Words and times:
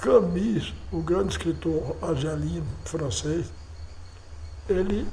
Camus, 0.00 0.72
o 0.92 1.02
grande 1.02 1.30
escritor 1.30 1.96
argelino 2.00 2.66
francês, 2.84 3.52
ele, 4.68 5.06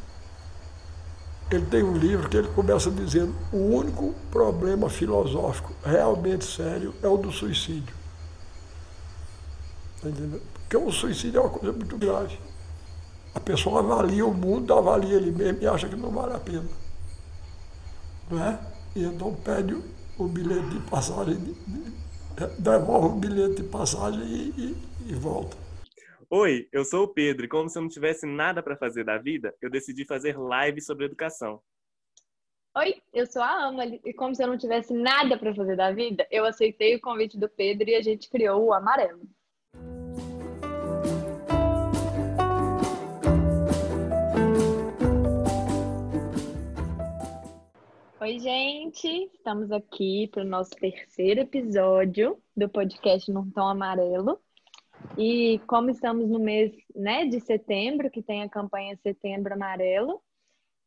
ele 1.49 1.65
tem 1.65 1.83
um 1.83 1.97
livro 1.97 2.29
que 2.29 2.37
ele 2.37 2.47
começa 2.49 2.91
dizendo 2.91 3.33
o 3.51 3.57
único 3.57 4.13
problema 4.29 4.89
filosófico 4.89 5.73
realmente 5.83 6.45
sério 6.45 6.93
é 7.01 7.07
o 7.07 7.17
do 7.17 7.31
suicídio. 7.31 7.95
Tá 10.01 10.09
entendendo? 10.09 10.41
Porque 10.53 10.77
o 10.77 10.91
suicídio 10.91 11.39
é 11.39 11.41
uma 11.41 11.49
coisa 11.49 11.75
muito 11.75 11.97
grave. 11.97 12.39
A 13.33 13.39
pessoa 13.39 13.79
avalia 13.79 14.25
o 14.25 14.33
mundo, 14.33 14.73
avalia 14.73 15.15
ele 15.15 15.31
mesmo 15.31 15.61
e 15.61 15.67
acha 15.67 15.89
que 15.89 15.95
não 15.95 16.11
vale 16.11 16.33
a 16.33 16.39
pena. 16.39 16.65
Não 18.29 18.43
é? 18.43 18.59
E 18.95 19.03
então 19.03 19.33
pede 19.33 19.75
o 20.17 20.27
bilhete 20.27 20.69
de 20.69 20.79
passagem, 20.81 21.55
devolve 22.59 23.07
o 23.07 23.19
bilhete 23.19 23.61
de 23.61 23.69
passagem 23.69 24.21
e, 24.21 24.53
e, 24.57 25.11
e 25.11 25.13
volta. 25.13 25.57
Oi, 26.29 26.67
eu 26.71 26.83
sou 26.83 27.03
o 27.03 27.07
Pedro 27.07 27.45
e 27.45 27.47
como 27.47 27.69
se 27.69 27.77
eu 27.77 27.81
não 27.81 27.89
tivesse 27.89 28.25
nada 28.25 28.61
para 28.61 28.75
fazer 28.75 29.03
da 29.03 29.17
vida, 29.17 29.55
eu 29.61 29.69
decidi 29.69 30.05
fazer 30.05 30.37
live 30.37 30.81
sobre 30.81 31.05
educação. 31.05 31.61
Oi, 32.77 33.01
eu 33.13 33.25
sou 33.25 33.41
a 33.41 33.67
Ama 33.67 33.85
e 33.85 34.13
como 34.13 34.35
se 34.35 34.43
eu 34.43 34.47
não 34.47 34.57
tivesse 34.57 34.93
nada 34.93 35.37
para 35.37 35.55
fazer 35.55 35.77
da 35.77 35.93
vida, 35.93 36.27
eu 36.29 36.43
aceitei 36.43 36.95
o 36.95 37.01
convite 37.01 37.37
do 37.37 37.47
Pedro 37.47 37.89
e 37.89 37.95
a 37.95 38.01
gente 38.01 38.29
criou 38.29 38.65
o 38.65 38.73
Amarelo. 38.73 39.21
Oi, 48.25 48.39
gente! 48.39 49.29
Estamos 49.35 49.71
aqui 49.71 50.27
para 50.29 50.41
o 50.41 50.47
nosso 50.47 50.71
terceiro 50.71 51.41
episódio 51.41 52.41
do 52.57 52.67
podcast 52.67 53.31
Num 53.31 53.51
Tom 53.51 53.67
Amarelo. 53.67 54.41
E 55.15 55.61
como 55.67 55.91
estamos 55.91 56.27
no 56.27 56.39
mês 56.39 56.73
né, 56.95 57.27
de 57.27 57.39
setembro, 57.39 58.09
que 58.09 58.23
tem 58.23 58.41
a 58.41 58.49
campanha 58.49 58.97
Setembro 58.97 59.53
Amarelo, 59.53 60.23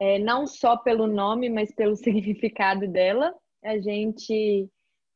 é, 0.01 0.19
não 0.19 0.49
só 0.49 0.79
pelo 0.79 1.07
nome, 1.07 1.49
mas 1.49 1.73
pelo 1.73 1.95
significado 2.03 2.89
dela, 2.89 3.33
a 3.63 3.79
gente 3.79 4.69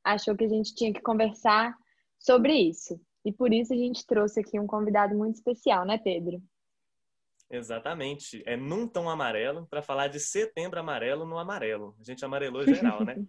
achou 0.05 0.37
que 0.37 0.45
a 0.45 0.49
gente 0.49 0.77
tinha 0.77 0.93
que 0.93 1.03
conversar 1.03 1.77
sobre 2.21 2.55
isso. 2.55 3.01
E 3.25 3.33
por 3.33 3.53
isso 3.53 3.75
a 3.75 3.77
gente 3.77 4.07
trouxe 4.07 4.39
aqui 4.39 4.61
um 4.61 4.67
convidado 4.69 5.13
muito 5.17 5.35
especial, 5.35 5.85
né, 5.85 5.99
Pedro? 5.99 6.41
Exatamente. 7.53 8.43
É 8.47 8.57
num 8.57 8.89
tom 8.89 9.11
amarelo 9.11 9.67
para 9.67 9.83
falar 9.83 10.09
de 10.09 10.19
setembro 10.19 10.81
amarelo 10.81 11.27
no 11.27 11.39
amarelo. 11.39 11.95
A 12.01 12.03
gente 12.03 12.25
amarelou 12.25 12.67
geral, 12.67 13.05
né? 13.05 13.17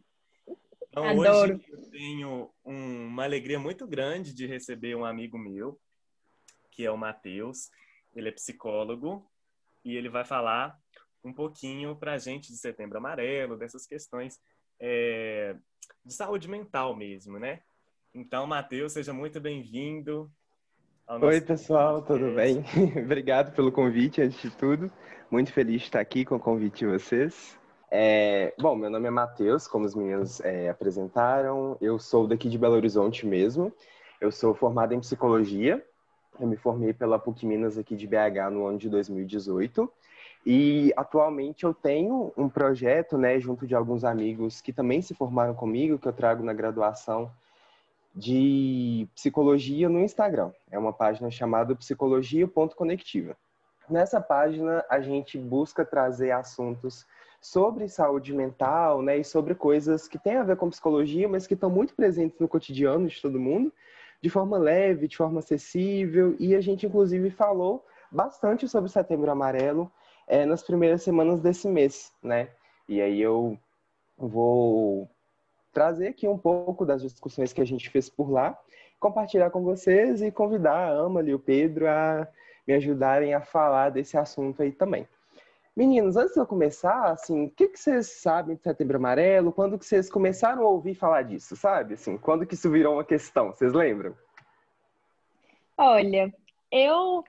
Então, 0.89 1.07
Adoro. 1.07 1.55
hoje 1.55 1.65
eu 1.71 1.89
tenho 1.89 2.53
um, 2.63 3.07
uma 3.07 3.23
alegria 3.23 3.57
muito 3.57 3.87
grande 3.87 4.31
de 4.31 4.45
receber 4.45 4.95
um 4.95 5.03
amigo 5.03 5.39
meu, 5.39 5.81
que 6.69 6.85
é 6.85 6.91
o 6.91 6.95
Matheus. 6.95 7.71
Ele 8.15 8.29
é 8.29 8.31
psicólogo 8.31 9.27
e 9.83 9.95
ele 9.95 10.07
vai 10.07 10.23
falar 10.23 10.77
um 11.23 11.33
pouquinho 11.33 11.95
para 11.95 12.13
a 12.13 12.17
gente 12.19 12.49
de 12.49 12.59
setembro 12.59 12.99
amarelo, 12.99 13.57
dessas 13.57 13.87
questões 13.87 14.39
é, 14.79 15.55
de 16.05 16.13
saúde 16.13 16.47
mental 16.47 16.95
mesmo, 16.95 17.39
né? 17.39 17.63
Então, 18.13 18.45
Matheus, 18.45 18.93
seja 18.93 19.11
muito 19.11 19.41
bem-vindo. 19.41 20.31
Oi, 21.05 21.41
pessoal, 21.41 22.01
tudo 22.01 22.33
bem? 22.33 22.63
Obrigado 23.03 23.53
pelo 23.53 23.73
convite, 23.73 24.21
antes 24.21 24.41
de 24.41 24.49
tudo. 24.49 24.89
Muito 25.29 25.51
feliz 25.51 25.81
de 25.81 25.87
estar 25.87 25.99
aqui 25.99 26.23
com 26.23 26.35
o 26.35 26.39
convite 26.39 26.79
de 26.79 26.87
vocês. 26.87 27.59
É, 27.91 28.53
bom, 28.57 28.73
meu 28.73 28.89
nome 28.89 29.07
é 29.07 29.11
Matheus, 29.11 29.67
como 29.67 29.85
os 29.85 29.93
meninos 29.93 30.39
é, 30.39 30.69
apresentaram. 30.69 31.77
Eu 31.81 31.99
sou 31.99 32.25
daqui 32.25 32.47
de 32.47 32.57
Belo 32.57 32.75
Horizonte 32.75 33.27
mesmo. 33.27 33.71
Eu 34.21 34.31
sou 34.31 34.55
formado 34.55 34.93
em 34.93 34.99
psicologia. 35.01 35.85
Eu 36.39 36.47
me 36.47 36.55
formei 36.55 36.93
pela 36.93 37.19
PUC 37.19 37.45
Minas 37.45 37.77
aqui 37.77 37.97
de 37.97 38.07
BH 38.07 38.49
no 38.49 38.65
ano 38.65 38.77
de 38.77 38.89
2018. 38.89 39.91
E 40.45 40.93
atualmente 40.95 41.65
eu 41.65 41.73
tenho 41.73 42.31
um 42.37 42.47
projeto, 42.47 43.17
né, 43.17 43.41
junto 43.41 43.67
de 43.67 43.75
alguns 43.75 44.05
amigos 44.05 44.61
que 44.61 44.71
também 44.71 45.01
se 45.01 45.13
formaram 45.13 45.53
comigo, 45.53 45.99
que 45.99 46.07
eu 46.07 46.13
trago 46.13 46.43
na 46.43 46.53
graduação 46.53 47.29
de 48.15 49.07
psicologia 49.15 49.89
no 49.89 49.99
Instagram. 49.99 50.51
É 50.69 50.77
uma 50.77 50.93
página 50.93 51.31
chamada 51.31 51.75
psicologia.conectiva. 51.75 53.35
Nessa 53.89 54.21
página, 54.21 54.85
a 54.89 55.01
gente 55.01 55.37
busca 55.37 55.83
trazer 55.83 56.31
assuntos 56.31 57.05
sobre 57.41 57.89
saúde 57.89 58.33
mental, 58.33 59.01
né, 59.01 59.17
e 59.17 59.23
sobre 59.23 59.53
coisas 59.53 60.07
que 60.07 60.17
têm 60.17 60.37
a 60.37 60.43
ver 60.43 60.55
com 60.55 60.69
psicologia, 60.69 61.27
mas 61.27 61.45
que 61.45 61.53
estão 61.53 61.69
muito 61.69 61.93
presentes 61.93 62.39
no 62.39 62.47
cotidiano 62.47 63.07
de 63.07 63.21
todo 63.21 63.39
mundo, 63.39 63.73
de 64.21 64.29
forma 64.29 64.57
leve, 64.57 65.09
de 65.09 65.17
forma 65.17 65.39
acessível, 65.39 66.37
e 66.39 66.55
a 66.55 66.61
gente, 66.61 66.85
inclusive, 66.85 67.29
falou 67.29 67.85
bastante 68.09 68.65
sobre 68.69 68.89
Setembro 68.89 69.29
Amarelo 69.29 69.91
é, 70.25 70.45
nas 70.45 70.63
primeiras 70.63 71.03
semanas 71.03 71.41
desse 71.41 71.67
mês, 71.67 72.13
né, 72.23 72.47
e 72.87 73.01
aí 73.01 73.21
eu 73.21 73.59
vou 74.17 75.09
trazer 75.73 76.07
aqui 76.09 76.27
um 76.27 76.37
pouco 76.37 76.85
das 76.85 77.01
discussões 77.01 77.51
que 77.51 77.61
a 77.61 77.65
gente 77.65 77.89
fez 77.89 78.07
por 78.07 78.29
lá, 78.31 78.57
compartilhar 78.99 79.49
com 79.49 79.63
vocês 79.63 80.21
e 80.21 80.31
convidar 80.31 80.75
a 80.75 80.89
Ama 80.89 81.21
e 81.23 81.33
o 81.33 81.39
Pedro 81.39 81.89
a 81.89 82.27
me 82.65 82.73
ajudarem 82.75 83.33
a 83.33 83.41
falar 83.41 83.89
desse 83.89 84.17
assunto 84.17 84.61
aí 84.61 84.71
também. 84.71 85.07
Meninos, 85.75 86.15
antes 86.15 86.35
de 86.35 86.39
eu 86.39 86.45
começar, 86.45 87.05
assim, 87.05 87.45
o 87.45 87.49
que, 87.49 87.67
que 87.67 87.79
vocês 87.79 88.05
sabem 88.05 88.55
de 88.55 88.61
Setembro 88.61 88.97
Amarelo? 88.97 89.51
Quando 89.51 89.77
que 89.77 89.85
vocês 89.85 90.07
começaram 90.07 90.61
a 90.63 90.69
ouvir 90.69 90.93
falar 90.93 91.23
disso, 91.23 91.55
sabe? 91.55 91.95
Assim, 91.95 92.15
quando 92.15 92.45
que 92.45 92.53
isso 92.53 92.69
virou 92.69 92.93
uma 92.93 93.03
questão? 93.03 93.47
Vocês 93.47 93.73
lembram? 93.73 94.15
Olha, 95.75 96.31
eu 96.71 97.23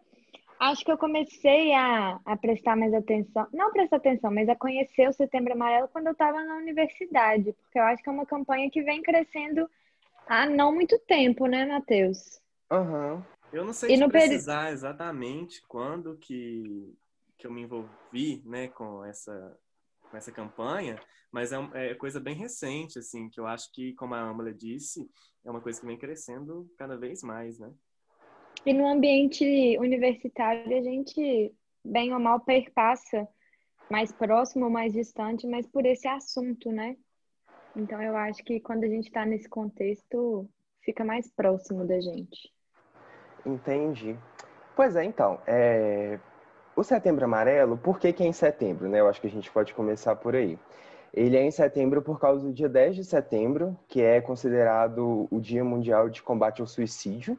acho 0.70 0.84
que 0.84 0.90
eu 0.90 0.98
comecei 0.98 1.72
a, 1.72 2.20
a 2.24 2.36
prestar 2.36 2.76
mais 2.76 2.92
atenção, 2.94 3.46
não 3.52 3.72
prestar 3.72 3.96
atenção, 3.96 4.30
mas 4.30 4.48
a 4.48 4.56
conhecer 4.56 5.08
o 5.08 5.12
Setembro 5.12 5.52
Amarelo 5.52 5.88
quando 5.88 6.06
eu 6.06 6.12
estava 6.12 6.42
na 6.44 6.56
universidade, 6.56 7.52
porque 7.52 7.78
eu 7.78 7.82
acho 7.82 8.02
que 8.02 8.08
é 8.08 8.12
uma 8.12 8.26
campanha 8.26 8.70
que 8.70 8.82
vem 8.82 9.02
crescendo 9.02 9.68
há 10.26 10.46
não 10.46 10.72
muito 10.72 10.98
tempo, 11.00 11.46
né, 11.46 11.66
Matheus? 11.66 12.40
Aham. 12.70 13.14
Uhum. 13.14 13.22
Eu 13.52 13.64
não 13.64 13.72
sei 13.72 13.96
te 13.96 14.08
precisar 14.08 14.64
peri... 14.64 14.72
exatamente 14.74 15.62
quando 15.68 16.16
que, 16.16 16.92
que 17.38 17.46
eu 17.46 17.52
me 17.52 17.62
envolvi, 17.62 18.42
né, 18.44 18.68
com 18.68 19.04
essa 19.04 19.56
com 20.10 20.16
essa 20.16 20.30
campanha, 20.30 20.96
mas 21.32 21.52
é, 21.52 21.90
é 21.90 21.94
coisa 21.94 22.20
bem 22.20 22.36
recente, 22.36 22.98
assim, 22.98 23.28
que 23.28 23.40
eu 23.40 23.46
acho 23.46 23.72
que, 23.72 23.92
como 23.94 24.14
a 24.14 24.20
Amala 24.20 24.52
disse, 24.52 25.10
é 25.44 25.50
uma 25.50 25.60
coisa 25.60 25.80
que 25.80 25.86
vem 25.86 25.98
crescendo 25.98 26.70
cada 26.78 26.96
vez 26.96 27.22
mais, 27.22 27.58
né? 27.58 27.72
E 28.66 28.72
no 28.72 28.86
ambiente 28.86 29.76
universitário, 29.78 30.76
a 30.76 30.82
gente, 30.82 31.54
bem 31.84 32.14
ou 32.14 32.20
mal, 32.20 32.40
perpassa 32.40 33.28
mais 33.90 34.10
próximo 34.10 34.64
ou 34.64 34.70
mais 34.70 34.92
distante, 34.92 35.46
mas 35.46 35.66
por 35.66 35.84
esse 35.84 36.08
assunto, 36.08 36.72
né? 36.72 36.96
Então, 37.76 38.00
eu 38.00 38.16
acho 38.16 38.42
que 38.42 38.60
quando 38.60 38.84
a 38.84 38.88
gente 38.88 39.08
está 39.08 39.26
nesse 39.26 39.48
contexto, 39.48 40.48
fica 40.82 41.04
mais 41.04 41.30
próximo 41.30 41.86
da 41.86 42.00
gente. 42.00 42.50
Entendi. 43.44 44.16
Pois 44.74 44.96
é, 44.96 45.04
então, 45.04 45.38
é... 45.46 46.18
o 46.74 46.82
Setembro 46.82 47.26
Amarelo, 47.26 47.76
por 47.76 47.98
que, 47.98 48.12
que 48.12 48.22
é 48.22 48.26
em 48.26 48.32
setembro, 48.32 48.88
né? 48.88 49.00
Eu 49.00 49.08
acho 49.08 49.20
que 49.20 49.26
a 49.26 49.30
gente 49.30 49.50
pode 49.50 49.74
começar 49.74 50.16
por 50.16 50.34
aí. 50.34 50.58
Ele 51.12 51.36
é 51.36 51.42
em 51.44 51.50
setembro 51.50 52.00
por 52.00 52.18
causa 52.18 52.46
do 52.46 52.52
dia 52.52 52.68
10 52.68 52.96
de 52.96 53.04
setembro, 53.04 53.78
que 53.86 54.00
é 54.02 54.20
considerado 54.20 55.28
o 55.30 55.38
Dia 55.38 55.62
Mundial 55.62 56.08
de 56.08 56.22
Combate 56.22 56.60
ao 56.60 56.66
Suicídio. 56.66 57.38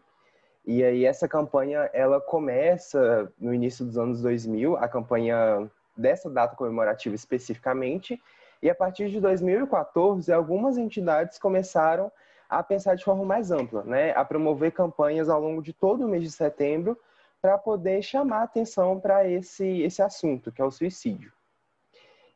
E 0.68 0.84
aí 0.84 1.06
essa 1.06 1.28
campanha, 1.28 1.90
ela 1.94 2.20
começa 2.20 3.32
no 3.40 3.54
início 3.54 3.86
dos 3.86 3.98
anos 3.98 4.22
2000, 4.22 4.76
a 4.78 4.88
campanha 4.88 5.70
dessa 5.96 6.30
data 6.30 6.56
comemorativa 6.56 7.14
especificamente, 7.14 8.22
e 8.62 8.70
a 8.70 8.76
partir 8.76 9.10
de 9.10 9.20
2014, 9.20 10.32
algumas 10.34 10.78
entidades 10.78 11.38
começaram 11.38 12.12
a 12.50 12.64
pensar 12.64 12.96
de 12.96 13.04
forma 13.04 13.24
mais 13.24 13.52
ampla, 13.52 13.84
né, 13.84 14.12
a 14.16 14.26
promover 14.26 14.72
campanhas 14.72 15.30
ao 15.30 15.40
longo 15.40 15.62
de 15.62 15.72
todo 15.72 16.06
o 16.06 16.08
mês 16.08 16.24
de 16.24 16.32
setembro 16.32 17.00
para 17.42 17.58
poder 17.58 18.02
chamar 18.02 18.44
atenção 18.44 19.00
para 19.00 19.28
esse 19.28 19.82
esse 19.82 20.02
assunto, 20.02 20.52
que 20.52 20.62
é 20.62 20.66
o 20.66 20.72
suicídio. 20.72 21.32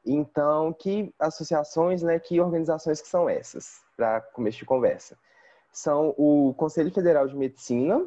Então, 0.05 0.71
que 0.71 1.13
associações, 1.19 2.03
né, 2.03 2.19
que 2.19 2.39
organizações 2.39 3.01
que 3.01 3.07
são 3.07 3.27
essas, 3.27 3.81
para 3.97 4.21
começo 4.21 4.59
de 4.59 4.65
conversa? 4.65 5.17
São 5.71 6.13
o 6.17 6.53
Conselho 6.55 6.91
Federal 6.91 7.27
de 7.27 7.35
Medicina, 7.35 8.05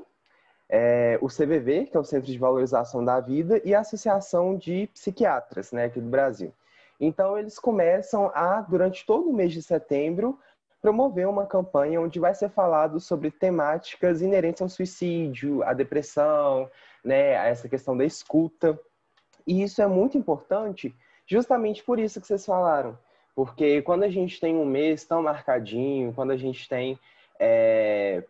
é, 0.75 1.19
o 1.21 1.27
CVV, 1.27 1.85
que 1.85 1.97
é 1.99 2.01
o 2.01 2.05
Centro 2.05 2.33
de 2.33 2.39
Valorização 2.39 3.05
da 3.05 3.21
Vida, 3.21 3.61
e 3.63 3.75
a 3.75 3.81
Associação 3.81 4.57
de 4.57 4.89
Psiquiatras, 4.95 5.71
né, 5.71 5.85
aqui 5.85 6.01
do 6.01 6.09
Brasil. 6.09 6.51
Então, 6.99 7.37
eles 7.39 7.59
começam 7.59 8.31
a, 8.35 8.63
durante 8.63 9.05
todo 9.05 9.29
o 9.29 9.35
mês 9.35 9.53
de 9.53 9.63
setembro, 9.63 10.39
promover 10.81 11.29
uma 11.29 11.45
campanha 11.45 12.01
onde 12.01 12.19
vai 12.19 12.35
ser 12.35 12.49
falado 12.49 12.99
sobre 13.01 13.31
temáticas 13.31 14.23
inerentes 14.23 14.63
ao 14.63 14.69
suicídio, 14.71 15.63
à 15.63 15.75
depressão, 15.75 16.71
né, 17.05 17.37
a 17.37 17.49
essa 17.49 17.69
questão 17.69 17.95
da 17.95 18.07
escuta. 18.07 18.81
E 19.47 19.63
isso 19.63 19.83
é 19.83 19.87
muito 19.87 20.17
importante, 20.17 20.97
justamente 21.27 21.85
por 21.85 21.99
isso 21.99 22.19
que 22.19 22.27
vocês 22.27 22.47
falaram. 22.47 22.99
Porque 23.35 23.83
quando 23.83 24.05
a 24.05 24.09
gente 24.09 24.41
tem 24.41 24.57
um 24.57 24.65
mês 24.65 25.05
tão 25.05 25.23
marcadinho, 25.23 26.15
quando 26.15 26.31
a 26.31 26.37
gente 26.37 26.67
tem 26.67 26.99
é, 27.39 28.25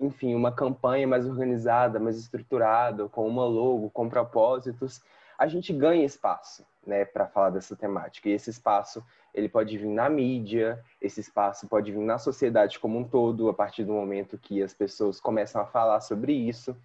enfim, 0.00 0.34
uma 0.34 0.52
campanha 0.52 1.06
mais 1.06 1.26
organizada, 1.26 1.98
mais 1.98 2.18
estruturada, 2.18 3.08
com 3.08 3.26
uma 3.26 3.44
logo, 3.44 3.90
com 3.90 4.08
propósitos, 4.08 5.02
a 5.38 5.46
gente 5.46 5.72
ganha 5.72 6.04
espaço, 6.04 6.64
né, 6.86 7.04
para 7.04 7.26
falar 7.26 7.50
dessa 7.50 7.76
temática. 7.76 8.28
E 8.28 8.32
esse 8.32 8.50
espaço, 8.50 9.04
ele 9.34 9.48
pode 9.48 9.76
vir 9.76 9.88
na 9.88 10.08
mídia, 10.08 10.82
esse 11.00 11.20
espaço 11.20 11.68
pode 11.68 11.92
vir 11.92 12.00
na 12.00 12.18
sociedade 12.18 12.78
como 12.78 12.98
um 12.98 13.04
todo, 13.04 13.48
a 13.48 13.54
partir 13.54 13.84
do 13.84 13.92
momento 13.92 14.38
que 14.38 14.62
as 14.62 14.72
pessoas 14.72 15.20
começam 15.20 15.60
a 15.60 15.66
falar 15.66 16.00
sobre 16.00 16.32
isso, 16.32 16.76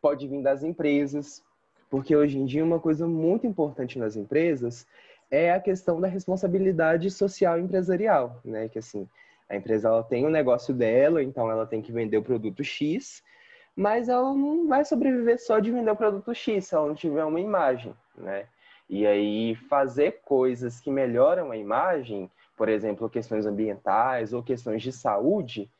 pode 0.00 0.26
vir 0.28 0.42
das 0.42 0.62
empresas, 0.62 1.42
porque 1.88 2.14
hoje 2.14 2.38
em 2.38 2.44
dia 2.44 2.64
uma 2.64 2.80
coisa 2.80 3.06
muito 3.06 3.46
importante 3.46 3.98
nas 3.98 4.16
empresas 4.16 4.86
é 5.30 5.52
a 5.52 5.60
questão 5.60 6.00
da 6.00 6.06
responsabilidade 6.06 7.10
social 7.10 7.58
empresarial, 7.58 8.40
né, 8.44 8.68
que 8.68 8.78
assim, 8.78 9.08
a 9.48 9.56
empresa 9.56 9.88
ela 9.88 10.02
tem 10.02 10.24
o 10.24 10.28
um 10.28 10.30
negócio 10.30 10.74
dela, 10.74 11.22
então 11.22 11.50
ela 11.50 11.66
tem 11.66 11.82
que 11.82 11.92
vender 11.92 12.16
o 12.16 12.22
produto 12.22 12.64
X, 12.64 13.22
mas 13.76 14.08
ela 14.08 14.32
não 14.34 14.66
vai 14.68 14.84
sobreviver 14.84 15.40
só 15.40 15.58
de 15.58 15.70
vender 15.70 15.90
o 15.90 15.96
produto 15.96 16.34
X 16.34 16.66
se 16.66 16.74
ela 16.74 16.86
não 16.86 16.94
tiver 16.94 17.24
uma 17.24 17.40
imagem, 17.40 17.94
né? 18.16 18.46
E 18.88 19.06
aí 19.06 19.54
fazer 19.68 20.20
coisas 20.24 20.78
que 20.80 20.90
melhoram 20.90 21.50
a 21.50 21.56
imagem, 21.56 22.30
por 22.56 22.68
exemplo, 22.68 23.08
questões 23.08 23.46
ambientais 23.46 24.32
ou 24.32 24.42
questões 24.42 24.82
de 24.82 24.92
saúde, 24.92 25.70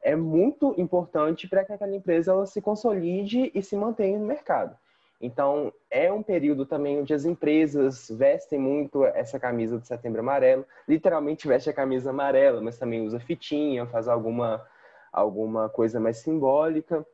é 0.00 0.16
muito 0.16 0.74
importante 0.78 1.48
para 1.48 1.64
que 1.64 1.72
aquela 1.72 1.94
empresa 1.94 2.32
ela 2.32 2.46
se 2.46 2.60
consolide 2.60 3.50
e 3.54 3.62
se 3.62 3.76
mantenha 3.76 4.18
no 4.18 4.26
mercado. 4.26 4.76
Então, 5.22 5.72
é 5.88 6.12
um 6.12 6.20
período 6.20 6.66
também 6.66 7.00
onde 7.00 7.14
as 7.14 7.24
empresas 7.24 8.10
vestem 8.10 8.58
muito 8.58 9.04
essa 9.04 9.38
camisa 9.38 9.78
do 9.78 9.86
Setembro 9.86 10.18
Amarelo. 10.18 10.66
Literalmente 10.88 11.46
veste 11.46 11.70
a 11.70 11.72
camisa 11.72 12.10
amarela, 12.10 12.60
mas 12.60 12.76
também 12.76 13.06
usa 13.06 13.20
fitinha, 13.20 13.86
faz 13.86 14.08
alguma, 14.08 14.66
alguma 15.12 15.68
coisa 15.68 16.00
mais 16.00 16.16
simbólica. 16.16 17.06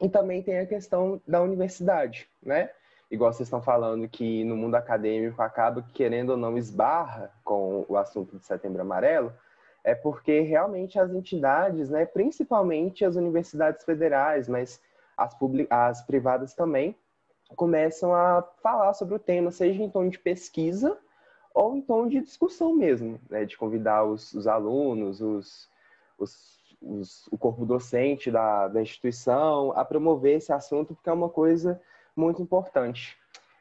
E 0.00 0.08
também 0.08 0.40
tem 0.40 0.60
a 0.60 0.66
questão 0.66 1.20
da 1.26 1.42
universidade, 1.42 2.28
né? 2.40 2.70
Igual 3.10 3.32
vocês 3.32 3.48
estão 3.48 3.60
falando 3.60 4.08
que 4.08 4.44
no 4.44 4.56
mundo 4.56 4.76
acadêmico 4.76 5.42
acaba 5.42 5.84
querendo 5.92 6.30
ou 6.30 6.36
não 6.36 6.56
esbarra 6.56 7.32
com 7.42 7.84
o 7.88 7.96
assunto 7.96 8.36
do 8.36 8.44
Setembro 8.44 8.82
Amarelo, 8.82 9.32
é 9.82 9.96
porque 9.96 10.40
realmente 10.40 10.96
as 10.96 11.10
entidades, 11.10 11.90
né, 11.90 12.06
principalmente 12.06 13.04
as 13.04 13.16
universidades 13.16 13.84
federais, 13.84 14.46
mas 14.46 14.80
as, 15.16 15.34
as 15.70 16.02
privadas 16.02 16.54
também, 16.54 16.94
começam 17.56 18.14
a 18.14 18.42
falar 18.62 18.92
sobre 18.94 19.14
o 19.14 19.18
tema, 19.18 19.50
seja 19.50 19.82
em 19.82 19.90
tom 19.90 20.08
de 20.08 20.18
pesquisa 20.18 20.98
ou 21.54 21.76
em 21.76 21.80
tom 21.80 22.06
de 22.06 22.20
discussão 22.20 22.74
mesmo, 22.74 23.20
né? 23.28 23.44
de 23.44 23.56
convidar 23.56 24.04
os, 24.04 24.32
os 24.32 24.46
alunos, 24.46 25.20
os, 25.20 25.68
os, 26.18 26.58
os, 26.80 27.26
o 27.32 27.38
corpo 27.38 27.66
docente 27.66 28.30
da, 28.30 28.68
da 28.68 28.82
instituição 28.82 29.72
a 29.72 29.84
promover 29.84 30.36
esse 30.36 30.52
assunto, 30.52 30.94
porque 30.94 31.10
é 31.10 31.12
uma 31.12 31.28
coisa 31.28 31.80
muito 32.14 32.42
importante. 32.42 33.16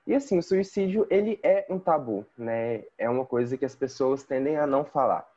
E 0.05 0.13
assim, 0.13 0.37
o 0.37 0.43
suicídio, 0.43 1.05
ele 1.09 1.39
é 1.43 1.65
um 1.69 1.77
tabu, 1.77 2.25
né? 2.37 2.85
É 2.97 3.09
uma 3.09 3.25
coisa 3.25 3.57
que 3.57 3.65
as 3.65 3.75
pessoas 3.75 4.23
tendem 4.23 4.57
a 4.57 4.65
não 4.65 4.85
falar. 4.85 5.27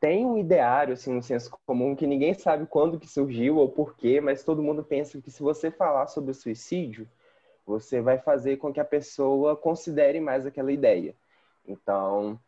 Tem 0.00 0.26
um 0.26 0.36
ideário, 0.36 0.94
assim, 0.94 1.12
no 1.12 1.22
senso 1.22 1.56
comum, 1.66 1.94
que 1.94 2.06
ninguém 2.06 2.34
sabe 2.34 2.66
quando 2.66 2.98
que 2.98 3.08
surgiu 3.08 3.56
ou 3.58 3.68
porquê, 3.68 4.20
mas 4.20 4.42
todo 4.42 4.62
mundo 4.62 4.82
pensa 4.82 5.20
que 5.20 5.30
se 5.30 5.42
você 5.42 5.70
falar 5.70 6.08
sobre 6.08 6.32
o 6.32 6.34
suicídio, 6.34 7.08
você 7.68 8.00
vai 8.00 8.16
fazer 8.16 8.56
com 8.56 8.72
que 8.72 8.80
a 8.80 8.84
pessoa 8.84 9.54
considere 9.54 10.20
mais 10.20 10.46
aquela 10.46 10.72
ideia. 10.72 11.14
Então, 11.66 12.40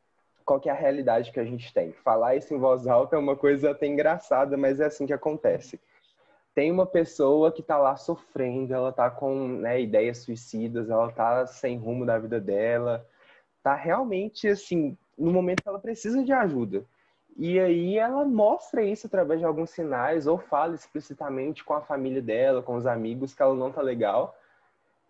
qual 0.46 0.58
que 0.58 0.70
é 0.70 0.72
a 0.72 0.74
realidade 0.74 1.30
que 1.30 1.38
a 1.38 1.44
gente 1.44 1.72
tem? 1.74 1.92
Falar 1.92 2.36
isso 2.36 2.54
em 2.54 2.58
voz 2.58 2.86
alta 2.86 3.16
é 3.16 3.18
uma 3.18 3.36
coisa 3.36 3.72
até 3.72 3.86
engraçada, 3.86 4.56
mas 4.56 4.80
é 4.80 4.86
assim 4.86 5.06
que 5.06 5.12
acontece. 5.12 5.78
Tem 6.54 6.72
uma 6.72 6.86
pessoa 6.86 7.52
que 7.52 7.60
está 7.60 7.76
lá 7.76 7.96
sofrendo, 7.96 8.72
ela 8.72 8.88
está 8.88 9.10
com 9.10 9.46
né, 9.46 9.80
ideias 9.82 10.18
suicidas, 10.18 10.88
ela 10.88 11.08
está 11.08 11.46
sem 11.46 11.76
rumo 11.76 12.06
da 12.06 12.18
vida 12.18 12.40
dela, 12.40 13.06
está 13.58 13.74
realmente 13.74 14.48
assim, 14.48 14.96
no 15.18 15.30
momento 15.30 15.62
que 15.62 15.68
ela 15.68 15.78
precisa 15.78 16.24
de 16.24 16.32
ajuda. 16.32 16.82
E 17.36 17.60
aí 17.60 17.98
ela 17.98 18.24
mostra 18.24 18.82
isso 18.82 19.06
através 19.06 19.38
de 19.38 19.46
alguns 19.46 19.70
sinais 19.70 20.26
ou 20.26 20.38
fala 20.38 20.74
explicitamente 20.74 21.62
com 21.62 21.74
a 21.74 21.82
família 21.82 22.22
dela, 22.22 22.62
com 22.62 22.74
os 22.74 22.86
amigos 22.86 23.34
que 23.34 23.42
ela 23.42 23.54
não 23.54 23.70
tá 23.70 23.82
legal. 23.82 24.34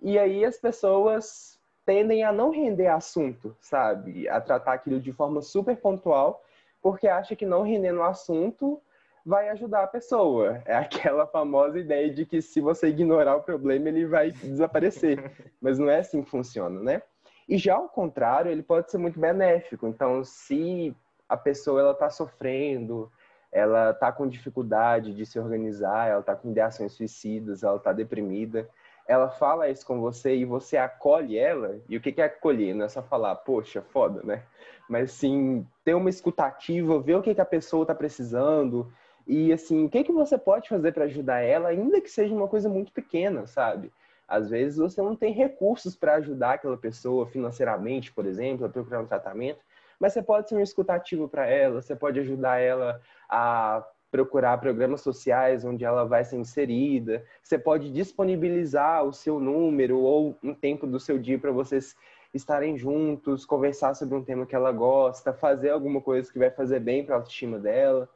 E 0.02 0.18
aí 0.18 0.44
as 0.44 0.56
pessoas 0.56 1.58
tendem 1.84 2.24
a 2.24 2.32
não 2.32 2.50
render 2.50 2.86
assunto, 2.86 3.56
sabe? 3.60 4.28
A 4.28 4.40
tratar 4.40 4.74
aquilo 4.74 5.00
de 5.00 5.12
forma 5.12 5.42
super 5.42 5.76
pontual, 5.76 6.42
porque 6.82 7.08
acha 7.08 7.34
que 7.36 7.44
não 7.44 7.62
rendendo 7.62 8.02
assunto 8.02 8.80
vai 9.24 9.48
ajudar 9.50 9.84
a 9.84 9.88
pessoa. 9.88 10.62
É 10.64 10.74
aquela 10.76 11.26
famosa 11.26 11.78
ideia 11.78 12.10
de 12.10 12.24
que 12.24 12.40
se 12.40 12.60
você 12.60 12.88
ignorar 12.88 13.36
o 13.36 13.42
problema, 13.42 13.88
ele 13.88 14.06
vai 14.06 14.30
desaparecer. 14.30 15.32
Mas 15.60 15.78
não 15.78 15.90
é 15.90 15.98
assim 15.98 16.22
que 16.22 16.30
funciona, 16.30 16.80
né? 16.80 17.02
E 17.48 17.58
já 17.58 17.74
ao 17.74 17.88
contrário, 17.88 18.50
ele 18.50 18.62
pode 18.62 18.90
ser 18.90 18.98
muito 18.98 19.18
benéfico. 19.18 19.86
Então, 19.86 20.24
se 20.24 20.94
a 21.28 21.36
pessoa 21.36 21.80
ela 21.80 21.92
está 21.92 22.08
sofrendo, 22.08 23.10
ela 23.52 23.90
está 23.90 24.12
com 24.12 24.28
dificuldade 24.28 25.12
de 25.12 25.26
se 25.26 25.38
organizar, 25.38 26.08
ela 26.08 26.20
está 26.20 26.36
com 26.36 26.50
ideações 26.50 26.92
suicidas, 26.92 27.62
ela 27.62 27.76
está 27.76 27.92
deprimida, 27.92 28.68
ela 29.10 29.28
fala 29.28 29.68
isso 29.68 29.84
com 29.84 30.00
você 30.00 30.36
e 30.36 30.44
você 30.44 30.76
acolhe 30.76 31.36
ela, 31.36 31.80
e 31.88 31.96
o 31.96 32.00
que 32.00 32.20
é 32.20 32.26
acolher? 32.26 32.72
Não 32.72 32.84
é 32.84 32.88
só 32.88 33.02
falar, 33.02 33.34
poxa, 33.34 33.82
foda, 33.82 34.22
né? 34.22 34.44
Mas 34.88 35.10
sim, 35.10 35.66
ter 35.84 35.94
uma 35.94 36.08
escutativa, 36.08 37.00
ver 37.00 37.16
o 37.16 37.22
que, 37.22 37.34
que 37.34 37.40
a 37.40 37.44
pessoa 37.44 37.82
está 37.82 37.92
precisando, 37.92 38.92
e 39.26 39.52
assim, 39.52 39.84
o 39.84 39.88
que, 39.88 40.04
que 40.04 40.12
você 40.12 40.38
pode 40.38 40.68
fazer 40.68 40.92
para 40.92 41.06
ajudar 41.06 41.40
ela, 41.40 41.70
ainda 41.70 42.00
que 42.00 42.08
seja 42.08 42.32
uma 42.32 42.46
coisa 42.46 42.68
muito 42.68 42.92
pequena, 42.92 43.48
sabe? 43.48 43.92
Às 44.28 44.48
vezes 44.48 44.78
você 44.78 45.02
não 45.02 45.16
tem 45.16 45.32
recursos 45.32 45.96
para 45.96 46.14
ajudar 46.14 46.52
aquela 46.52 46.76
pessoa 46.76 47.26
financeiramente, 47.26 48.12
por 48.12 48.26
exemplo, 48.26 48.64
a 48.64 48.68
procurar 48.68 49.00
um 49.00 49.06
tratamento, 49.06 49.58
mas 49.98 50.12
você 50.12 50.22
pode 50.22 50.48
ser 50.48 50.54
um 50.54 50.60
escutativo 50.60 51.28
para 51.28 51.48
ela, 51.48 51.82
você 51.82 51.96
pode 51.96 52.20
ajudar 52.20 52.58
ela 52.58 53.00
a 53.28 53.84
procurar 54.10 54.58
programas 54.58 55.00
sociais 55.02 55.64
onde 55.64 55.84
ela 55.84 56.04
vai 56.04 56.24
ser 56.24 56.36
inserida. 56.36 57.24
Você 57.42 57.58
pode 57.58 57.90
disponibilizar 57.92 59.04
o 59.04 59.12
seu 59.12 59.38
número 59.38 59.98
ou 59.98 60.36
um 60.42 60.52
tempo 60.52 60.86
do 60.86 60.98
seu 60.98 61.18
dia 61.18 61.38
para 61.38 61.52
vocês 61.52 61.94
estarem 62.34 62.76
juntos, 62.76 63.44
conversar 63.44 63.94
sobre 63.94 64.16
um 64.16 64.24
tema 64.24 64.46
que 64.46 64.54
ela 64.54 64.72
gosta, 64.72 65.32
fazer 65.32 65.70
alguma 65.70 66.00
coisa 66.00 66.32
que 66.32 66.38
vai 66.38 66.50
fazer 66.50 66.80
bem 66.80 67.04
para 67.04 67.14
a 67.14 67.18
autoestima 67.18 67.58
dela. 67.58 68.08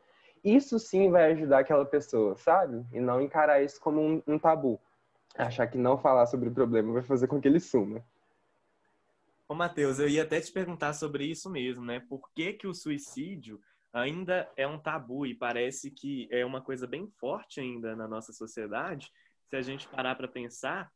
Isso 0.42 0.78
sim 0.78 1.10
vai 1.10 1.32
ajudar 1.32 1.60
aquela 1.60 1.84
pessoa, 1.84 2.36
sabe? 2.36 2.84
E 2.92 3.00
não 3.00 3.20
encarar 3.20 3.62
isso 3.62 3.80
como 3.80 4.00
um, 4.00 4.22
um 4.26 4.38
tabu. 4.38 4.80
Achar 5.36 5.66
que 5.66 5.78
não 5.78 5.98
falar 5.98 6.26
sobre 6.26 6.48
o 6.48 6.52
problema 6.52 6.92
vai 6.92 7.02
fazer 7.02 7.26
com 7.26 7.40
que 7.40 7.48
ele 7.48 7.58
suma. 7.58 8.04
Ô, 9.48 9.54
Matheus, 9.54 9.98
eu 9.98 10.08
ia 10.08 10.22
até 10.22 10.40
te 10.40 10.50
perguntar 10.52 10.92
sobre 10.92 11.24
isso 11.24 11.50
mesmo, 11.50 11.84
né? 11.84 12.00
Por 12.08 12.30
que, 12.32 12.52
que 12.52 12.66
o 12.66 12.74
suicídio 12.74 13.60
ainda 13.94 14.50
é 14.56 14.66
um 14.66 14.78
tabu 14.78 15.24
e 15.24 15.34
parece 15.34 15.90
que 15.90 16.28
é 16.30 16.44
uma 16.44 16.60
coisa 16.60 16.86
bem 16.86 17.08
forte 17.18 17.60
ainda 17.60 17.94
na 17.94 18.08
nossa 18.08 18.32
sociedade, 18.32 19.10
se 19.48 19.56
a 19.56 19.62
gente 19.62 19.88
parar 19.88 20.16
para 20.16 20.26
pensar 20.26 20.90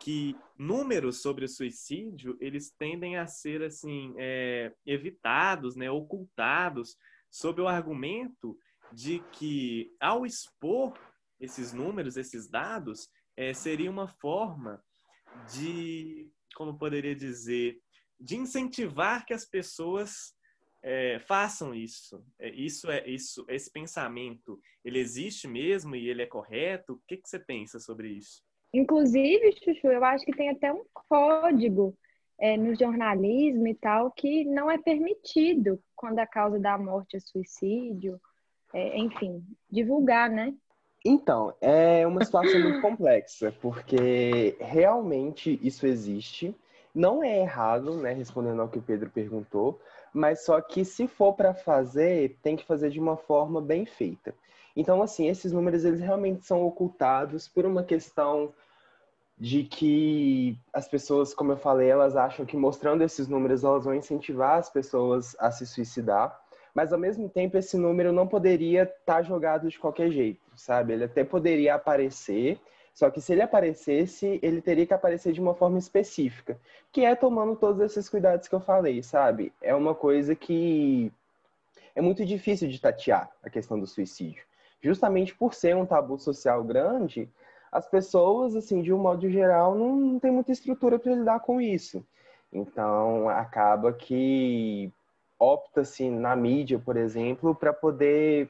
que 0.00 0.36
números 0.58 1.22
sobre 1.22 1.44
o 1.44 1.48
suicídio 1.48 2.36
eles 2.40 2.70
tendem 2.76 3.16
a 3.16 3.26
ser 3.28 3.62
assim 3.62 4.12
é, 4.18 4.74
evitados, 4.84 5.76
né, 5.76 5.88
ocultados, 5.88 6.96
sob 7.30 7.62
o 7.62 7.68
argumento 7.68 8.58
de 8.92 9.20
que 9.32 9.94
ao 10.00 10.26
expor 10.26 10.98
esses 11.40 11.72
números, 11.72 12.16
esses 12.16 12.48
dados, 12.48 13.08
é, 13.36 13.54
seria 13.54 13.90
uma 13.90 14.08
forma 14.08 14.82
de, 15.52 16.30
como 16.54 16.78
poderia 16.78 17.14
dizer, 17.14 17.80
de 18.18 18.36
incentivar 18.36 19.24
que 19.24 19.34
as 19.34 19.44
pessoas 19.44 20.34
é, 20.84 21.18
façam 21.18 21.74
isso. 21.74 22.22
É, 22.38 22.50
isso 22.50 22.90
é 22.90 23.08
isso. 23.08 23.44
Esse 23.48 23.72
pensamento, 23.72 24.60
ele 24.84 24.98
existe 24.98 25.48
mesmo 25.48 25.96
e 25.96 26.08
ele 26.08 26.22
é 26.22 26.26
correto? 26.26 26.92
O 26.92 27.00
que, 27.08 27.16
que 27.16 27.28
você 27.28 27.38
pensa 27.38 27.80
sobre 27.80 28.08
isso? 28.08 28.42
Inclusive, 28.72 29.52
Chuchu, 29.52 29.86
eu 29.88 30.04
acho 30.04 30.24
que 30.26 30.36
tem 30.36 30.50
até 30.50 30.70
um 30.70 30.84
código 30.92 31.96
é, 32.38 32.56
no 32.56 32.74
jornalismo 32.74 33.66
e 33.66 33.74
tal 33.74 34.10
que 34.10 34.44
não 34.44 34.70
é 34.70 34.76
permitido 34.76 35.80
quando 35.96 36.18
a 36.18 36.26
causa 36.26 36.58
da 36.60 36.76
morte 36.76 37.16
é 37.16 37.20
suicídio, 37.20 38.20
é, 38.72 38.98
enfim, 38.98 39.42
divulgar, 39.70 40.28
né? 40.28 40.52
Então, 41.06 41.54
é 41.60 42.06
uma 42.06 42.24
situação 42.24 42.60
muito 42.60 42.80
complexa, 42.80 43.54
porque 43.60 44.56
realmente 44.58 45.58
isso 45.62 45.86
existe. 45.86 46.54
Não 46.94 47.24
é 47.24 47.40
errado, 47.40 47.96
né, 47.96 48.12
respondendo 48.12 48.62
ao 48.62 48.68
que 48.68 48.78
o 48.78 48.82
Pedro 48.82 49.10
perguntou, 49.10 49.80
mas 50.12 50.44
só 50.44 50.60
que 50.60 50.84
se 50.84 51.08
for 51.08 51.32
para 51.32 51.52
fazer, 51.52 52.38
tem 52.42 52.54
que 52.54 52.64
fazer 52.64 52.90
de 52.90 53.00
uma 53.00 53.16
forma 53.16 53.60
bem 53.60 53.84
feita. 53.84 54.34
Então, 54.76 55.02
assim, 55.02 55.28
esses 55.28 55.52
números 55.52 55.84
eles 55.84 56.00
realmente 56.00 56.46
são 56.46 56.64
ocultados 56.64 57.48
por 57.48 57.64
uma 57.64 57.82
questão 57.82 58.52
de 59.38 59.64
que 59.64 60.56
as 60.72 60.86
pessoas, 60.86 61.34
como 61.34 61.52
eu 61.52 61.56
falei, 61.56 61.88
elas 61.88 62.16
acham 62.16 62.46
que 62.46 62.56
mostrando 62.56 63.02
esses 63.02 63.28
números 63.28 63.64
elas 63.64 63.84
vão 63.84 63.94
incentivar 63.94 64.58
as 64.58 64.70
pessoas 64.70 65.36
a 65.40 65.50
se 65.50 65.66
suicidar, 65.66 66.40
mas 66.72 66.92
ao 66.92 66.98
mesmo 66.98 67.28
tempo 67.28 67.56
esse 67.56 67.76
número 67.76 68.12
não 68.12 68.26
poderia 68.26 68.82
estar 68.82 69.16
tá 69.16 69.22
jogado 69.22 69.68
de 69.68 69.78
qualquer 69.78 70.10
jeito. 70.10 70.40
sabe? 70.56 70.92
Ele 70.92 71.04
até 71.04 71.24
poderia 71.24 71.74
aparecer, 71.74 72.60
só 72.94 73.10
que 73.10 73.20
se 73.20 73.32
ele 73.32 73.42
aparecesse, 73.42 74.38
ele 74.40 74.62
teria 74.62 74.86
que 74.86 74.94
aparecer 74.94 75.32
de 75.32 75.40
uma 75.40 75.54
forma 75.54 75.78
específica, 75.78 76.56
que 76.92 77.04
é 77.04 77.16
tomando 77.16 77.56
todos 77.56 77.80
esses 77.80 78.08
cuidados 78.08 78.46
que 78.46 78.54
eu 78.54 78.60
falei, 78.60 79.02
sabe? 79.02 79.52
É 79.60 79.74
uma 79.74 79.96
coisa 79.96 80.36
que 80.36 81.12
é 81.92 82.00
muito 82.00 82.24
difícil 82.24 82.68
de 82.68 82.80
tatear 82.80 83.28
a 83.42 83.50
questão 83.50 83.78
do 83.80 83.86
suicídio. 83.86 84.44
Justamente 84.80 85.34
por 85.34 85.54
ser 85.54 85.74
um 85.74 85.84
tabu 85.84 86.16
social 86.18 86.62
grande, 86.62 87.28
as 87.72 87.88
pessoas, 87.88 88.54
assim, 88.54 88.80
de 88.80 88.92
um 88.92 88.98
modo 88.98 89.28
geral, 89.28 89.74
não, 89.74 90.20
tem 90.20 90.30
muita 90.30 90.52
estrutura 90.52 90.96
para 90.96 91.16
lidar 91.16 91.40
com 91.40 91.60
isso. 91.60 92.06
Então, 92.52 93.28
acaba 93.28 93.92
que 93.92 94.92
opta-se 95.36 96.08
na 96.08 96.36
mídia, 96.36 96.78
por 96.78 96.96
exemplo, 96.96 97.56
para 97.56 97.72
poder 97.72 98.48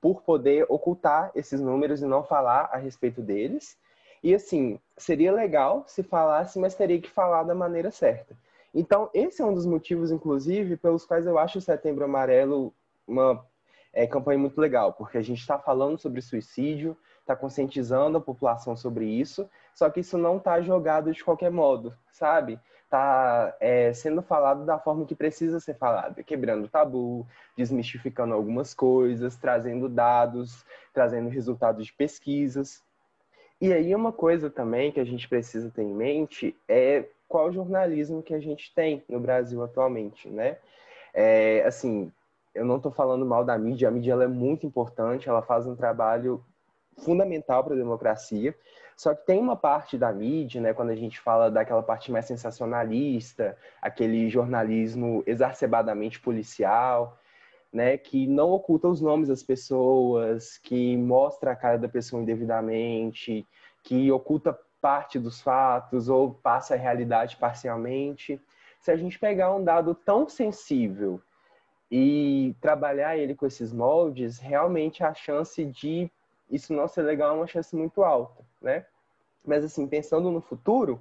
por 0.00 0.22
poder 0.22 0.66
ocultar 0.68 1.30
esses 1.34 1.60
números 1.60 2.02
e 2.02 2.06
não 2.06 2.22
falar 2.22 2.70
a 2.72 2.76
respeito 2.76 3.22
deles. 3.22 3.76
E 4.22 4.34
assim, 4.34 4.78
seria 4.96 5.32
legal 5.32 5.84
se 5.86 6.02
falasse, 6.02 6.58
mas 6.58 6.74
teria 6.74 7.00
que 7.00 7.10
falar 7.10 7.44
da 7.44 7.54
maneira 7.54 7.90
certa. 7.90 8.36
Então, 8.74 9.10
esse 9.14 9.40
é 9.40 9.44
um 9.44 9.54
dos 9.54 9.66
motivos, 9.66 10.10
inclusive, 10.10 10.76
pelos 10.76 11.04
quais 11.04 11.26
eu 11.26 11.38
acho 11.38 11.58
o 11.58 11.62
Setembro 11.62 12.04
Amarelo 12.04 12.72
uma 13.06 13.44
é, 13.92 14.06
campanha 14.06 14.38
muito 14.38 14.60
legal, 14.60 14.92
porque 14.92 15.18
a 15.18 15.22
gente 15.22 15.40
está 15.40 15.58
falando 15.58 15.98
sobre 15.98 16.20
suicídio, 16.20 16.96
está 17.28 17.36
conscientizando 17.36 18.16
a 18.16 18.20
população 18.20 18.74
sobre 18.74 19.04
isso, 19.04 19.48
só 19.74 19.90
que 19.90 20.00
isso 20.00 20.16
não 20.16 20.38
está 20.38 20.60
jogado 20.62 21.12
de 21.12 21.22
qualquer 21.22 21.50
modo, 21.50 21.94
sabe? 22.10 22.58
está 22.88 23.54
é, 23.60 23.92
sendo 23.92 24.22
falado 24.22 24.64
da 24.64 24.78
forma 24.78 25.04
que 25.04 25.14
precisa 25.14 25.60
ser 25.60 25.74
falado, 25.74 26.24
quebrando 26.24 26.68
tabu, 26.68 27.26
desmistificando 27.54 28.32
algumas 28.32 28.72
coisas, 28.72 29.36
trazendo 29.36 29.90
dados, 29.90 30.64
trazendo 30.94 31.28
resultados 31.28 31.84
de 31.84 31.92
pesquisas. 31.92 32.82
E 33.60 33.72
aí 33.74 33.94
uma 33.94 34.10
coisa 34.10 34.48
também 34.48 34.90
que 34.90 35.00
a 35.00 35.04
gente 35.04 35.28
precisa 35.28 35.70
ter 35.70 35.82
em 35.82 35.94
mente 35.94 36.56
é 36.66 37.04
qual 37.28 37.52
jornalismo 37.52 38.22
que 38.22 38.32
a 38.32 38.40
gente 38.40 38.74
tem 38.74 39.04
no 39.06 39.20
Brasil 39.20 39.62
atualmente, 39.62 40.26
né? 40.30 40.56
É, 41.12 41.62
assim, 41.66 42.10
eu 42.54 42.64
não 42.64 42.76
estou 42.76 42.90
falando 42.90 43.26
mal 43.26 43.44
da 43.44 43.58
mídia, 43.58 43.88
a 43.88 43.90
mídia 43.90 44.14
é 44.14 44.26
muito 44.26 44.66
importante, 44.66 45.28
ela 45.28 45.42
faz 45.42 45.66
um 45.66 45.76
trabalho 45.76 46.42
fundamental 46.98 47.64
para 47.64 47.74
a 47.74 47.78
democracia, 47.78 48.54
só 48.96 49.14
que 49.14 49.24
tem 49.26 49.38
uma 49.38 49.54
parte 49.54 49.96
da 49.96 50.12
mídia, 50.12 50.60
né, 50.60 50.74
quando 50.74 50.90
a 50.90 50.96
gente 50.96 51.20
fala 51.20 51.48
daquela 51.50 51.82
parte 51.82 52.10
mais 52.10 52.24
sensacionalista, 52.24 53.56
aquele 53.80 54.28
jornalismo 54.28 55.22
exacerbadamente 55.24 56.20
policial, 56.20 57.16
né, 57.72 57.96
que 57.96 58.26
não 58.26 58.50
oculta 58.50 58.88
os 58.88 59.00
nomes 59.00 59.28
das 59.28 59.42
pessoas, 59.42 60.58
que 60.58 60.96
mostra 60.96 61.52
a 61.52 61.56
cara 61.56 61.78
da 61.78 61.88
pessoa 61.88 62.20
indevidamente, 62.20 63.46
que 63.84 64.10
oculta 64.10 64.58
parte 64.80 65.18
dos 65.18 65.40
fatos 65.40 66.08
ou 66.08 66.34
passa 66.34 66.74
a 66.74 66.78
realidade 66.78 67.36
parcialmente. 67.36 68.40
Se 68.80 68.90
a 68.90 68.96
gente 68.96 69.18
pegar 69.18 69.54
um 69.54 69.62
dado 69.62 69.94
tão 69.94 70.28
sensível 70.28 71.20
e 71.90 72.54
trabalhar 72.60 73.16
ele 73.16 73.34
com 73.34 73.46
esses 73.46 73.72
moldes, 73.72 74.38
realmente 74.38 75.04
a 75.04 75.14
chance 75.14 75.64
de 75.64 76.10
isso 76.50 76.72
não 76.72 76.88
ser 76.88 77.02
legal 77.02 77.30
é 77.30 77.36
uma 77.38 77.46
chance 77.46 77.74
muito 77.76 78.02
alta, 78.02 78.44
né? 78.60 78.86
Mas 79.44 79.64
assim, 79.64 79.86
pensando 79.86 80.30
no 80.30 80.40
futuro, 80.40 81.00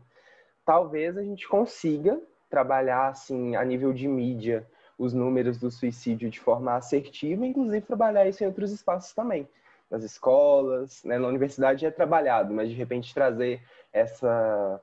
talvez 0.65 1.17
a 1.17 1.23
gente 1.23 1.47
consiga 1.47 2.19
trabalhar 2.49 3.07
assim 3.07 3.55
a 3.55 3.63
nível 3.63 3.93
de 3.93 4.07
mídia 4.07 4.67
os 4.97 5.13
números 5.13 5.57
do 5.57 5.69
suicídio 5.69 6.29
de 6.29 6.39
forma 6.39 6.73
assertiva, 6.73 7.45
inclusive 7.45 7.85
trabalhar 7.85 8.27
isso 8.27 8.43
em 8.43 8.47
outros 8.47 8.71
espaços 8.71 9.13
também, 9.13 9.47
nas 9.91 10.03
escolas, 10.03 11.03
né? 11.03 11.19
na 11.19 11.27
universidade 11.27 11.85
é 11.85 11.91
trabalhado, 11.91 12.53
mas 12.53 12.69
de 12.69 12.75
repente 12.75 13.13
trazer 13.13 13.61
essa 13.93 14.81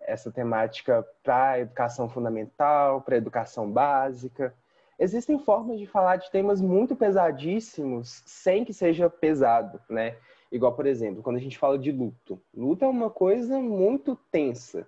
essa 0.00 0.30
temática 0.30 1.06
para 1.22 1.60
educação 1.60 2.08
fundamental, 2.08 3.02
para 3.02 3.16
educação 3.16 3.70
básica, 3.70 4.54
existem 5.00 5.38
formas 5.38 5.78
de 5.78 5.86
falar 5.86 6.16
de 6.16 6.30
temas 6.30 6.60
muito 6.60 6.94
pesadíssimos 6.94 8.22
sem 8.26 8.64
que 8.64 8.74
seja 8.74 9.08
pesado, 9.08 9.80
né? 9.88 10.16
Igual, 10.52 10.74
por 10.74 10.86
exemplo, 10.86 11.22
quando 11.22 11.36
a 11.36 11.40
gente 11.40 11.56
fala 11.56 11.78
de 11.78 11.90
luto. 11.90 12.40
Luto 12.54 12.84
é 12.84 12.88
uma 12.88 13.08
coisa 13.08 13.58
muito 13.58 14.14
tensa. 14.30 14.86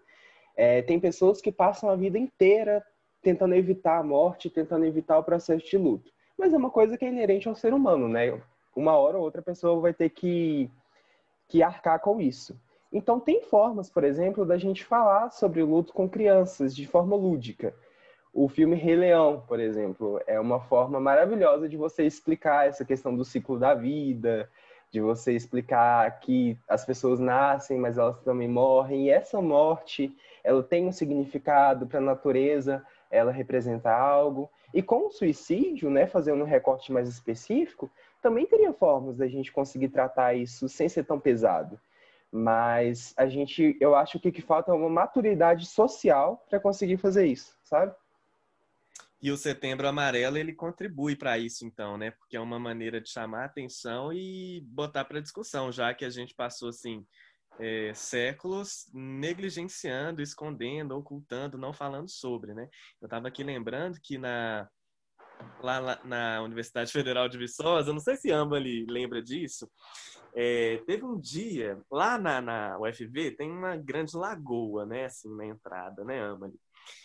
É, 0.55 0.83
tem 0.83 1.01
pessoas 1.01 1.41
que 1.41 1.51
passam 1.51 1.89
a 1.89 1.97
vida 1.97 2.19
inteira 2.19 2.85
tentando 3.23 3.55
evitar 3.55 3.99
a 3.99 4.03
morte, 4.03 4.51
tentando 4.51 4.85
evitar 4.85 5.19
o 5.19 5.25
processo 5.25 5.65
de 5.65 5.79
luto. 5.79 6.13
Mas 6.37 6.53
é 6.53 6.57
uma 6.57 6.71
coisa 6.71 6.99
que 6.99 7.05
é 7.05 7.09
inerente 7.09 7.49
ao 7.49 7.55
ser 7.55 7.73
humano, 7.73 8.09
né? 8.09 8.39
Uma 8.77 8.97
hora 8.97 9.17
ou 9.17 9.25
outra 9.25 9.41
a 9.41 9.45
pessoa 9.45 9.81
vai 9.81 9.95
ter 9.95 10.11
que, 10.11 10.71
que 11.49 11.63
arcar 11.63 12.01
com 12.01 12.21
isso. 12.21 12.61
Então, 12.93 13.19
tem 13.19 13.41
formas, 13.41 13.89
por 13.89 14.05
exemplo, 14.05 14.45
da 14.45 14.59
gente 14.59 14.85
falar 14.85 15.31
sobre 15.31 15.63
o 15.63 15.67
luto 15.67 15.95
com 15.95 16.09
crianças 16.09 16.77
de 16.77 16.87
forma 16.87 17.17
lúdica. 17.17 17.75
O 18.35 18.49
filme 18.49 18.75
Rei 18.77 18.97
Leão, 18.97 19.45
por 19.47 19.61
exemplo, 19.61 20.19
é 20.27 20.41
uma 20.41 20.59
forma 20.59 20.99
maravilhosa 20.99 21.69
de 21.69 21.77
você 21.77 22.05
explicar 22.05 22.67
essa 22.67 22.83
questão 22.83 23.15
do 23.15 23.27
ciclo 23.27 23.59
da 23.59 23.75
vida, 23.75 24.49
de 24.91 25.03
você 25.03 25.35
explicar 25.35 26.19
que 26.19 26.59
as 26.67 26.83
pessoas 26.83 27.21
nascem, 27.21 27.79
mas 27.79 27.99
elas 27.99 28.19
também 28.21 28.49
morrem, 28.49 29.07
e 29.07 29.11
essa 29.11 29.41
morte, 29.43 30.17
ela 30.43 30.63
tem 30.63 30.87
um 30.87 30.93
significado 30.93 31.87
para 31.87 31.99
a 31.99 32.03
natureza, 32.03 32.83
ela 33.11 33.31
representa 33.31 33.93
algo. 33.93 34.51
E 34.73 34.83
com 34.83 35.09
o 35.09 35.11
suicídio, 35.11 35.91
né, 35.91 36.07
fazendo 36.07 36.43
um 36.43 36.47
recorte 36.47 36.91
mais 36.91 37.11
específico, 37.11 37.91
também 38.23 38.47
teria 38.47 38.73
formas 38.73 39.19
da 39.19 39.29
gente 39.29 39.53
conseguir 39.53 39.91
tratar 39.91 40.33
isso 40.33 40.71
sem 40.71 40.89
ser 40.89 41.05
tão 41.05 41.21
pesado. 41.21 41.79
Mas 42.31 43.13
a 43.19 43.27
gente, 43.27 43.77
eu 43.79 43.95
acho 43.95 44.19
que 44.19 44.31
o 44.31 44.33
que 44.33 44.41
falta 44.41 44.71
é 44.71 44.75
uma 44.75 44.89
maturidade 44.89 45.67
social 45.67 46.43
para 46.49 46.59
conseguir 46.59 46.97
fazer 46.97 47.27
isso, 47.27 47.55
sabe? 47.63 47.95
E 49.23 49.31
o 49.31 49.37
Setembro 49.37 49.87
Amarelo 49.87 50.37
ele 50.37 50.53
contribui 50.53 51.15
para 51.15 51.39
isso, 51.39 51.65
então, 51.65 51.97
né? 51.97 52.11
Porque 52.11 52.37
é 52.37 52.41
uma 52.41 52.59
maneira 52.59 53.01
de 53.01 53.09
chamar 53.09 53.45
atenção 53.45 54.13
e 54.13 54.61
botar 54.67 55.05
para 55.05 55.21
discussão, 55.21 55.71
já 55.71 55.95
que 55.95 56.05
a 56.05 56.11
gente 56.11 56.35
passou 56.35 56.71
assim 56.71 57.07
é, 57.61 57.93
séculos 57.95 58.91
negligenciando, 58.93 60.21
escondendo, 60.21 60.97
ocultando, 60.97 61.57
não 61.57 61.73
falando 61.73 62.11
sobre, 62.11 62.53
né? 62.53 62.69
Eu 63.01 63.07
estava 63.07 63.29
aqui 63.29 63.45
lembrando 63.45 64.01
que 64.03 64.19
na 64.19 64.69
lá, 65.63 65.79
lá, 65.79 66.01
na 66.05 66.43
Universidade 66.43 66.91
Federal 66.93 67.29
de 67.29 67.39
Viçosa, 67.39 67.93
não 67.93 68.01
sei 68.01 68.17
se 68.17 68.31
Ambali 68.33 68.87
lembra 68.87 69.23
disso, 69.23 69.71
é, 70.35 70.79
teve 70.87 71.05
um 71.05 71.19
dia 71.21 71.81
lá 71.91 72.19
na, 72.19 72.41
na 72.41 72.79
UFV 72.79 73.33
tem 73.33 73.51
uma 73.51 73.77
grande 73.77 74.17
lagoa, 74.17 74.87
né? 74.87 75.05
Assim 75.05 75.35
na 75.37 75.47
entrada, 75.47 76.05
né, 76.05 76.21
Ambali? 76.21 76.59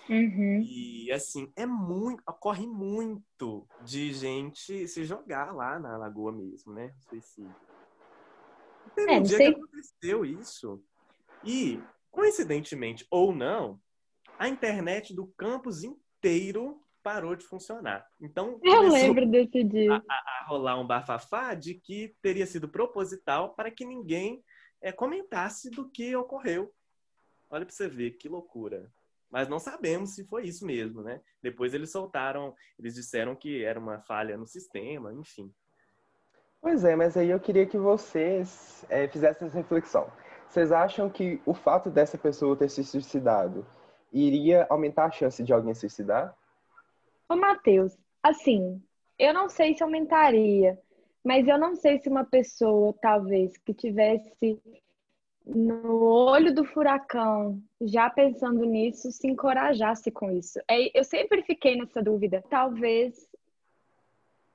Uhum. 0.09 0.61
E 0.61 1.11
assim, 1.11 1.51
é 1.55 1.65
muito, 1.65 2.23
ocorre 2.27 2.65
muito 2.65 3.67
de 3.81 4.13
gente 4.13 4.87
se 4.87 5.03
jogar 5.03 5.53
lá 5.53 5.77
na 5.79 5.97
lagoa 5.97 6.31
mesmo, 6.31 6.73
né? 6.73 6.93
Suicídio. 7.09 7.55
Teve 8.95 9.11
é, 9.11 9.19
um 9.19 9.23
dia 9.23 9.37
sei. 9.37 9.53
que 9.53 9.59
aconteceu 9.59 10.25
isso. 10.25 10.83
E, 11.43 11.79
coincidentemente 12.09 13.05
ou 13.11 13.35
não, 13.35 13.79
a 14.39 14.47
internet 14.47 15.13
do 15.13 15.27
campus 15.37 15.83
inteiro 15.83 16.81
parou 17.03 17.35
de 17.35 17.45
funcionar. 17.45 18.05
Então, 18.19 18.59
eu 18.63 18.81
lembro 18.89 19.25
desse 19.29 19.63
dia. 19.63 19.93
A, 19.93 19.97
a, 19.97 20.41
a, 20.41 20.45
rolar 20.47 20.79
um 20.79 20.87
bafafá 20.87 21.53
de 21.53 21.75
que 21.75 22.15
teria 22.21 22.45
sido 22.45 22.69
proposital 22.69 23.55
para 23.55 23.71
que 23.71 23.85
ninguém 23.85 24.43
é, 24.81 24.91
comentasse 24.91 25.69
do 25.69 25.89
que 25.89 26.15
ocorreu. 26.15 26.73
Olha 27.49 27.65
para 27.65 27.73
você 27.73 27.87
ver 27.87 28.11
que 28.11 28.27
loucura 28.27 28.91
mas 29.29 29.47
não 29.47 29.59
sabemos 29.59 30.15
se 30.15 30.25
foi 30.25 30.45
isso 30.45 30.65
mesmo, 30.65 31.01
né? 31.01 31.21
Depois 31.41 31.73
eles 31.73 31.91
soltaram, 31.91 32.53
eles 32.79 32.95
disseram 32.95 33.35
que 33.35 33.63
era 33.63 33.79
uma 33.79 33.99
falha 34.01 34.37
no 34.37 34.47
sistema, 34.47 35.13
enfim. 35.13 35.51
Pois 36.61 36.83
é, 36.83 36.95
mas 36.95 37.15
aí 37.15 37.29
eu 37.29 37.39
queria 37.39 37.65
que 37.65 37.77
vocês 37.77 38.85
é, 38.89 39.07
fizessem 39.07 39.47
essa 39.47 39.57
reflexão. 39.57 40.11
Vocês 40.49 40.71
acham 40.71 41.09
que 41.09 41.41
o 41.45 41.53
fato 41.53 41.89
dessa 41.89 42.17
pessoa 42.17 42.55
ter 42.55 42.69
se 42.69 42.83
suicidado 42.83 43.65
iria 44.11 44.65
aumentar 44.69 45.05
a 45.05 45.11
chance 45.11 45.43
de 45.43 45.53
alguém 45.53 45.73
suicidar? 45.73 46.35
Ô, 47.29 47.35
Matheus, 47.35 47.97
assim, 48.23 48.81
eu 49.19 49.33
não 49.33 49.49
sei 49.49 49.75
se 49.75 49.83
aumentaria, 49.83 50.79
mas 51.23 51.47
eu 51.47 51.57
não 51.57 51.75
sei 51.75 51.99
se 51.99 52.07
uma 52.07 52.23
pessoa, 52.23 52.93
talvez, 53.01 53.57
que 53.57 53.73
tivesse 53.73 54.59
no 55.47 56.03
olho 56.03 56.53
do 56.53 56.65
furacão, 56.65 57.61
já 57.81 58.09
pensando 58.09 58.65
nisso, 58.65 59.11
se 59.11 59.27
encorajasse 59.27 60.11
com 60.11 60.31
isso. 60.31 60.59
É, 60.69 60.97
eu 60.97 61.03
sempre 61.03 61.41
fiquei 61.43 61.75
nessa 61.77 62.01
dúvida. 62.01 62.43
Talvez 62.49 63.27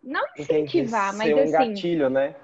não 0.02 0.24
incentivar, 0.36 1.14
mas 1.14 1.28
ser 1.28 1.34
um 1.34 1.42
assim, 1.42 1.50
gatilho, 1.50 2.10
né? 2.10 2.36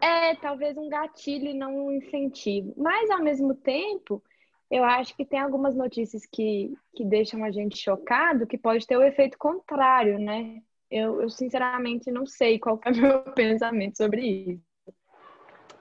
É, 0.00 0.34
talvez 0.36 0.76
um 0.76 0.88
gatilho 0.88 1.48
e 1.48 1.54
não 1.54 1.86
um 1.86 1.92
incentivo. 1.92 2.74
Mas 2.76 3.10
ao 3.10 3.22
mesmo 3.22 3.54
tempo, 3.54 4.22
eu 4.70 4.82
acho 4.82 5.16
que 5.16 5.24
tem 5.24 5.38
algumas 5.38 5.76
notícias 5.76 6.26
que, 6.26 6.74
que 6.94 7.04
deixam 7.04 7.44
a 7.44 7.50
gente 7.50 7.76
chocado, 7.76 8.46
que 8.46 8.58
pode 8.58 8.86
ter 8.86 8.96
o 8.96 9.02
efeito 9.02 9.38
contrário, 9.38 10.18
né? 10.18 10.62
Eu, 10.90 11.22
eu 11.22 11.30
sinceramente 11.30 12.10
não 12.10 12.26
sei 12.26 12.58
qual 12.58 12.80
é 12.84 12.90
o 12.90 12.96
meu 12.96 13.22
pensamento 13.32 13.96
sobre 13.96 14.22
isso. 14.22 14.73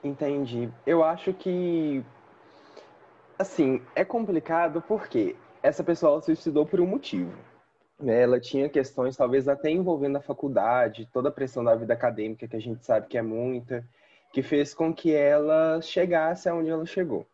Entendi. 0.03 0.69
Eu 0.85 1.03
acho 1.03 1.33
que, 1.33 2.03
assim, 3.39 3.81
é 3.95 4.03
complicado 4.03 4.81
porque 4.81 5.35
essa 5.61 5.83
pessoa 5.83 6.19
se 6.19 6.25
suicidou 6.25 6.65
por 6.65 6.81
um 6.81 6.85
motivo. 6.85 7.33
Né? 7.99 8.21
Ela 8.21 8.39
tinha 8.39 8.67
questões, 8.67 9.15
talvez 9.15 9.47
até 9.47 9.69
envolvendo 9.69 10.17
a 10.17 10.21
faculdade, 10.21 11.09
toda 11.13 11.29
a 11.29 11.31
pressão 11.31 11.63
da 11.63 11.75
vida 11.75 11.93
acadêmica, 11.93 12.47
que 12.47 12.55
a 12.55 12.61
gente 12.61 12.85
sabe 12.85 13.07
que 13.07 13.17
é 13.17 13.21
muita, 13.21 13.87
que 14.33 14.43
fez 14.43 14.73
com 14.73 14.93
que 14.93 15.13
ela 15.13 15.79
chegasse 15.81 16.49
aonde 16.49 16.69
ela 16.69 16.85
chegou. 16.85 17.25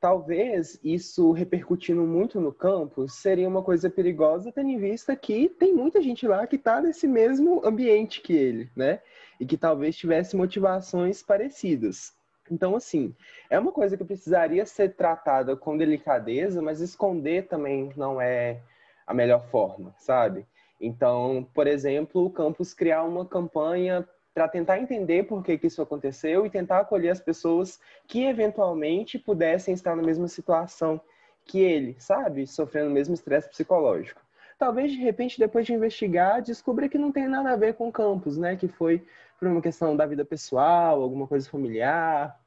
Talvez 0.00 0.78
isso 0.84 1.32
repercutindo 1.32 2.02
muito 2.02 2.40
no 2.40 2.52
campus 2.52 3.14
seria 3.14 3.48
uma 3.48 3.62
coisa 3.62 3.90
perigosa, 3.90 4.52
tendo 4.52 4.68
em 4.68 4.78
vista 4.78 5.16
que 5.16 5.48
tem 5.48 5.72
muita 5.72 6.00
gente 6.00 6.26
lá 6.26 6.46
que 6.46 6.54
está 6.56 6.80
nesse 6.80 7.08
mesmo 7.08 7.64
ambiente 7.64 8.20
que 8.20 8.32
ele, 8.32 8.70
né? 8.76 9.00
E 9.38 9.46
que 9.46 9.56
talvez 9.56 9.96
tivesse 9.96 10.36
motivações 10.36 11.22
parecidas. 11.22 12.12
Então, 12.50 12.74
assim, 12.74 13.14
é 13.50 13.58
uma 13.58 13.72
coisa 13.72 13.96
que 13.96 14.04
precisaria 14.04 14.64
ser 14.64 14.94
tratada 14.94 15.56
com 15.56 15.76
delicadeza, 15.76 16.62
mas 16.62 16.80
esconder 16.80 17.46
também 17.46 17.92
não 17.96 18.20
é 18.20 18.60
a 19.06 19.14
melhor 19.14 19.46
forma, 19.48 19.94
sabe? 19.98 20.46
Então, 20.80 21.46
por 21.54 21.66
exemplo, 21.66 22.24
o 22.24 22.30
campus 22.30 22.72
criar 22.72 23.02
uma 23.04 23.26
campanha 23.26 24.06
para 24.34 24.46
tentar 24.46 24.78
entender 24.78 25.24
por 25.24 25.42
que, 25.42 25.58
que 25.58 25.66
isso 25.66 25.82
aconteceu 25.82 26.46
e 26.46 26.50
tentar 26.50 26.78
acolher 26.78 27.10
as 27.10 27.20
pessoas 27.20 27.80
que 28.06 28.24
eventualmente 28.24 29.18
pudessem 29.18 29.74
estar 29.74 29.96
na 29.96 30.02
mesma 30.02 30.28
situação 30.28 31.00
que 31.44 31.58
ele, 31.60 31.96
sabe? 31.98 32.46
Sofrendo 32.46 32.90
o 32.90 32.92
mesmo 32.92 33.14
estresse 33.14 33.48
psicológico. 33.48 34.20
Talvez, 34.58 34.92
de 34.92 34.98
repente, 34.98 35.38
depois 35.38 35.66
de 35.66 35.72
investigar, 35.72 36.42
descubra 36.42 36.88
que 36.88 36.98
não 36.98 37.10
tem 37.10 37.26
nada 37.26 37.50
a 37.50 37.56
ver 37.56 37.74
com 37.74 37.88
o 37.88 37.92
campus, 37.92 38.36
né? 38.36 38.56
Que 38.56 38.68
foi 38.68 39.04
por 39.38 39.48
uma 39.48 39.62
questão 39.62 39.96
da 39.96 40.06
vida 40.06 40.24
pessoal, 40.24 41.00
alguma 41.00 41.26
coisa 41.26 41.48
familiar, 41.48 42.38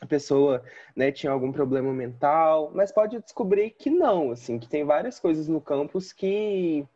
a 0.00 0.06
pessoa 0.06 0.62
né, 0.94 1.10
tinha 1.10 1.32
algum 1.32 1.50
problema 1.50 1.92
mental, 1.92 2.70
mas 2.74 2.92
pode 2.92 3.18
descobrir 3.20 3.70
que 3.70 3.90
não, 3.90 4.30
assim, 4.30 4.58
que 4.58 4.68
tem 4.68 4.84
várias 4.84 5.18
coisas 5.18 5.48
no 5.48 5.60
campus 5.60 6.12
que 6.12 6.86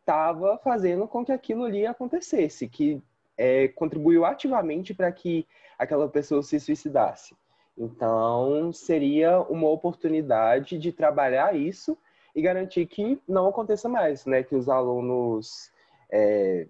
estava 0.00 0.58
fazendo 0.58 1.06
com 1.08 1.24
que 1.24 1.32
aquilo 1.32 1.64
ali 1.64 1.86
acontecesse, 1.86 2.68
que 2.68 3.02
é, 3.36 3.68
contribuiu 3.68 4.24
ativamente 4.24 4.92
para 4.92 5.10
que 5.10 5.46
aquela 5.78 6.08
pessoa 6.08 6.42
se 6.42 6.60
suicidasse. 6.60 7.34
Então, 7.76 8.72
seria 8.72 9.40
uma 9.40 9.68
oportunidade 9.68 10.78
de 10.78 10.92
trabalhar 10.92 11.56
isso 11.56 11.96
e 12.34 12.42
garantir 12.42 12.84
que 12.86 13.20
não 13.26 13.48
aconteça 13.48 13.88
mais, 13.88 14.26
né? 14.26 14.42
Que 14.42 14.54
os 14.54 14.68
alunos 14.68 15.72
é, 16.10 16.66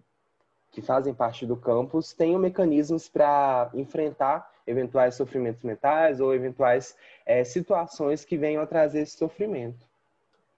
que 0.70 0.80
fazem 0.80 1.12
parte 1.12 1.44
do 1.44 1.56
campus 1.56 2.12
tenham 2.12 2.38
mecanismos 2.38 3.08
para 3.08 3.70
enfrentar 3.74 4.50
eventuais 4.66 5.14
sofrimentos 5.14 5.62
mentais 5.62 6.20
ou 6.20 6.34
eventuais 6.34 6.96
é, 7.26 7.42
situações 7.44 8.24
que 8.24 8.36
venham 8.36 8.62
a 8.62 8.66
trazer 8.66 9.00
esse 9.00 9.16
sofrimento. 9.16 9.88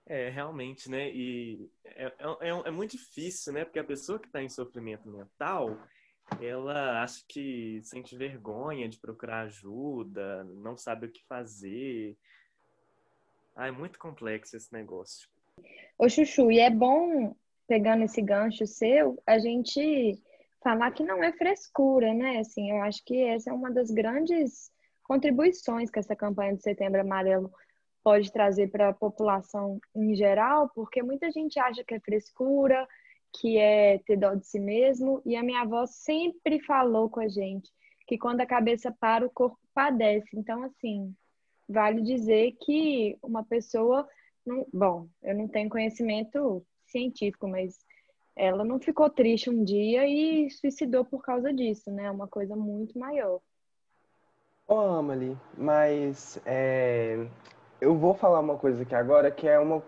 É, 0.06 0.28
realmente, 0.28 0.90
né? 0.90 1.10
E 1.10 1.70
é, 1.84 2.06
é, 2.06 2.48
é, 2.48 2.48
é 2.66 2.70
muito 2.70 2.92
difícil, 2.92 3.52
né? 3.52 3.64
Porque 3.64 3.78
a 3.78 3.84
pessoa 3.84 4.18
que 4.18 4.26
está 4.26 4.42
em 4.42 4.48
sofrimento 4.48 5.08
mental, 5.08 5.78
ela 6.40 7.02
acha 7.02 7.22
que 7.28 7.80
sente 7.82 8.16
vergonha 8.16 8.88
de 8.88 8.98
procurar 8.98 9.42
ajuda, 9.42 10.44
não 10.44 10.76
sabe 10.76 11.06
o 11.06 11.10
que 11.10 11.24
fazer. 11.26 12.16
Ah, 13.54 13.68
é 13.68 13.70
muito 13.70 13.98
complexo 13.98 14.56
esse 14.56 14.72
negócio. 14.72 15.28
Ô, 15.98 16.08
Chuchu, 16.08 16.50
e 16.50 16.58
é 16.58 16.70
bom, 16.70 17.36
pegando 17.66 18.04
esse 18.04 18.20
gancho 18.20 18.66
seu, 18.66 19.20
a 19.26 19.38
gente 19.38 20.20
falar 20.62 20.90
que 20.92 21.02
não 21.02 21.22
é 21.22 21.32
frescura, 21.32 22.12
né? 22.14 22.38
Assim, 22.38 22.70
eu 22.70 22.82
acho 22.82 23.04
que 23.04 23.20
essa 23.22 23.50
é 23.50 23.52
uma 23.52 23.70
das 23.70 23.90
grandes 23.90 24.70
contribuições 25.02 25.90
que 25.90 25.98
essa 25.98 26.14
campanha 26.14 26.54
de 26.54 26.62
Setembro 26.62 27.00
Amarelo 27.00 27.52
pode 28.02 28.32
trazer 28.32 28.68
para 28.70 28.88
a 28.88 28.94
população 28.94 29.80
em 29.94 30.14
geral, 30.14 30.70
porque 30.74 31.02
muita 31.02 31.30
gente 31.30 31.58
acha 31.58 31.84
que 31.84 31.94
é 31.94 32.00
frescura, 32.00 32.86
que 33.32 33.58
é 33.58 33.98
ter 33.98 34.16
dó 34.16 34.34
de 34.34 34.46
si 34.46 34.60
mesmo, 34.60 35.22
e 35.24 35.36
a 35.36 35.42
minha 35.42 35.62
avó 35.62 35.86
sempre 35.86 36.60
falou 36.60 37.08
com 37.08 37.20
a 37.20 37.28
gente 37.28 37.70
que 38.06 38.18
quando 38.18 38.40
a 38.40 38.46
cabeça 38.46 38.92
para, 38.92 39.24
o 39.24 39.30
corpo 39.30 39.58
padece. 39.72 40.28
Então, 40.34 40.62
assim, 40.64 41.14
vale 41.68 42.02
dizer 42.02 42.52
que 42.60 43.16
uma 43.22 43.44
pessoa. 43.44 44.06
Não, 44.44 44.66
bom, 44.72 45.08
eu 45.22 45.34
não 45.34 45.48
tenho 45.48 45.70
conhecimento 45.70 46.64
científico, 46.92 47.48
mas 47.48 47.78
ela 48.36 48.64
não 48.64 48.78
ficou 48.78 49.10
triste 49.10 49.50
um 49.50 49.64
dia 49.64 50.06
e 50.06 50.50
suicidou 50.50 51.04
por 51.04 51.22
causa 51.22 51.52
disso, 51.52 51.90
né? 51.90 52.04
É 52.04 52.10
uma 52.10 52.28
coisa 52.28 52.54
muito 52.54 52.98
maior. 52.98 53.40
Ô, 54.66 54.78
Amalie, 54.78 55.36
mas 55.56 56.40
é, 56.46 57.26
eu 57.80 57.96
vou 57.96 58.14
falar 58.14 58.40
uma 58.40 58.56
coisa 58.56 58.82
aqui 58.82 58.94
agora 58.94 59.30
que 59.30 59.46
é 59.46 59.58
uma 59.58 59.82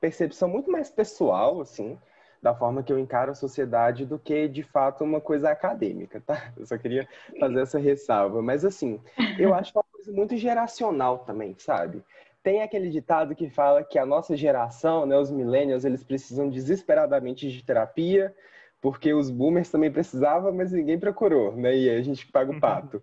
percepção 0.00 0.48
muito 0.48 0.70
mais 0.70 0.90
pessoal, 0.90 1.60
assim, 1.60 1.98
da 2.40 2.54
forma 2.54 2.82
que 2.82 2.92
eu 2.92 2.98
encaro 2.98 3.32
a 3.32 3.34
sociedade 3.34 4.06
do 4.06 4.18
que, 4.18 4.46
de 4.46 4.62
fato, 4.62 5.02
uma 5.02 5.20
coisa 5.20 5.50
acadêmica, 5.50 6.20
tá? 6.20 6.52
Eu 6.56 6.66
só 6.66 6.78
queria 6.78 7.08
fazer 7.40 7.60
essa 7.60 7.78
ressalva. 7.78 8.40
Mas, 8.40 8.64
assim, 8.64 9.00
eu 9.38 9.52
acho 9.54 9.72
uma 9.74 9.84
coisa 9.90 10.12
muito 10.12 10.36
geracional 10.36 11.18
também, 11.20 11.56
sabe? 11.58 12.04
Tem 12.48 12.62
aquele 12.62 12.88
ditado 12.88 13.34
que 13.34 13.50
fala 13.50 13.84
que 13.84 13.98
a 13.98 14.06
nossa 14.06 14.34
geração, 14.34 15.04
né, 15.04 15.18
os 15.18 15.30
millennials, 15.30 15.84
eles 15.84 16.02
precisam 16.02 16.48
desesperadamente 16.48 17.50
de 17.50 17.62
terapia, 17.62 18.34
porque 18.80 19.12
os 19.12 19.30
boomers 19.30 19.70
também 19.70 19.92
precisavam, 19.92 20.50
mas 20.50 20.72
ninguém 20.72 20.98
procurou, 20.98 21.54
né? 21.54 21.76
E 21.76 21.90
a 21.90 22.00
gente 22.00 22.26
paga 22.26 22.50
o 22.50 22.54
uhum. 22.54 22.60
pato. 22.60 23.02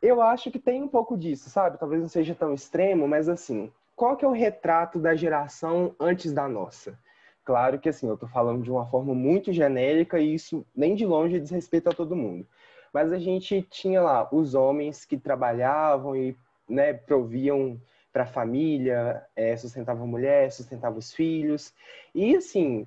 Eu 0.00 0.22
acho 0.22 0.48
que 0.52 0.60
tem 0.60 0.80
um 0.80 0.86
pouco 0.86 1.18
disso, 1.18 1.50
sabe? 1.50 1.76
Talvez 1.76 2.00
não 2.00 2.08
seja 2.08 2.36
tão 2.36 2.54
extremo, 2.54 3.08
mas 3.08 3.28
assim, 3.28 3.68
qual 3.96 4.16
que 4.16 4.24
é 4.24 4.28
o 4.28 4.32
retrato 4.32 5.00
da 5.00 5.16
geração 5.16 5.92
antes 5.98 6.32
da 6.32 6.46
nossa? 6.46 6.96
Claro 7.44 7.80
que 7.80 7.88
assim, 7.88 8.06
eu 8.06 8.14
estou 8.14 8.28
falando 8.28 8.62
de 8.62 8.70
uma 8.70 8.86
forma 8.86 9.12
muito 9.12 9.52
genérica 9.52 10.20
e 10.20 10.34
isso 10.34 10.64
nem 10.76 10.94
de 10.94 11.04
longe 11.04 11.40
diz 11.40 11.50
respeito 11.50 11.88
a 11.88 11.92
todo 11.92 12.14
mundo. 12.14 12.46
Mas 12.92 13.12
a 13.12 13.18
gente 13.18 13.60
tinha 13.62 14.00
lá 14.00 14.28
os 14.30 14.54
homens 14.54 15.04
que 15.04 15.16
trabalhavam 15.18 16.14
e 16.14 16.36
né, 16.68 16.92
proviam 16.92 17.76
para 18.18 18.24
a 18.24 18.26
família, 18.26 19.24
é, 19.36 19.56
sustentava 19.56 20.02
a 20.02 20.06
mulher, 20.06 20.50
sustentava 20.50 20.98
os 20.98 21.14
filhos. 21.14 21.72
E, 22.12 22.34
assim, 22.34 22.84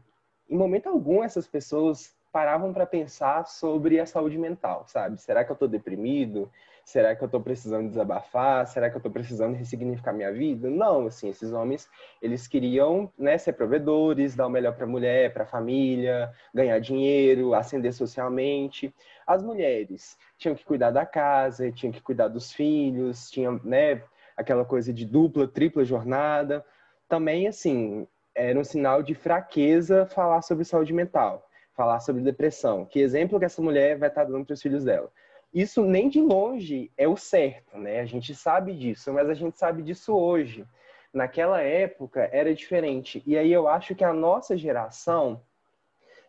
em 0.50 0.58
momento 0.58 0.90
algum, 0.90 1.24
essas 1.24 1.48
pessoas 1.48 2.14
paravam 2.34 2.74
para 2.74 2.86
pensar 2.86 3.46
sobre 3.46 3.98
a 4.02 4.06
saúde 4.06 4.38
mental, 4.38 4.84
sabe? 4.88 5.22
Será 5.22 5.46
que 5.46 5.52
eu 5.52 5.54
estou 5.54 5.70
deprimido? 5.70 6.52
Será 6.84 7.16
que 7.16 7.24
eu 7.24 7.28
estou 7.28 7.40
precisando 7.40 7.88
desabafar? 7.88 8.68
Será 8.68 8.90
que 8.90 8.96
eu 8.96 9.00
estou 9.00 9.12
precisando 9.12 9.56
ressignificar 9.56 10.12
minha 10.12 10.34
vida? 10.34 10.70
Não, 10.70 11.08
assim, 11.08 11.30
esses 11.30 11.54
homens, 11.54 11.90
eles 12.22 12.46
queriam 12.46 13.10
né, 13.18 13.38
ser 13.38 13.54
provedores, 13.54 14.36
dar 14.36 14.48
o 14.48 14.50
melhor 14.50 14.76
para 14.76 14.84
a 14.84 14.90
mulher, 14.90 15.32
para 15.32 15.44
a 15.44 15.48
família, 15.48 16.30
ganhar 16.54 16.80
dinheiro, 16.80 17.54
ascender 17.54 17.94
socialmente. 17.94 18.94
As 19.26 19.42
mulheres 19.42 20.18
tinham 20.38 20.56
que 20.56 20.66
cuidar 20.66 20.92
da 20.92 21.06
casa, 21.06 21.72
tinham 21.72 21.94
que 21.94 22.02
cuidar 22.02 22.28
dos 22.28 22.52
filhos, 22.52 23.32
tinham, 23.32 23.62
né, 23.64 24.02
aquela 24.36 24.66
coisa 24.66 24.94
de 24.94 25.06
dupla, 25.06 25.48
tripla 25.48 25.84
jornada. 25.84 26.66
Também, 27.08 27.48
assim, 27.48 28.08
era 28.34 28.60
um 28.60 28.64
sinal 28.64 29.04
de 29.04 29.14
fraqueza 29.14 30.06
falar 30.06 30.42
sobre 30.42 30.64
saúde 30.64 30.94
mental, 30.94 31.48
falar 31.74 32.00
sobre 32.00 32.22
depressão. 32.22 32.86
Que 32.86 33.00
exemplo 33.00 33.40
que 33.40 33.46
essa 33.46 33.62
mulher 33.62 33.98
vai 33.98 34.10
estar 34.10 34.24
dando 34.24 34.46
para 34.46 34.54
os 34.54 34.62
filhos 34.62 34.84
dela? 34.84 35.12
Isso 35.54 35.84
nem 35.84 36.08
de 36.08 36.22
longe 36.22 36.92
é 36.98 37.08
o 37.08 37.18
certo, 37.18 37.78
né? 37.78 38.00
A 38.00 38.06
gente 38.06 38.34
sabe 38.34 38.74
disso, 38.74 39.12
mas 39.12 39.30
a 39.30 39.34
gente 39.34 39.58
sabe 39.58 39.82
disso 39.82 40.16
hoje. 40.16 40.66
Naquela 41.14 41.62
época 41.62 42.30
era 42.32 42.56
diferente. 42.56 43.22
E 43.26 43.38
aí 43.38 43.52
eu 43.52 43.68
acho 43.68 43.94
que 43.94 44.04
a 44.04 44.14
nossa 44.14 44.56
geração, 44.58 45.42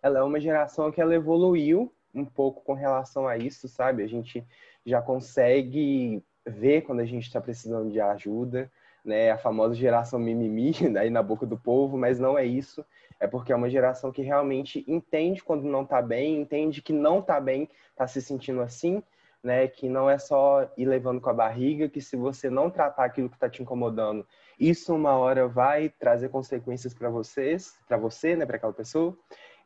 ela 0.03 0.19
é 0.19 0.23
uma 0.23 0.41
geração 0.41 0.91
que 0.91 1.01
ela 1.01 1.15
evoluiu 1.15 1.93
um 2.13 2.25
pouco 2.25 2.63
com 2.65 2.75
relação 2.75 3.29
a 3.29 3.39
isso, 3.39 3.69
sabe? 3.69 4.03
A 4.03 4.09
gente 4.09 4.45
já 4.85 5.01
consegue 5.01 6.23
ver 6.47 6.83
quando 6.83 7.01
a 7.01 7.05
gente 7.05 7.25
está 7.25 7.41
precisando 7.41 7.91
de 7.91 8.01
ajuda, 8.01 8.71
né? 9.05 9.31
A 9.31 9.39
famosa 9.39 9.75
geração 9.75 10.19
mimimi 10.19 10.73
aí 10.99 11.11
na 11.11 11.23
boca 11.23 11.47
do 11.47 11.59
povo, 11.59 11.97
mas 11.97 12.19
não 12.19 12.39
é 12.39 12.45
isso. 12.45 12.85
É 13.19 13.27
porque 13.27 13.53
é 13.53 13.57
uma 13.57 13.71
geração 13.71 14.11
que 14.11 14.23
realmente 14.23 14.85
entende 14.89 15.43
quando 15.43 15.65
não 15.65 15.83
está 15.83 16.03
bem, 16.03 16.41
entende 16.41 16.83
que 16.83 16.93
não 16.93 17.21
está 17.21 17.41
bem, 17.41 17.69
está 17.91 18.07
se 18.07 18.21
sentindo 18.21 18.61
assim, 18.61 19.03
né? 19.43 19.69
Que 19.69 19.89
não 19.89 20.09
é 20.09 20.19
só 20.19 20.69
ir 20.77 20.87
levando 20.87 21.21
com 21.21 21.31
a 21.31 21.35
barriga, 21.35 21.89
que 21.89 22.01
se 22.01 22.17
você 22.17 22.51
não 22.51 22.71
tratar 22.71 23.05
aquilo 23.05 23.29
que 23.29 23.37
está 23.37 23.49
te 23.49 23.63
incomodando, 23.63 24.27
isso 24.59 24.95
uma 24.95 25.13
hora 25.13 25.49
vai 25.49 25.89
trazer 25.89 26.29
consequências 26.29 26.95
para 26.95 27.11
vocês, 27.11 27.77
para 27.87 27.97
você, 27.97 28.37
né? 28.37 28.47
Para 28.47 28.57
aquela 28.57 28.73
pessoa. 28.73 29.17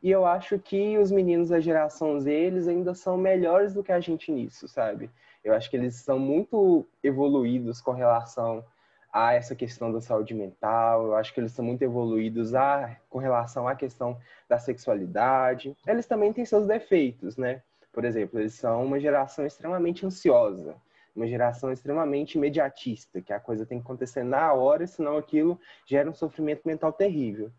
E 0.01 0.11
eu 0.11 0.25
acho 0.25 0.59
que 0.59 0.97
os 0.97 1.11
meninos 1.11 1.49
da 1.49 1.59
geração 1.59 2.19
Z, 2.19 2.31
eles 2.31 2.67
ainda 2.67 2.93
são 2.93 3.17
melhores 3.17 3.73
do 3.73 3.83
que 3.83 3.91
a 3.91 3.99
gente 3.99 4.31
nisso, 4.31 4.67
sabe? 4.67 5.09
Eu 5.43 5.53
acho 5.53 5.69
que 5.69 5.77
eles 5.77 5.95
são 5.95 6.19
muito 6.19 6.85
evoluídos 7.03 7.81
com 7.81 7.91
relação 7.91 8.63
a 9.11 9.33
essa 9.33 9.55
questão 9.55 9.91
da 9.91 10.01
saúde 10.01 10.33
mental. 10.33 11.05
Eu 11.07 11.15
acho 11.15 11.33
que 11.33 11.39
eles 11.39 11.51
são 11.51 11.65
muito 11.65 11.81
evoluídos 11.81 12.53
a, 12.53 12.97
com 13.09 13.17
relação 13.17 13.67
à 13.67 13.75
questão 13.75 14.17
da 14.47 14.59
sexualidade. 14.59 15.75
Eles 15.87 16.05
também 16.05 16.33
têm 16.33 16.45
seus 16.45 16.67
defeitos, 16.67 17.37
né? 17.37 17.63
Por 17.91 18.05
exemplo, 18.05 18.39
eles 18.39 18.53
são 18.53 18.85
uma 18.85 18.99
geração 18.99 19.45
extremamente 19.45 20.05
ansiosa. 20.05 20.75
uma 21.15 21.25
geração 21.25 21.71
extremamente 21.71 22.35
imediatista, 22.35 23.19
que 23.21 23.33
a 23.33 23.39
coisa 23.39 23.65
tem 23.65 23.79
que 23.79 23.83
acontecer 23.83 24.23
na 24.23 24.53
hora, 24.53 24.85
senão 24.85 25.17
aquilo 25.17 25.59
gera 25.85 26.07
um 26.07 26.13
sofrimento 26.13 26.61
mental 26.63 26.93
terrível. 26.93 27.51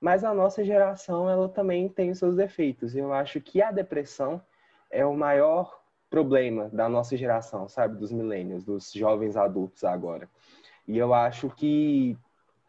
Mas 0.00 0.24
a 0.24 0.34
nossa 0.34 0.64
geração, 0.64 1.28
ela 1.28 1.48
também 1.48 1.88
tem 1.88 2.10
os 2.10 2.18
seus 2.18 2.36
defeitos. 2.36 2.94
Eu 2.94 3.12
acho 3.12 3.40
que 3.40 3.62
a 3.62 3.72
depressão 3.72 4.40
é 4.90 5.04
o 5.04 5.16
maior 5.16 5.80
problema 6.10 6.68
da 6.72 6.88
nossa 6.88 7.16
geração, 7.16 7.68
sabe? 7.68 7.98
Dos 7.98 8.12
milênios, 8.12 8.64
dos 8.64 8.92
jovens 8.92 9.36
adultos 9.36 9.84
agora. 9.84 10.28
E 10.86 10.96
eu 10.96 11.12
acho 11.12 11.50
que 11.50 12.16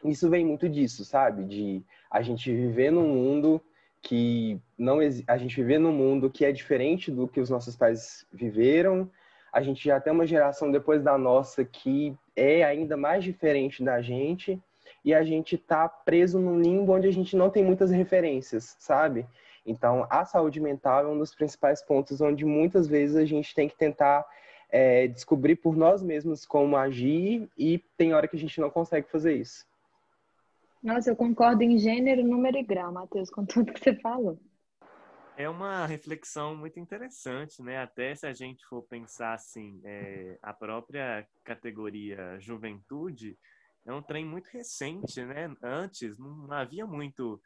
isso 0.04 0.28
vem 0.28 0.44
muito 0.44 0.68
disso, 0.68 1.04
sabe? 1.04 1.44
De 1.44 1.82
a 2.10 2.22
gente 2.22 2.52
viver 2.52 2.90
num 2.90 3.08
mundo 3.08 3.60
que 4.00 4.60
não 4.76 4.98
a 5.26 5.36
gente 5.36 5.56
viver 5.56 5.78
num 5.78 5.92
mundo 5.92 6.30
que 6.30 6.44
é 6.44 6.52
diferente 6.52 7.10
do 7.10 7.26
que 7.28 7.40
os 7.40 7.50
nossos 7.50 7.76
pais 7.76 8.26
viveram. 8.32 9.10
A 9.52 9.60
gente 9.62 9.84
já 9.84 10.00
tem 10.00 10.12
uma 10.12 10.26
geração 10.26 10.70
depois 10.70 11.02
da 11.02 11.18
nossa 11.18 11.64
que 11.64 12.16
é 12.36 12.64
ainda 12.64 12.96
mais 12.96 13.24
diferente 13.24 13.82
da 13.82 14.00
gente 14.00 14.60
e 15.04 15.14
a 15.14 15.22
gente 15.22 15.56
tá 15.56 15.88
preso 15.88 16.38
num 16.38 16.60
limbo 16.60 16.92
onde 16.92 17.08
a 17.08 17.12
gente 17.12 17.36
não 17.36 17.50
tem 17.50 17.64
muitas 17.64 17.90
referências, 17.90 18.76
sabe? 18.78 19.26
Então, 19.64 20.06
a 20.08 20.24
saúde 20.24 20.60
mental 20.60 21.04
é 21.04 21.08
um 21.08 21.18
dos 21.18 21.34
principais 21.34 21.82
pontos 21.82 22.20
onde 22.20 22.44
muitas 22.44 22.88
vezes 22.88 23.16
a 23.16 23.24
gente 23.24 23.54
tem 23.54 23.68
que 23.68 23.76
tentar 23.76 24.24
é, 24.70 25.06
descobrir 25.06 25.56
por 25.56 25.76
nós 25.76 26.02
mesmos 26.02 26.44
como 26.44 26.76
agir 26.76 27.48
e 27.56 27.78
tem 27.96 28.14
hora 28.14 28.28
que 28.28 28.36
a 28.36 28.38
gente 28.38 28.60
não 28.60 28.70
consegue 28.70 29.10
fazer 29.10 29.34
isso. 29.34 29.66
Nossa, 30.82 31.10
eu 31.10 31.16
concordo 31.16 31.62
em 31.62 31.76
gênero, 31.78 32.24
número 32.24 32.56
e 32.56 32.62
grau, 32.62 32.92
Matheus, 32.92 33.30
com 33.30 33.44
tudo 33.44 33.72
que 33.72 33.80
você 33.80 33.94
falou. 33.94 34.38
É 35.36 35.48
uma 35.48 35.86
reflexão 35.86 36.56
muito 36.56 36.80
interessante, 36.80 37.62
né? 37.62 37.78
Até 37.78 38.14
se 38.14 38.26
a 38.26 38.32
gente 38.32 38.64
for 38.66 38.82
pensar 38.82 39.34
assim, 39.34 39.80
é, 39.84 40.38
a 40.42 40.52
própria 40.52 41.26
categoria 41.44 42.38
juventude 42.40 43.36
é 43.86 43.92
um 43.92 44.02
trem 44.02 44.24
muito 44.24 44.48
recente, 44.48 45.24
né? 45.24 45.54
Antes 45.62 46.18
não 46.18 46.50
havia 46.52 46.86
muito 46.86 47.40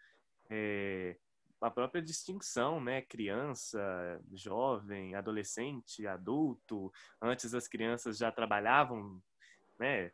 é, 0.50 1.16
a 1.60 1.70
própria 1.70 2.02
distinção, 2.02 2.80
né? 2.80 3.02
Criança, 3.02 4.20
jovem, 4.32 5.14
adolescente, 5.14 6.06
adulto. 6.06 6.92
Antes 7.20 7.54
as 7.54 7.68
crianças 7.68 8.18
já 8.18 8.32
trabalhavam, 8.32 9.22
né? 9.78 10.10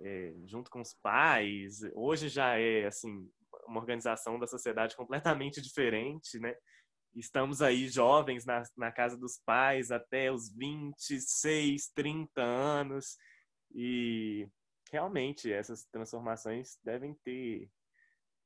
é, 0.00 0.32
junto 0.46 0.70
com 0.70 0.80
os 0.80 0.94
pais. 0.94 1.80
Hoje 1.94 2.28
já 2.28 2.58
é 2.58 2.86
assim 2.86 3.28
uma 3.66 3.80
organização 3.80 4.38
da 4.38 4.46
sociedade 4.46 4.96
completamente 4.96 5.60
diferente, 5.60 6.38
né? 6.38 6.54
Estamos 7.14 7.60
aí 7.62 7.88
jovens 7.88 8.44
na, 8.44 8.62
na 8.76 8.92
casa 8.92 9.16
dos 9.16 9.38
pais 9.44 9.90
até 9.90 10.30
os 10.30 10.50
26, 10.54 11.88
30 11.94 12.40
anos 12.40 13.16
e 13.74 14.48
realmente 14.90 15.52
essas 15.52 15.84
transformações 15.84 16.78
devem 16.82 17.14
ter 17.24 17.70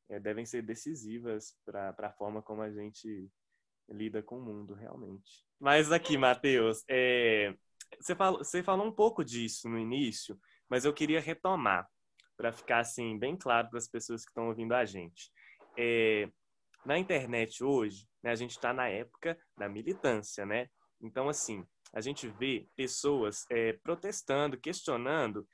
é, 0.08 0.20
devem 0.20 0.44
ser 0.44 0.62
decisivas 0.62 1.56
para 1.64 1.94
a 1.98 2.12
forma 2.12 2.42
como 2.42 2.60
a 2.60 2.70
gente 2.70 3.30
lida 3.88 4.22
com 4.22 4.38
o 4.38 4.44
mundo 4.44 4.74
realmente. 4.74 5.44
Mas 5.58 5.90
aqui, 5.90 6.18
Matheus, 6.18 6.84
é, 6.88 7.54
você, 8.00 8.14
falou, 8.14 8.38
você 8.38 8.62
falou 8.62 8.86
um 8.86 8.92
pouco 8.92 9.24
disso 9.24 9.68
no 9.68 9.78
início, 9.78 10.38
mas 10.68 10.84
eu 10.84 10.92
queria 10.92 11.20
retomar 11.20 11.88
para 12.36 12.52
ficar 12.52 12.80
assim 12.80 13.18
bem 13.18 13.36
claro 13.36 13.68
para 13.70 13.78
as 13.78 13.88
pessoas 13.88 14.24
que 14.24 14.30
estão 14.30 14.48
ouvindo 14.48 14.74
a 14.74 14.84
gente. 14.84 15.30
É, 15.78 16.28
na 16.84 16.98
internet 16.98 17.62
hoje, 17.62 18.06
né, 18.22 18.30
a 18.30 18.34
gente 18.34 18.50
está 18.52 18.72
na 18.72 18.88
época 18.88 19.38
da 19.56 19.68
militância, 19.68 20.44
né? 20.44 20.68
Então, 21.00 21.28
assim, 21.28 21.64
a 21.92 22.00
gente 22.00 22.26
vê 22.28 22.68
pessoas 22.74 23.44
é, 23.50 23.74
protestando, 23.74 24.58
questionando 24.58 25.46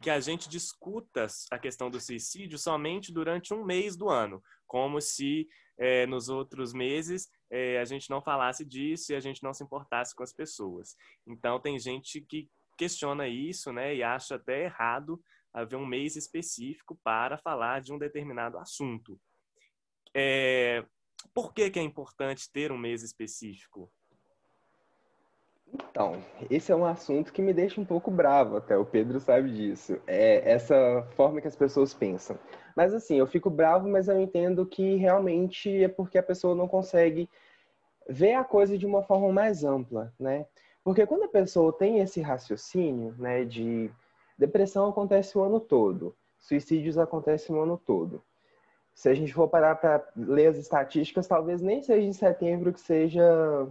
que 0.00 0.10
a 0.10 0.20
gente 0.20 0.48
discuta 0.48 1.26
a 1.50 1.58
questão 1.58 1.90
do 1.90 2.00
suicídio 2.00 2.58
somente 2.58 3.12
durante 3.12 3.52
um 3.52 3.64
mês 3.64 3.96
do 3.96 4.08
ano, 4.08 4.42
como 4.66 5.00
se 5.00 5.48
é, 5.78 6.06
nos 6.06 6.28
outros 6.28 6.72
meses 6.72 7.28
é, 7.50 7.78
a 7.78 7.84
gente 7.84 8.08
não 8.08 8.22
falasse 8.22 8.64
disso 8.64 9.12
e 9.12 9.16
a 9.16 9.20
gente 9.20 9.42
não 9.42 9.52
se 9.52 9.64
importasse 9.64 10.14
com 10.14 10.22
as 10.22 10.32
pessoas. 10.32 10.96
Então, 11.26 11.60
tem 11.60 11.78
gente 11.78 12.20
que 12.20 12.48
questiona 12.78 13.28
isso, 13.28 13.72
né, 13.72 13.94
e 13.94 14.02
acha 14.02 14.36
até 14.36 14.64
errado 14.64 15.20
haver 15.52 15.76
um 15.76 15.86
mês 15.86 16.16
específico 16.16 16.98
para 17.02 17.36
falar 17.36 17.80
de 17.80 17.92
um 17.92 17.98
determinado 17.98 18.56
assunto. 18.56 19.20
É, 20.14 20.84
por 21.34 21.52
que, 21.52 21.70
que 21.70 21.78
é 21.78 21.82
importante 21.82 22.50
ter 22.50 22.72
um 22.72 22.78
mês 22.78 23.02
específico? 23.02 23.92
Então, 25.72 26.16
esse 26.50 26.72
é 26.72 26.76
um 26.76 26.84
assunto 26.84 27.32
que 27.32 27.42
me 27.42 27.52
deixa 27.52 27.80
um 27.80 27.84
pouco 27.84 28.10
bravo, 28.10 28.56
até 28.56 28.76
o 28.76 28.84
Pedro 28.84 29.20
sabe 29.20 29.52
disso. 29.52 29.98
É 30.06 30.50
essa 30.50 31.06
forma 31.14 31.40
que 31.40 31.48
as 31.48 31.56
pessoas 31.56 31.94
pensam. 31.94 32.36
Mas 32.74 32.92
assim, 32.92 33.16
eu 33.16 33.26
fico 33.26 33.48
bravo, 33.48 33.88
mas 33.88 34.08
eu 34.08 34.20
entendo 34.20 34.66
que 34.66 34.96
realmente 34.96 35.84
é 35.84 35.88
porque 35.88 36.18
a 36.18 36.22
pessoa 36.22 36.54
não 36.54 36.66
consegue 36.66 37.28
ver 38.08 38.34
a 38.34 38.44
coisa 38.44 38.76
de 38.76 38.86
uma 38.86 39.02
forma 39.02 39.32
mais 39.32 39.64
ampla, 39.64 40.12
né? 40.18 40.46
Porque 40.82 41.06
quando 41.06 41.24
a 41.24 41.28
pessoa 41.28 41.72
tem 41.72 42.00
esse 42.00 42.20
raciocínio, 42.20 43.14
né, 43.18 43.44
de 43.44 43.90
depressão 44.38 44.88
acontece 44.88 45.36
o 45.36 45.42
ano 45.42 45.60
todo, 45.60 46.16
suicídios 46.38 46.98
acontecem 46.98 47.54
o 47.54 47.60
ano 47.60 47.76
todo. 47.76 48.22
Se 48.94 49.08
a 49.08 49.14
gente 49.14 49.32
for 49.32 49.48
parar 49.48 49.76
para 49.76 50.04
ler 50.16 50.48
as 50.48 50.56
estatísticas, 50.56 51.26
talvez 51.26 51.60
nem 51.60 51.82
seja 51.82 52.06
em 52.06 52.12
setembro 52.12 52.72
que 52.72 52.80
seja 52.80 53.68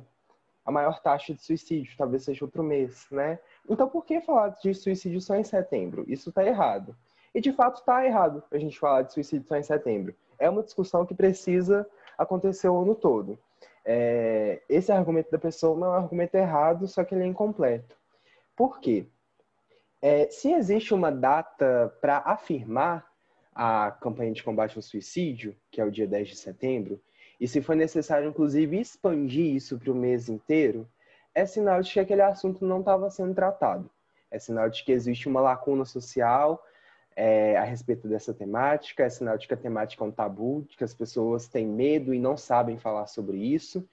a 0.70 0.72
maior 0.72 1.02
taxa 1.02 1.34
de 1.34 1.42
suicídio, 1.42 1.96
talvez 1.98 2.24
seja 2.24 2.46
outro 2.46 2.64
mês, 2.64 3.08
né? 3.12 3.40
Então, 3.68 3.90
por 3.90 4.06
que 4.06 4.22
falar 4.22 4.50
de 4.50 4.74
suicídio 4.74 5.20
só 5.20 5.36
em 5.36 5.44
setembro? 5.44 6.06
Isso 6.08 6.30
está 6.30 6.46
errado. 6.46 6.96
E 7.34 7.42
de 7.42 7.52
fato 7.52 7.80
está 7.80 8.06
errado 8.06 8.44
a 8.52 8.58
gente 8.58 8.80
falar 8.80 9.04
de 9.04 9.14
suicídio 9.14 9.48
só 9.48 9.56
em 9.56 9.64
setembro. 9.64 10.16
É 10.38 10.50
uma 10.50 10.64
discussão 10.64 11.06
que 11.06 11.14
precisa 11.14 11.88
acontecer 12.18 12.70
o 12.70 12.82
ano 12.82 12.96
todo 12.96 13.38
é, 13.92 14.62
esse 14.70 14.92
argumento 14.92 15.32
da 15.32 15.40
pessoa 15.40 15.76
não 15.76 15.88
é 15.88 15.90
um 15.92 16.04
argumento 16.04 16.36
errado, 16.36 16.88
só 16.88 17.04
que 17.04 17.16
ele 17.16 17.24
é 17.24 17.28
incompleto. 17.28 17.98
Por 18.56 18.80
quê? 18.80 19.08
É, 20.00 20.30
se 20.30 20.52
existe 20.52 20.94
uma 20.94 21.12
data 21.12 21.92
para 22.00 22.20
afirmar 22.20 23.04
a 23.54 23.92
campanha 24.00 24.32
de 24.32 24.44
combate 24.44 24.78
ao 24.78 24.82
suicídio, 24.84 25.56
que 25.72 25.82
é 25.82 25.84
o 25.86 25.92
dia 25.92 26.08
10 26.08 26.30
de 26.30 26.36
setembro, 26.36 27.02
e 27.40 27.48
se 27.48 27.62
for 27.62 27.76
necessário, 27.76 28.30
inclusive, 28.30 28.80
expandir 28.80 29.56
isso 29.56 29.80
para 29.80 29.92
o 29.92 29.96
mês 29.96 30.28
inteiro, 30.28 30.88
é 31.34 31.46
sinal 31.46 31.82
de 31.82 31.92
que 31.92 32.00
aquele 32.00 32.22
assunto 32.22 32.66
não 32.66 32.80
estava 32.80 33.10
sendo 33.10 33.34
tratado. 33.34 33.90
É 34.30 34.38
sinal 34.38 34.70
de 34.70 34.84
que 34.84 34.92
existe 34.92 35.28
uma 35.28 35.42
lacuna 35.42 35.86
social 35.86 36.64
é, 37.16 37.58
a 37.58 37.64
respeito 37.64 38.08
dessa 38.08 38.34
temática, 38.34 39.04
é 39.04 39.10
sinal 39.10 39.38
de 39.38 39.48
que 39.48 39.54
a 39.54 39.58
temática 39.58 40.04
é 40.04 40.08
um 40.08 40.12
tabu, 40.12 40.66
de 40.70 40.78
que 40.78 40.84
as 40.84 40.94
pessoas 40.94 41.48
têm 41.48 41.68
medo 41.68 42.14
e 42.14 42.20
não 42.20 42.38
sabem 42.38 42.78
falar 42.78 43.08
sobre 43.08 43.38
isso. 43.38 43.88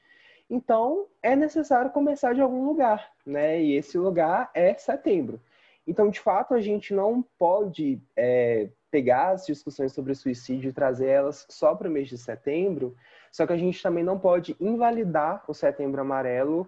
Então, 0.49 1.07
é 1.23 1.35
necessário 1.35 1.91
começar 1.91 2.35
de 2.35 2.41
algum 2.41 2.65
lugar, 2.67 3.11
né? 3.25 3.61
E 3.61 3.75
esse 3.75 3.99
lugar 3.99 4.51
é 4.55 4.75
setembro. 4.75 5.41
Então, 5.87 6.09
de 6.09 6.21
fato, 6.21 6.55
a 6.55 6.61
gente 6.61 6.95
não 6.95 7.25
pode 7.39 8.01
é, 8.17 8.69
pegar 8.91 9.31
as 9.31 9.47
discussões 9.47 9.93
sobre 9.93 10.15
suicídio 10.15 10.71
e 10.71 10.73
trazer 10.73 11.09
elas 11.09 11.47
só 11.49 11.75
para 11.75 11.89
o 11.89 11.91
mês 11.91 12.09
de 12.09 12.19
setembro, 12.19 12.97
só 13.37 13.47
que 13.47 13.53
a 13.53 13.57
gente 13.59 13.83
também 13.83 14.03
não 14.03 14.19
pode 14.19 14.57
invalidar 14.59 15.45
o 15.47 15.53
setembro 15.53 16.01
amarelo 16.01 16.67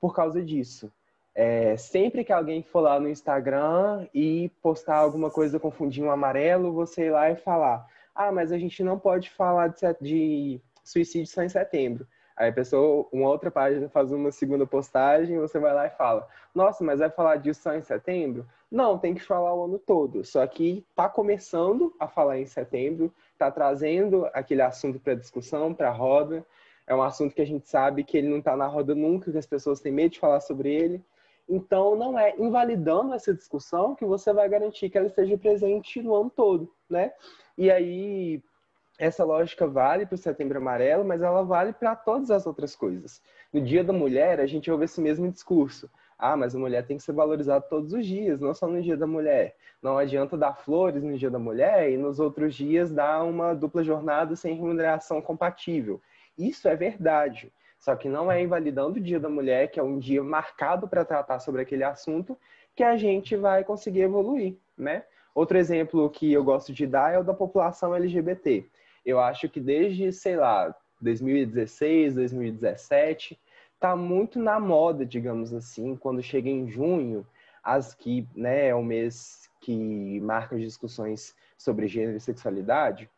por 0.00 0.14
causa 0.14 0.40
disso. 0.40 0.92
É, 1.34 1.76
sempre 1.76 2.22
que 2.22 2.32
alguém 2.32 2.62
for 2.62 2.82
lá 2.82 3.00
no 3.00 3.08
Instagram 3.08 4.06
e 4.14 4.48
postar 4.62 4.98
alguma 4.98 5.28
coisa 5.28 5.58
com 5.58 5.72
fundinho 5.72 6.12
amarelo, 6.12 6.72
você 6.72 7.06
ir 7.06 7.10
lá 7.10 7.30
e 7.32 7.34
falar: 7.34 7.84
Ah, 8.14 8.30
mas 8.30 8.52
a 8.52 8.58
gente 8.58 8.84
não 8.84 8.96
pode 8.96 9.28
falar 9.28 9.70
de, 9.70 9.80
de 10.00 10.60
suicídio 10.84 11.26
só 11.26 11.42
em 11.42 11.48
setembro. 11.48 12.06
Aí 12.36 12.48
a 12.48 12.52
pessoa, 12.52 13.06
uma 13.12 13.28
outra 13.28 13.50
página 13.50 13.88
faz 13.88 14.10
uma 14.10 14.32
segunda 14.32 14.66
postagem, 14.66 15.38
você 15.38 15.58
vai 15.58 15.72
lá 15.72 15.86
e 15.86 15.90
fala: 15.90 16.26
Nossa, 16.54 16.82
mas 16.82 16.98
vai 16.98 17.08
falar 17.08 17.36
disso 17.36 17.62
só 17.62 17.74
em 17.74 17.82
setembro? 17.82 18.46
Não, 18.70 18.98
tem 18.98 19.14
que 19.14 19.22
falar 19.22 19.54
o 19.54 19.64
ano 19.64 19.78
todo. 19.78 20.24
Só 20.24 20.44
que 20.46 20.84
está 20.90 21.08
começando 21.08 21.94
a 21.98 22.08
falar 22.08 22.40
em 22.40 22.46
setembro, 22.46 23.12
está 23.32 23.50
trazendo 23.50 24.28
aquele 24.32 24.62
assunto 24.62 24.98
para 24.98 25.14
discussão, 25.14 25.72
para 25.72 25.90
roda. 25.90 26.44
É 26.86 26.94
um 26.94 27.02
assunto 27.02 27.34
que 27.34 27.40
a 27.40 27.46
gente 27.46 27.68
sabe 27.68 28.02
que 28.02 28.18
ele 28.18 28.28
não 28.28 28.38
está 28.38 28.56
na 28.56 28.66
roda 28.66 28.94
nunca, 28.94 29.30
que 29.30 29.38
as 29.38 29.46
pessoas 29.46 29.80
têm 29.80 29.92
medo 29.92 30.12
de 30.12 30.18
falar 30.18 30.40
sobre 30.40 30.74
ele. 30.74 31.04
Então, 31.48 31.94
não 31.94 32.18
é 32.18 32.34
invalidando 32.36 33.14
essa 33.14 33.32
discussão 33.32 33.94
que 33.94 34.04
você 34.04 34.32
vai 34.32 34.48
garantir 34.48 34.90
que 34.90 34.98
ela 34.98 35.06
esteja 35.06 35.36
presente 35.38 36.02
no 36.02 36.14
ano 36.14 36.30
todo, 36.30 36.72
né? 36.88 37.12
E 37.56 37.70
aí, 37.70 38.42
essa 38.98 39.24
lógica 39.24 39.66
vale 39.66 40.06
para 40.06 40.14
o 40.14 40.18
Setembro 40.18 40.58
Amarelo, 40.58 41.04
mas 41.04 41.22
ela 41.22 41.42
vale 41.42 41.72
para 41.72 41.96
todas 41.96 42.30
as 42.30 42.46
outras 42.46 42.76
coisas. 42.76 43.20
No 43.52 43.60
Dia 43.60 43.82
da 43.82 43.92
Mulher, 43.92 44.40
a 44.40 44.46
gente 44.46 44.70
ouve 44.70 44.84
esse 44.84 45.00
mesmo 45.00 45.30
discurso. 45.30 45.90
Ah, 46.18 46.36
mas 46.36 46.54
a 46.54 46.58
mulher 46.58 46.86
tem 46.86 46.96
que 46.96 47.02
ser 47.02 47.12
valorizada 47.12 47.60
todos 47.68 47.92
os 47.92 48.06
dias, 48.06 48.40
não 48.40 48.54
só 48.54 48.68
no 48.68 48.80
Dia 48.80 48.96
da 48.96 49.06
Mulher. 49.06 49.56
Não 49.82 49.98
adianta 49.98 50.36
dar 50.36 50.54
flores 50.54 51.02
no 51.02 51.18
Dia 51.18 51.30
da 51.30 51.38
Mulher 51.38 51.90
e 51.90 51.96
nos 51.96 52.20
outros 52.20 52.54
dias 52.54 52.92
dar 52.92 53.24
uma 53.24 53.52
dupla 53.52 53.82
jornada 53.82 54.36
sem 54.36 54.54
remuneração 54.54 55.20
compatível. 55.20 56.00
Isso 56.38 56.68
é 56.68 56.76
verdade. 56.76 57.52
Só 57.78 57.94
que 57.96 58.08
não 58.08 58.30
é 58.30 58.40
invalidando 58.40 58.98
o 58.98 59.02
Dia 59.02 59.20
da 59.20 59.28
Mulher, 59.28 59.70
que 59.70 59.78
é 59.78 59.82
um 59.82 59.98
dia 59.98 60.22
marcado 60.22 60.88
para 60.88 61.04
tratar 61.04 61.40
sobre 61.40 61.62
aquele 61.62 61.84
assunto, 61.84 62.38
que 62.74 62.82
a 62.82 62.96
gente 62.96 63.36
vai 63.36 63.62
conseguir 63.64 64.02
evoluir, 64.02 64.56
né? 64.78 65.04
Outro 65.34 65.58
exemplo 65.58 66.08
que 66.08 66.32
eu 66.32 66.44
gosto 66.44 66.72
de 66.72 66.86
dar 66.86 67.12
é 67.12 67.18
o 67.18 67.24
da 67.24 67.34
população 67.34 67.94
LGBT. 67.94 68.64
Eu 69.04 69.20
acho 69.20 69.48
que 69.48 69.60
desde, 69.60 70.12
sei 70.12 70.36
lá, 70.36 70.74
2016, 71.00 72.14
2017, 72.14 73.38
está 73.74 73.94
muito 73.94 74.38
na 74.38 74.58
moda, 74.58 75.04
digamos 75.04 75.52
assim, 75.52 75.94
quando 75.96 76.22
chega 76.22 76.48
em 76.48 76.68
junho, 76.68 77.26
as 77.62 77.94
que, 77.94 78.26
né, 78.34 78.68
é 78.68 78.74
o 78.74 78.82
mês 78.82 79.50
que 79.60 80.20
marca 80.20 80.56
as 80.56 80.62
discussões 80.62 81.34
sobre 81.56 81.86
gênero 81.86 82.16
e 82.16 82.20
sexualidade, 82.20 83.08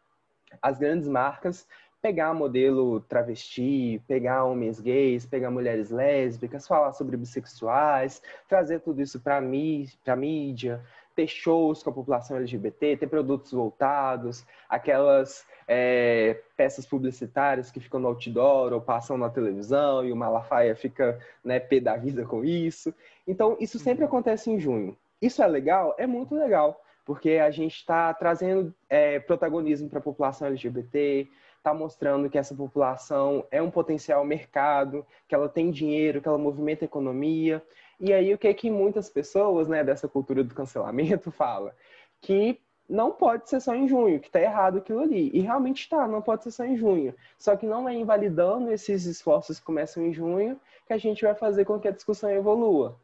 as 0.63 0.79
grandes 0.79 1.09
marcas 1.09 1.67
pegar 2.01 2.33
modelo 2.35 3.01
travesti, 3.01 4.01
pegar 4.07 4.45
homens 4.45 4.79
gays, 4.79 5.27
pegar 5.27 5.51
mulheres 5.51 5.91
lésbicas, 5.91 6.67
falar 6.67 6.93
sobre 6.93 7.17
bissexuais, 7.17 8.23
trazer 8.49 8.81
tudo 8.81 9.03
isso 9.03 9.19
para 9.19 9.41
mí 9.41 9.89
mídia, 10.17 10.81
ter 11.17 11.27
shows 11.27 11.83
com 11.83 11.89
a 11.89 11.95
população 11.95 12.37
LGBT, 12.37 12.99
ter 12.99 13.07
produtos 13.09 13.51
voltados, 13.51 14.45
aquelas 14.69 15.45
é, 15.67 16.39
peças 16.57 16.87
publicitárias 16.87 17.71
que 17.71 17.81
ficam 17.81 17.99
no 17.99 18.09
outdoor 18.09 18.75
ou 18.75 18.81
passam 18.81 19.17
na 19.17 19.31
televisão 19.31 20.05
e 20.05 20.13
o 20.13 20.17
Malafaia 20.17 20.77
fica 20.77 21.19
né, 21.43 21.59
pé 21.59 21.81
da 21.81 21.97
vida 21.97 22.25
com 22.27 22.45
isso. 22.45 22.95
Então, 23.27 23.57
isso 23.59 23.79
sempre 23.79 24.05
uhum. 24.05 24.09
acontece 24.09 24.51
em 24.51 24.61
junho. 24.61 24.97
Isso 25.21 25.43
é 25.43 25.47
legal? 25.47 25.95
É 25.99 26.07
muito 26.07 26.35
legal, 26.35 26.79
porque 27.05 27.31
a 27.31 27.51
gente 27.51 27.77
está 27.77 28.13
trazendo 28.13 28.75
é, 28.89 29.19
protagonismo 29.19 29.89
para 29.89 29.99
a 29.99 30.03
população 30.03 30.49
LGBT, 30.49 31.27
está 31.57 31.73
mostrando 31.73 32.31
que 32.31 32.39
essa 32.39 32.55
população 32.55 33.45
é 33.51 33.61
um 33.61 33.71
potencial 33.71 34.25
mercado, 34.25 35.05
que 35.27 35.35
ela 35.35 35.49
tem 35.49 35.71
dinheiro, 35.71 36.21
que 36.21 36.29
ela 36.29 36.39
movimenta 36.39 36.85
a 36.85 36.87
economia. 36.87 37.61
E 37.99 38.13
aí 38.13 38.33
o 38.33 38.39
que 38.39 38.49
é 38.49 38.55
que 38.55 38.71
muitas 38.71 39.09
pessoas, 39.09 39.69
né, 39.69 39.83
dessa 39.83 40.09
cultura 40.09 40.45
do 40.45 40.55
cancelamento 40.55 41.31
fala? 41.33 41.75
Que 42.21 42.61
não 42.89 43.11
pode 43.11 43.49
ser 43.49 43.61
só 43.61 43.75
em 43.75 43.89
junho, 43.89 44.21
que 44.21 44.29
está 44.29 44.41
errado 44.41 44.79
aquilo 44.79 45.01
ali. 45.01 45.31
E 45.33 45.41
realmente 45.41 45.81
está, 45.81 46.07
não 46.07 46.23
pode 46.23 46.45
ser 46.45 46.51
só 46.51 46.65
em 46.65 46.77
junho. 46.77 47.15
Só 47.39 47.57
que 47.57 47.67
não 47.67 47.89
é 47.89 47.95
invalidando 47.95 48.71
esses 48.73 49.05
esforços 49.07 49.59
que 49.59 49.65
começam 49.65 50.05
em 50.05 50.13
junho 50.13 50.61
que 50.87 50.93
a 50.93 50.99
gente 50.99 51.25
vai 51.25 51.35
fazer 51.35 51.65
com 51.65 51.81
que 51.81 51.89
a 51.89 51.93
discussão 51.93 52.31
evolua 52.31 52.97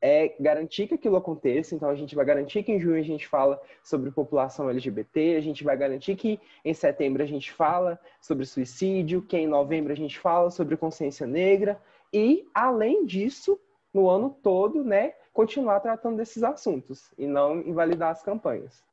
é 0.00 0.34
garantir 0.40 0.86
que 0.86 0.94
aquilo 0.94 1.16
aconteça. 1.16 1.74
Então, 1.74 1.88
a 1.88 1.94
gente 1.94 2.14
vai 2.14 2.24
garantir 2.24 2.62
que 2.62 2.72
em 2.72 2.80
junho 2.80 2.98
a 2.98 3.04
gente 3.04 3.28
fala 3.28 3.60
sobre 3.82 4.10
população 4.10 4.70
LGBT, 4.70 5.36
a 5.36 5.40
gente 5.40 5.62
vai 5.62 5.76
garantir 5.76 6.16
que 6.16 6.40
em 6.64 6.72
setembro 6.72 7.22
a 7.22 7.26
gente 7.26 7.52
fala 7.52 8.00
sobre 8.20 8.46
suicídio, 8.46 9.22
que 9.22 9.36
em 9.36 9.46
novembro 9.46 9.92
a 9.92 9.96
gente 9.96 10.18
fala 10.18 10.50
sobre 10.50 10.76
consciência 10.76 11.26
negra 11.26 11.80
e, 12.12 12.48
além 12.54 13.04
disso, 13.04 13.60
no 13.92 14.08
ano 14.08 14.30
todo, 14.42 14.84
né, 14.84 15.10
continuar 15.32 15.80
tratando 15.80 16.16
desses 16.16 16.42
assuntos 16.42 17.12
e 17.18 17.26
não 17.26 17.60
invalidar 17.60 18.10
as 18.10 18.22
campanhas. 18.22 18.84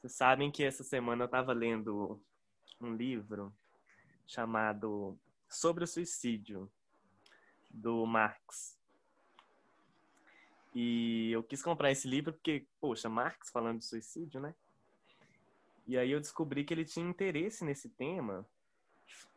Vocês 0.00 0.14
sabem 0.14 0.50
que 0.50 0.64
essa 0.64 0.82
semana 0.82 1.24
eu 1.24 1.26
estava 1.26 1.52
lendo 1.52 2.20
um 2.80 2.94
livro 2.94 3.52
chamado 4.26 5.16
Sobre 5.48 5.84
o 5.84 5.86
Suicídio, 5.86 6.70
do 7.70 8.04
Marx. 8.06 8.78
E 10.74 11.30
eu 11.32 11.42
quis 11.42 11.62
comprar 11.62 11.90
esse 11.90 12.08
livro 12.08 12.32
porque, 12.32 12.66
poxa, 12.80 13.08
Marx 13.08 13.50
falando 13.50 13.78
de 13.78 13.84
suicídio, 13.84 14.40
né? 14.40 14.54
E 15.86 15.98
aí 15.98 16.10
eu 16.10 16.20
descobri 16.20 16.64
que 16.64 16.72
ele 16.72 16.84
tinha 16.84 17.08
interesse 17.08 17.64
nesse 17.64 17.88
tema 17.90 18.46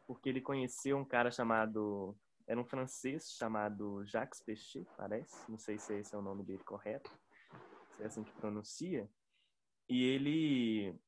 porque 0.08 0.30
ele 0.30 0.42
conheceu 0.42 0.98
um 0.98 1.06
cara 1.06 1.32
chamado 1.32 2.16
era 2.48 2.60
um 2.60 2.66
francês 2.66 3.32
chamado 3.32 4.06
Jacques 4.06 4.42
Pechet, 4.42 4.88
parece, 4.96 5.50
não 5.50 5.58
sei 5.58 5.78
se 5.80 5.94
esse 5.94 6.14
é 6.14 6.18
o 6.18 6.22
nome 6.22 6.44
dele 6.44 6.64
correto, 6.64 7.12
se 7.96 8.04
é 8.04 8.06
assim 8.06 8.24
que 8.24 8.32
pronuncia. 8.34 9.10
E 9.90 10.04
ele 10.04 11.00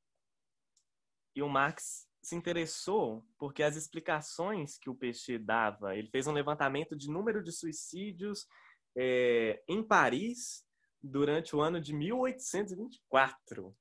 e 1.36 1.42
o 1.44 1.48
Marx 1.48 2.08
se 2.24 2.36
interessou 2.36 3.24
porque 3.38 3.62
as 3.62 3.76
explicações 3.76 4.78
que 4.78 4.90
o 4.90 4.96
Pechet 4.96 5.38
dava, 5.38 5.96
ele 5.96 6.10
fez 6.10 6.26
um 6.28 6.34
levantamento 6.34 6.96
de 6.96 7.10
número 7.10 7.44
de 7.44 7.52
suicídios 7.52 8.48
é, 8.98 9.62
em 9.68 9.84
Paris 9.84 10.66
durante 11.02 11.56
o 11.56 11.62
ano 11.62 11.80
de 11.80 11.94
1824. 11.94 13.76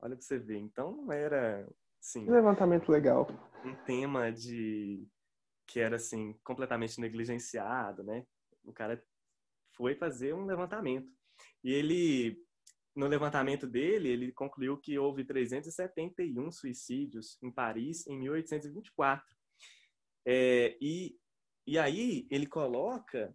Olha 0.00 0.16
para 0.16 0.22
você 0.24 0.38
ver. 0.38 0.58
Então 0.58 1.12
era 1.12 1.68
sim. 2.00 2.28
levantamento 2.28 2.90
legal. 2.90 3.28
Um 3.64 3.74
tema 3.84 4.32
de 4.32 5.06
que 5.66 5.80
era 5.80 5.96
assim 5.96 6.34
completamente 6.44 7.00
negligenciado, 7.00 8.02
né? 8.02 8.24
O 8.64 8.72
cara 8.72 9.02
foi 9.72 9.94
fazer 9.94 10.34
um 10.34 10.46
levantamento 10.46 11.10
e 11.62 11.72
ele 11.72 12.42
no 12.94 13.06
levantamento 13.06 13.66
dele 13.66 14.08
ele 14.08 14.32
concluiu 14.32 14.78
que 14.78 14.98
houve 14.98 15.24
371 15.24 16.50
suicídios 16.50 17.38
em 17.42 17.50
Paris 17.50 18.06
em 18.06 18.18
1824. 18.18 19.24
É, 20.24 20.76
e 20.80 21.18
e 21.66 21.78
aí 21.78 22.28
ele 22.30 22.46
coloca 22.46 23.34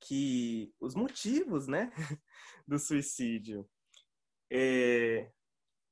que 0.00 0.72
os 0.80 0.94
motivos, 0.94 1.66
né, 1.66 1.92
do 2.66 2.78
suicídio, 2.78 3.68
é, 4.50 5.30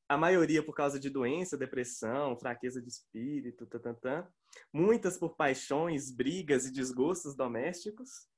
a 0.09 0.17
maioria 0.17 0.63
por 0.63 0.75
causa 0.75 0.99
de 0.99 1.11
doença, 1.11 1.59
depressão, 1.59 2.39
fraqueza 2.39 2.81
de 2.81 2.89
espírito, 2.89 3.67
tantantã, 3.67 4.27
muitas 4.73 5.19
por 5.19 5.37
paixões, 5.37 6.11
brigas 6.11 6.67
e 6.67 6.73
desgostos 6.73 7.35
domésticos, 7.35 8.29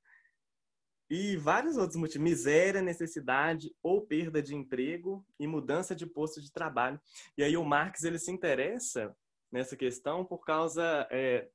e 1.08 1.36
vários 1.36 1.76
outros 1.76 1.96
motivos, 1.96 2.22
miséria, 2.22 2.82
necessidade 2.82 3.72
ou 3.82 4.04
perda 4.04 4.42
de 4.42 4.54
emprego 4.54 5.24
e 5.38 5.46
mudança 5.46 5.94
de 5.94 6.04
posto 6.04 6.40
de 6.40 6.50
trabalho. 6.50 7.00
E 7.38 7.44
aí 7.44 7.56
o 7.56 7.64
Marx 7.64 8.02
ele 8.02 8.18
se 8.18 8.32
interessa 8.32 9.16
nessa 9.50 9.76
questão 9.76 10.24
por 10.24 10.44
causa 10.44 11.06
é, 11.10 11.48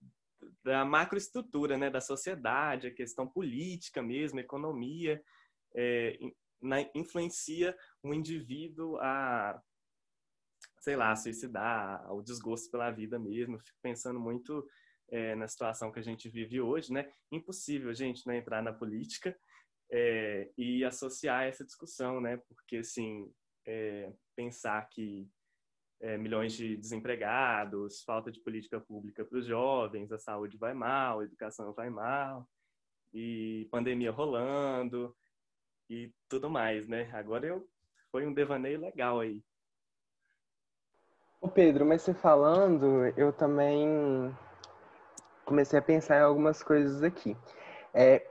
da 0.63 0.86
macroestrutura 0.86 1.78
né, 1.78 1.89
da 1.89 2.00
sociedade, 2.00 2.88
a 2.88 2.93
questão 2.93 3.28
política 3.28 4.02
mesmo, 4.02 4.39
economia, 4.39 5.21
é, 5.76 6.17
na, 6.62 6.82
influencia 6.95 7.76
o 8.02 8.13
indivíduo 8.13 8.97
a, 8.97 9.62
sei 10.82 10.96
lá, 10.96 11.12
a 11.12 11.15
suicidar, 11.15 12.04
ao 12.08 12.22
desgosto 12.22 12.70
pela 12.72 12.91
vida 12.91 13.17
mesmo. 13.17 13.60
fico 13.60 13.78
pensando 13.82 14.20
muito 14.20 14.67
é, 15.10 15.36
na 15.36 15.48
situação 15.48 15.91
que 15.91 16.00
a 16.00 16.04
gente 16.04 16.28
vive 16.28 16.60
hoje, 16.60 16.91
né? 16.91 17.10
Impossível, 17.32 17.94
gente, 17.94 18.28
né, 18.28 18.38
entrar 18.38 18.62
na 18.63 18.74
política 18.74 19.38
é, 19.91 20.50
e 20.58 20.84
associar 20.84 21.44
essa 21.44 21.63
discussão, 21.63 22.20
né? 22.20 22.38
Porque, 22.48 22.78
assim, 22.78 23.32
é, 23.65 24.12
pensar 24.36 24.89
que 24.89 25.30
milhões 26.17 26.54
de 26.54 26.76
desempregados, 26.76 28.02
falta 28.02 28.32
de 28.32 28.41
política 28.41 28.82
pública 28.82 29.24
para 29.24 29.38
os 29.38 29.46
jovens, 29.46 30.12
a 30.12 30.17
saúde 30.17 30.58
vai 30.58 30.74
mal, 30.74 31.20
a 31.20 31.24
educação 31.24 31.72
vai 31.74 31.91
mal, 31.91 32.50
e 33.13 33.67
pandemia 33.70 34.10
rolando 34.10 35.15
e 35.88 36.12
tudo 36.28 36.50
mais, 36.50 36.88
né? 36.88 37.08
Agora 37.13 37.46
eu 37.46 37.70
foi 38.12 38.26
um 38.26 38.34
devaneio 38.34 38.80
legal 38.80 39.20
aí. 39.20 39.44
Ô 41.41 41.47
Pedro, 41.47 41.84
mas 41.84 42.04
você 42.04 42.13
falando, 42.13 43.12
eu 43.17 43.34
também 43.34 44.32
comecei 45.43 45.80
a 45.80 45.82
pensar 45.82 46.19
em 46.19 46.21
algumas 46.21 46.62
coisas 46.62 47.01
aqui. 47.01 47.36
É, 47.91 48.23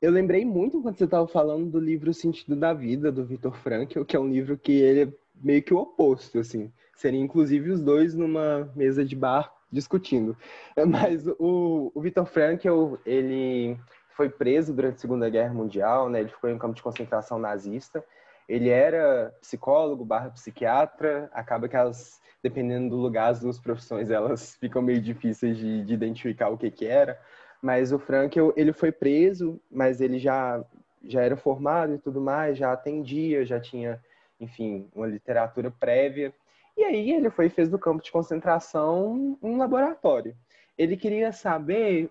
eu 0.00 0.10
lembrei 0.10 0.44
muito 0.44 0.82
quando 0.82 0.98
você 0.98 1.04
estava 1.04 1.28
falando 1.28 1.70
do 1.70 1.78
livro 1.78 2.10
O 2.10 2.14
Sentido 2.14 2.56
da 2.56 2.74
Vida, 2.74 3.12
do 3.12 3.24
Viktor 3.24 3.54
Frankl, 3.54 4.02
que 4.02 4.16
é 4.16 4.18
um 4.18 4.28
livro 4.28 4.58
que 4.58 4.72
ele 4.72 5.16
meio 5.36 5.62
que 5.62 5.72
o 5.72 5.78
oposto, 5.78 6.40
assim. 6.40 6.72
Seria 6.96 7.20
inclusive 7.20 7.70
os 7.70 7.80
dois 7.80 8.16
numa 8.16 8.68
mesa 8.74 9.04
de 9.04 9.14
bar 9.14 9.54
discutindo. 9.70 10.36
Mas 10.84 11.24
o, 11.38 11.92
o 11.94 12.00
Vitor 12.00 12.26
Frankl, 12.26 12.96
ele 13.06 13.78
foi 14.16 14.28
preso 14.28 14.74
durante 14.74 14.96
a 14.96 14.98
Segunda 14.98 15.30
Guerra 15.30 15.54
Mundial, 15.54 16.10
né? 16.10 16.18
Ele 16.18 16.30
ficou 16.30 16.50
em 16.50 16.54
um 16.54 16.58
campo 16.58 16.74
de 16.74 16.82
concentração 16.82 17.38
nazista. 17.38 18.04
Ele 18.52 18.68
era 18.68 19.34
psicólogo 19.40 20.04
barra 20.04 20.30
psiquiatra. 20.30 21.30
Acaba 21.32 21.68
que 21.68 21.76
elas, 21.76 22.20
dependendo 22.42 22.90
do 22.90 22.96
lugar, 22.96 23.30
as 23.30 23.40
duas 23.40 23.58
profissões, 23.58 24.10
elas 24.10 24.56
ficam 24.60 24.82
meio 24.82 25.00
difíceis 25.00 25.56
de, 25.56 25.82
de 25.82 25.94
identificar 25.94 26.50
o 26.50 26.58
que 26.58 26.70
que 26.70 26.86
era. 26.86 27.18
Mas 27.62 27.92
o 27.92 27.98
Frankl, 27.98 28.50
ele 28.54 28.74
foi 28.74 28.92
preso, 28.92 29.58
mas 29.70 30.02
ele 30.02 30.18
já, 30.18 30.62
já 31.02 31.22
era 31.22 31.36
formado 31.36 31.94
e 31.94 31.98
tudo 31.98 32.20
mais, 32.20 32.58
já 32.58 32.72
atendia, 32.72 33.46
já 33.46 33.58
tinha 33.58 33.98
enfim, 34.38 34.86
uma 34.94 35.06
literatura 35.06 35.70
prévia. 35.70 36.34
E 36.76 36.84
aí 36.84 37.10
ele 37.10 37.30
foi 37.30 37.48
fez 37.48 37.70
do 37.70 37.78
campo 37.78 38.02
de 38.02 38.12
concentração 38.12 39.38
um 39.40 39.56
laboratório. 39.56 40.36
Ele 40.76 40.96
queria 40.96 41.32
saber 41.32 42.10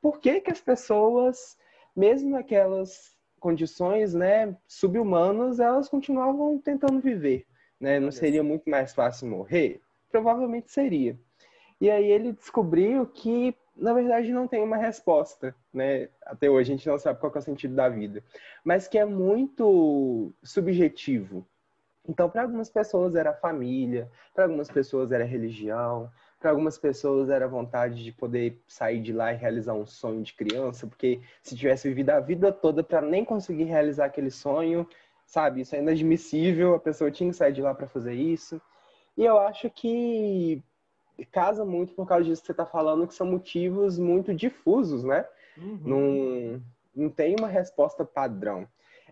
por 0.00 0.20
que, 0.20 0.40
que 0.40 0.50
as 0.50 0.60
pessoas, 0.60 1.58
mesmo 1.94 2.30
naquelas 2.30 3.11
condições 3.42 4.14
né, 4.14 4.56
subhumanas, 4.68 5.58
elas 5.58 5.88
continuavam 5.88 6.58
tentando 6.58 7.00
viver. 7.00 7.44
Né? 7.78 7.98
Não 7.98 8.12
seria 8.12 8.42
muito 8.42 8.70
mais 8.70 8.94
fácil 8.94 9.28
morrer? 9.28 9.80
Provavelmente 10.10 10.70
seria. 10.70 11.18
E 11.80 11.90
aí 11.90 12.08
ele 12.08 12.32
descobriu 12.32 13.04
que 13.04 13.54
na 13.76 13.92
verdade 13.92 14.32
não 14.32 14.46
tem 14.46 14.62
uma 14.62 14.76
resposta, 14.76 15.56
né? 15.72 16.08
Até 16.24 16.48
hoje 16.48 16.70
a 16.72 16.76
gente 16.76 16.86
não 16.86 16.98
sabe 16.98 17.18
qual 17.18 17.32
é 17.34 17.38
o 17.38 17.42
sentido 17.42 17.74
da 17.74 17.88
vida, 17.88 18.22
mas 18.62 18.86
que 18.86 18.98
é 18.98 19.04
muito 19.04 20.32
subjetivo. 20.44 21.44
Então, 22.08 22.28
para 22.28 22.42
algumas 22.42 22.70
pessoas 22.70 23.16
era 23.16 23.32
família, 23.32 24.08
para 24.34 24.44
algumas 24.44 24.70
pessoas 24.70 25.10
era 25.10 25.24
religião, 25.24 26.08
para 26.42 26.50
algumas 26.50 26.76
pessoas 26.76 27.30
era 27.30 27.46
vontade 27.46 28.02
de 28.02 28.10
poder 28.10 28.60
sair 28.66 29.00
de 29.00 29.12
lá 29.12 29.32
e 29.32 29.36
realizar 29.36 29.74
um 29.74 29.86
sonho 29.86 30.22
de 30.22 30.34
criança, 30.34 30.88
porque 30.88 31.20
se 31.40 31.56
tivesse 31.56 31.88
vivido 31.88 32.10
a 32.10 32.18
vida 32.18 32.50
toda 32.50 32.82
para 32.82 33.00
nem 33.00 33.24
conseguir 33.24 33.64
realizar 33.64 34.06
aquele 34.06 34.30
sonho, 34.30 34.86
sabe, 35.24 35.60
isso 35.60 35.76
é 35.76 35.78
inadmissível, 35.78 36.74
a 36.74 36.80
pessoa 36.80 37.12
tinha 37.12 37.30
que 37.30 37.36
sair 37.36 37.52
de 37.52 37.62
lá 37.62 37.72
para 37.72 37.86
fazer 37.86 38.14
isso. 38.14 38.60
E 39.16 39.24
eu 39.24 39.38
acho 39.38 39.70
que 39.70 40.60
casa 41.30 41.64
muito 41.64 41.94
por 41.94 42.08
causa 42.08 42.24
disso 42.24 42.42
que 42.42 42.46
você 42.46 42.52
está 42.52 42.66
falando, 42.66 43.06
que 43.06 43.14
são 43.14 43.26
motivos 43.26 43.96
muito 43.96 44.34
difusos, 44.34 45.04
né? 45.04 45.24
Uhum. 45.56 45.80
Não, 45.84 46.62
não 47.04 47.08
tem 47.08 47.36
uma 47.38 47.48
resposta 47.48 48.04
padrão. 48.04 48.66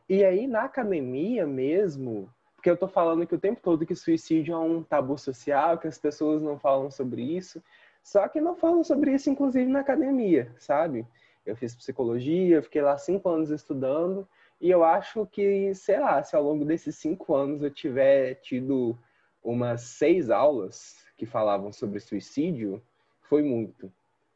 E 0.09 0.25
aí, 0.25 0.49
na 0.49 0.65
academia 0.65 1.47
mesmo, 1.47 2.29
porque 2.61 2.69
eu 2.69 2.77
tô 2.77 2.87
falando 2.87 3.27
que 3.27 3.35
o 3.35 3.41
tempo 3.41 3.59
todo 3.63 3.87
que 3.87 3.97
suicídio 3.97 4.53
é 4.53 4.59
um 4.59 4.83
tabu 4.83 5.17
social, 5.17 5.79
que 5.79 5.89
as 5.89 5.97
pessoas 5.97 6.43
não 6.43 6.59
falam 6.59 6.91
sobre 6.91 7.23
isso. 7.23 7.63
Só 8.03 8.29
que 8.29 8.39
não 8.39 8.55
falam 8.55 8.85
sobre 8.85 9.15
isso, 9.15 9.31
inclusive, 9.31 9.65
na 9.71 9.81
academia, 9.81 10.55
sabe? 10.59 11.07
Eu 11.47 11.57
fiz 11.57 11.75
psicologia, 11.75 12.63
fiquei 12.63 12.83
lá 12.83 12.99
cinco 12.99 13.31
anos 13.31 13.49
estudando, 13.49 14.29
e 14.61 14.71
eu 14.71 14.85
acho 14.85 15.25
que, 15.25 15.75
sei 15.75 15.99
lá, 15.99 16.23
se 16.23 16.37
ao 16.37 16.43
longo 16.43 16.67
desses 16.67 16.97
cinco 16.97 17.35
anos 17.35 17.63
eu 17.63 17.71
tiver 17.71 18.35
tido 18.35 18.95
umas 19.43 19.81
seis 19.81 20.29
aulas 20.29 21.03
que 21.17 21.25
falavam 21.25 21.73
sobre 21.73 21.99
suicídio, 21.99 22.83
foi 23.23 23.43
muito, 23.43 23.91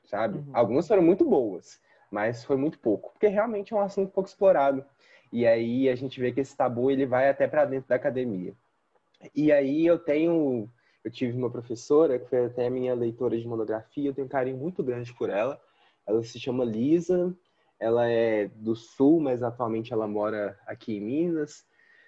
sabe? 0.06 0.38
Uhum. 0.38 0.50
Algumas 0.54 0.88
foram 0.88 1.02
muito 1.02 1.26
boas, 1.26 1.78
mas 2.10 2.42
foi 2.42 2.56
muito 2.56 2.78
pouco, 2.78 3.12
porque 3.12 3.26
realmente 3.26 3.74
é 3.74 3.76
um 3.76 3.80
assunto 3.80 4.10
pouco 4.10 4.30
explorado. 4.30 4.82
E 5.34 5.48
aí 5.48 5.88
a 5.88 5.96
gente 5.96 6.20
vê 6.20 6.30
que 6.30 6.40
esse 6.40 6.56
tabu 6.56 6.92
ele 6.92 7.04
vai 7.04 7.28
até 7.28 7.48
para 7.48 7.64
dentro 7.64 7.88
da 7.88 7.96
academia. 7.96 8.54
E 9.34 9.50
aí 9.50 9.84
eu 9.84 9.98
tenho, 9.98 10.70
eu 11.02 11.10
tive 11.10 11.36
uma 11.36 11.50
professora 11.50 12.20
que 12.20 12.30
foi 12.30 12.44
até 12.44 12.70
minha 12.70 12.94
leitora 12.94 13.36
de 13.36 13.44
monografia, 13.44 14.08
eu 14.08 14.14
tenho 14.14 14.28
um 14.28 14.30
carinho 14.30 14.56
muito 14.56 14.80
grande 14.80 15.12
por 15.12 15.28
ela. 15.28 15.60
Ela 16.06 16.22
se 16.22 16.38
chama 16.38 16.64
Lisa, 16.64 17.36
ela 17.80 18.08
é 18.08 18.46
do 18.46 18.76
Sul, 18.76 19.18
mas 19.18 19.42
atualmente 19.42 19.92
ela 19.92 20.06
mora 20.06 20.56
aqui 20.68 20.98
em 20.98 21.00
Minas. 21.00 21.66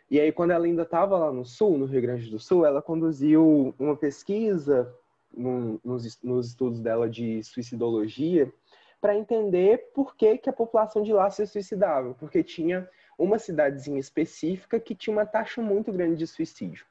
E 0.09 0.21
aí 0.21 0.31
quando 0.31 0.53
ela 0.53 0.65
ainda 0.65 0.83
estava 0.83 1.19
lá 1.19 1.33
no 1.33 1.45
Sul, 1.45 1.77
no 1.77 1.87
Rio 1.87 2.03
Grande 2.03 2.31
do 2.31 2.39
Sul, 2.39 2.65
ela 2.65 2.81
conduziu 2.81 3.75
uma 3.77 3.97
pesquisa 3.97 4.95
num, 5.37 5.81
nos, 5.83 6.23
nos 6.23 6.51
estudos 6.51 6.79
dela 6.79 7.11
de 7.11 7.43
suicidologia 7.43 8.53
para 9.01 9.17
entender 9.17 9.91
por 9.93 10.15
que, 10.15 10.39
que 10.39 10.49
a 10.49 10.53
população 10.53 11.03
de 11.03 11.13
lá 11.13 11.29
se 11.29 11.45
suicidava, 11.45 12.15
porque 12.15 12.45
tinha 12.45 12.89
uma 13.19 13.39
cidadezinha 13.39 13.99
específica 13.99 14.79
que 14.79 14.95
tinha 14.95 15.15
uma 15.15 15.27
taxa 15.27 15.63
muito 15.63 15.93
grande 15.93 16.17
de 16.17 16.27
suicídio. 16.27 16.85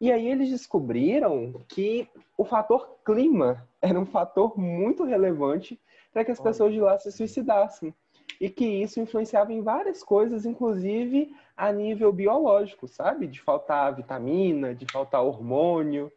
E 0.00 0.10
aí 0.10 0.28
eles 0.28 0.48
descobriram 0.48 1.52
que 1.68 2.08
o 2.36 2.44
fator 2.44 2.98
clima 3.04 3.68
era 3.80 3.98
um 3.98 4.06
fator 4.06 4.58
muito 4.58 5.04
relevante 5.04 5.78
para 6.12 6.24
que 6.24 6.30
as 6.30 6.40
pessoas 6.40 6.72
de 6.72 6.80
lá 6.80 6.98
se 6.98 7.12
suicidassem. 7.12 7.94
E 8.40 8.48
que 8.48 8.64
isso 8.64 9.00
influenciava 9.00 9.52
em 9.52 9.60
várias 9.60 10.02
coisas, 10.02 10.46
inclusive 10.46 11.34
a 11.54 11.70
nível 11.70 12.10
biológico, 12.10 12.88
sabe? 12.88 13.26
De 13.26 13.40
faltar 13.40 13.94
vitamina, 13.94 14.74
de 14.74 14.86
faltar 14.86 15.22
hormônio. 15.22 16.10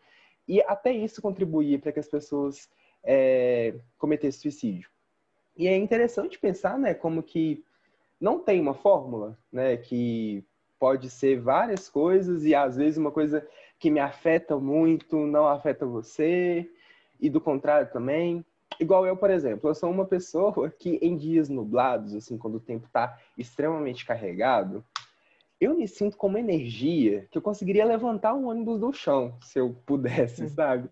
E 0.47 0.61
até 0.61 0.93
isso 0.93 1.21
contribuía 1.21 1.77
para 1.77 1.91
que 1.91 1.99
as 1.99 2.07
pessoas 2.07 2.69
é, 3.03 3.75
cometessem 3.97 4.39
suicídio. 4.39 4.89
E 5.57 5.67
é 5.67 5.75
interessante 5.75 6.39
pensar, 6.39 6.79
né, 6.79 6.93
como 6.93 7.21
que 7.21 7.63
não 8.23 8.39
tem 8.39 8.61
uma 8.61 8.73
fórmula, 8.73 9.37
né? 9.51 9.75
Que 9.75 10.45
pode 10.79 11.09
ser 11.09 11.41
várias 11.41 11.89
coisas 11.89 12.45
e 12.45 12.55
às 12.55 12.77
vezes 12.77 12.97
uma 12.97 13.11
coisa 13.11 13.45
que 13.77 13.91
me 13.91 13.99
afeta 13.99 14.57
muito 14.57 15.27
não 15.27 15.45
afeta 15.45 15.85
você 15.85 16.69
e 17.19 17.29
do 17.29 17.41
contrário 17.41 17.91
também. 17.91 18.45
Igual 18.79 19.05
eu, 19.05 19.17
por 19.17 19.29
exemplo, 19.29 19.69
eu 19.69 19.75
sou 19.75 19.91
uma 19.91 20.05
pessoa 20.05 20.69
que 20.69 20.97
em 21.01 21.17
dias 21.17 21.49
nublados, 21.49 22.15
assim, 22.15 22.37
quando 22.37 22.55
o 22.55 22.61
tempo 22.61 22.85
está 22.85 23.19
extremamente 23.37 24.05
carregado, 24.05 24.85
eu 25.59 25.77
me 25.77 25.85
sinto 25.85 26.15
com 26.15 26.27
uma 26.27 26.39
energia 26.39 27.27
que 27.29 27.37
eu 27.37 27.41
conseguiria 27.41 27.83
levantar 27.83 28.33
um 28.33 28.47
ônibus 28.47 28.79
do 28.79 28.93
chão, 28.93 29.37
se 29.41 29.59
eu 29.59 29.75
pudesse, 29.85 30.47
sabe? 30.47 30.89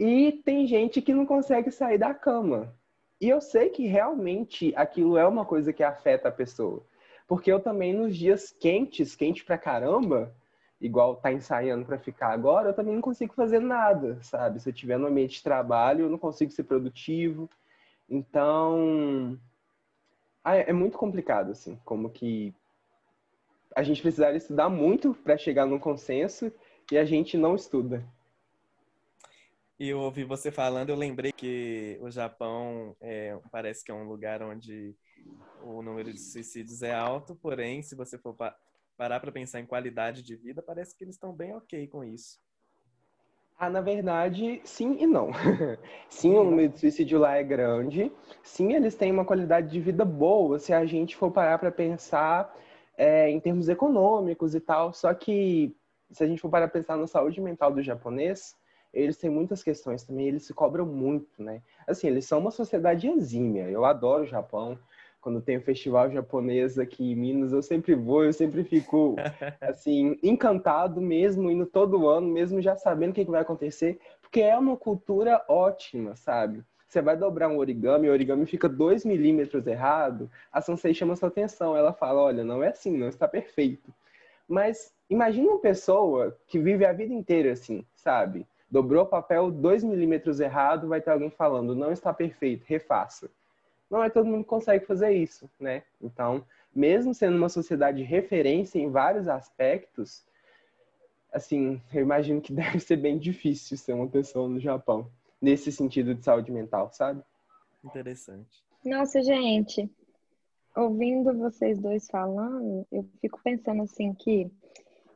E 0.00 0.40
tem 0.42 0.66
gente 0.66 1.02
que 1.02 1.12
não 1.12 1.26
consegue 1.26 1.70
sair 1.70 1.98
da 1.98 2.14
cama. 2.14 2.74
E 3.22 3.28
eu 3.28 3.40
sei 3.40 3.70
que 3.70 3.86
realmente 3.86 4.74
aquilo 4.74 5.16
é 5.16 5.24
uma 5.24 5.44
coisa 5.44 5.72
que 5.72 5.84
afeta 5.84 6.28
a 6.28 6.32
pessoa. 6.32 6.82
Porque 7.28 7.52
eu 7.52 7.60
também, 7.60 7.94
nos 7.94 8.16
dias 8.16 8.50
quentes, 8.50 9.14
quente 9.14 9.44
pra 9.44 9.56
caramba, 9.56 10.34
igual 10.80 11.14
tá 11.14 11.32
ensaiando 11.32 11.86
para 11.86 12.00
ficar 12.00 12.32
agora, 12.32 12.70
eu 12.70 12.74
também 12.74 12.96
não 12.96 13.00
consigo 13.00 13.32
fazer 13.32 13.60
nada, 13.60 14.20
sabe? 14.22 14.58
Se 14.58 14.68
eu 14.68 14.72
tiver 14.72 14.98
no 14.98 15.06
ambiente 15.06 15.36
de 15.36 15.42
trabalho, 15.44 16.06
eu 16.06 16.10
não 16.10 16.18
consigo 16.18 16.50
ser 16.50 16.64
produtivo. 16.64 17.48
Então, 18.10 19.38
ah, 20.42 20.56
é 20.56 20.72
muito 20.72 20.98
complicado, 20.98 21.52
assim, 21.52 21.78
como 21.84 22.10
que 22.10 22.52
a 23.76 23.84
gente 23.84 24.02
precisaria 24.02 24.38
estudar 24.38 24.68
muito 24.68 25.14
para 25.14 25.38
chegar 25.38 25.64
num 25.64 25.78
consenso 25.78 26.52
e 26.90 26.98
a 26.98 27.04
gente 27.04 27.38
não 27.38 27.54
estuda. 27.54 28.02
E 29.78 29.88
eu 29.88 30.00
ouvi 30.00 30.24
você 30.24 30.52
falando, 30.52 30.90
eu 30.90 30.96
lembrei 30.96 31.32
que 31.32 31.98
o 32.00 32.10
Japão 32.10 32.96
é, 33.00 33.36
parece 33.50 33.84
que 33.84 33.90
é 33.90 33.94
um 33.94 34.04
lugar 34.04 34.42
onde 34.42 34.94
o 35.64 35.82
número 35.82 36.12
de 36.12 36.20
suicídios 36.20 36.82
é 36.82 36.94
alto, 36.94 37.34
porém, 37.34 37.82
se 37.82 37.94
você 37.94 38.18
for 38.18 38.34
pa 38.34 38.56
parar 38.96 39.18
para 39.18 39.32
pensar 39.32 39.58
em 39.58 39.66
qualidade 39.66 40.22
de 40.22 40.36
vida, 40.36 40.62
parece 40.62 40.94
que 40.94 41.02
eles 41.02 41.16
estão 41.16 41.32
bem 41.32 41.54
ok 41.54 41.88
com 41.88 42.04
isso. 42.04 42.38
Ah, 43.58 43.70
na 43.70 43.80
verdade, 43.80 44.60
sim 44.64 44.96
e 45.00 45.06
não. 45.06 45.30
sim, 46.08 46.34
o 46.34 46.44
número 46.44 46.68
de 46.68 46.78
suicídio 46.78 47.18
lá 47.18 47.36
é 47.36 47.42
grande. 47.42 48.12
Sim, 48.42 48.74
eles 48.74 48.94
têm 48.94 49.10
uma 49.10 49.24
qualidade 49.24 49.70
de 49.70 49.80
vida 49.80 50.04
boa, 50.04 50.58
se 50.58 50.72
a 50.72 50.84
gente 50.84 51.16
for 51.16 51.30
parar 51.30 51.58
para 51.58 51.70
pensar 51.70 52.54
é, 52.96 53.30
em 53.30 53.40
termos 53.40 53.68
econômicos 53.68 54.54
e 54.54 54.60
tal. 54.60 54.92
Só 54.92 55.12
que, 55.14 55.74
se 56.10 56.22
a 56.22 56.26
gente 56.26 56.40
for 56.40 56.50
parar 56.50 56.68
para 56.68 56.80
pensar 56.80 56.96
na 56.96 57.06
saúde 57.06 57.40
mental 57.40 57.72
do 57.72 57.82
japonês, 57.82 58.54
eles 58.92 59.16
têm 59.16 59.30
muitas 59.30 59.62
questões 59.62 60.04
também, 60.04 60.28
eles 60.28 60.44
se 60.44 60.52
cobram 60.52 60.84
muito, 60.84 61.42
né? 61.42 61.62
Assim, 61.86 62.08
eles 62.08 62.26
são 62.26 62.38
uma 62.38 62.50
sociedade 62.50 63.08
exímia. 63.08 63.68
Eu 63.70 63.84
adoro 63.84 64.24
o 64.24 64.26
Japão. 64.26 64.78
Quando 65.20 65.40
tem 65.40 65.56
o 65.56 65.62
festival 65.62 66.10
japonês 66.10 66.78
aqui 66.78 67.12
em 67.12 67.14
Minas, 67.14 67.52
eu 67.52 67.62
sempre 67.62 67.94
vou, 67.94 68.24
eu 68.24 68.32
sempre 68.32 68.64
fico, 68.64 69.14
assim, 69.60 70.18
encantado 70.22 71.00
mesmo, 71.00 71.48
indo 71.48 71.64
todo 71.64 72.08
ano, 72.08 72.26
mesmo 72.26 72.60
já 72.60 72.74
sabendo 72.76 73.12
o 73.12 73.14
que 73.14 73.24
vai 73.24 73.40
acontecer, 73.40 74.00
porque 74.20 74.40
é 74.40 74.58
uma 74.58 74.76
cultura 74.76 75.44
ótima, 75.48 76.16
sabe? 76.16 76.64
Você 76.88 77.00
vai 77.00 77.16
dobrar 77.16 77.48
um 77.48 77.56
origami, 77.56 78.08
o 78.08 78.12
origami 78.12 78.44
fica 78.44 78.68
dois 78.68 79.04
milímetros 79.04 79.66
errado, 79.66 80.28
a 80.52 80.60
Sansei 80.60 80.92
chama 80.92 81.16
sua 81.16 81.28
atenção, 81.28 81.76
ela 81.76 81.92
fala, 81.92 82.20
olha, 82.20 82.44
não 82.44 82.62
é 82.62 82.68
assim, 82.68 82.96
não 82.98 83.08
está 83.08 83.26
perfeito. 83.26 83.94
Mas 84.46 84.92
imagina 85.08 85.48
uma 85.48 85.58
pessoa 85.60 86.36
que 86.46 86.58
vive 86.58 86.84
a 86.84 86.92
vida 86.92 87.14
inteira 87.14 87.52
assim, 87.52 87.86
sabe? 87.94 88.46
Dobrou 88.72 89.02
o 89.02 89.06
papel 89.06 89.50
dois 89.50 89.84
milímetros 89.84 90.40
errado, 90.40 90.88
vai 90.88 90.98
ter 90.98 91.10
alguém 91.10 91.28
falando, 91.28 91.74
não 91.74 91.92
está 91.92 92.10
perfeito, 92.10 92.64
refaça. 92.66 93.30
Não 93.90 94.02
é 94.02 94.08
todo 94.08 94.24
mundo 94.24 94.44
que 94.44 94.48
consegue 94.48 94.86
fazer 94.86 95.12
isso, 95.12 95.46
né? 95.60 95.82
Então, 96.00 96.42
mesmo 96.74 97.12
sendo 97.12 97.36
uma 97.36 97.50
sociedade 97.50 97.98
de 97.98 98.02
referência 98.02 98.78
em 98.78 98.90
vários 98.90 99.28
aspectos, 99.28 100.24
assim, 101.30 101.82
eu 101.92 102.00
imagino 102.00 102.40
que 102.40 102.50
deve 102.54 102.80
ser 102.80 102.96
bem 102.96 103.18
difícil 103.18 103.76
ser 103.76 103.92
uma 103.92 104.08
pessoa 104.08 104.48
no 104.48 104.58
Japão, 104.58 105.06
nesse 105.38 105.70
sentido 105.70 106.14
de 106.14 106.24
saúde 106.24 106.50
mental, 106.50 106.90
sabe? 106.94 107.22
Interessante. 107.84 108.64
Nossa, 108.82 109.22
gente, 109.22 109.86
ouvindo 110.74 111.36
vocês 111.36 111.78
dois 111.78 112.06
falando, 112.06 112.86
eu 112.90 113.06
fico 113.20 113.38
pensando 113.44 113.82
assim 113.82 114.14
que 114.14 114.50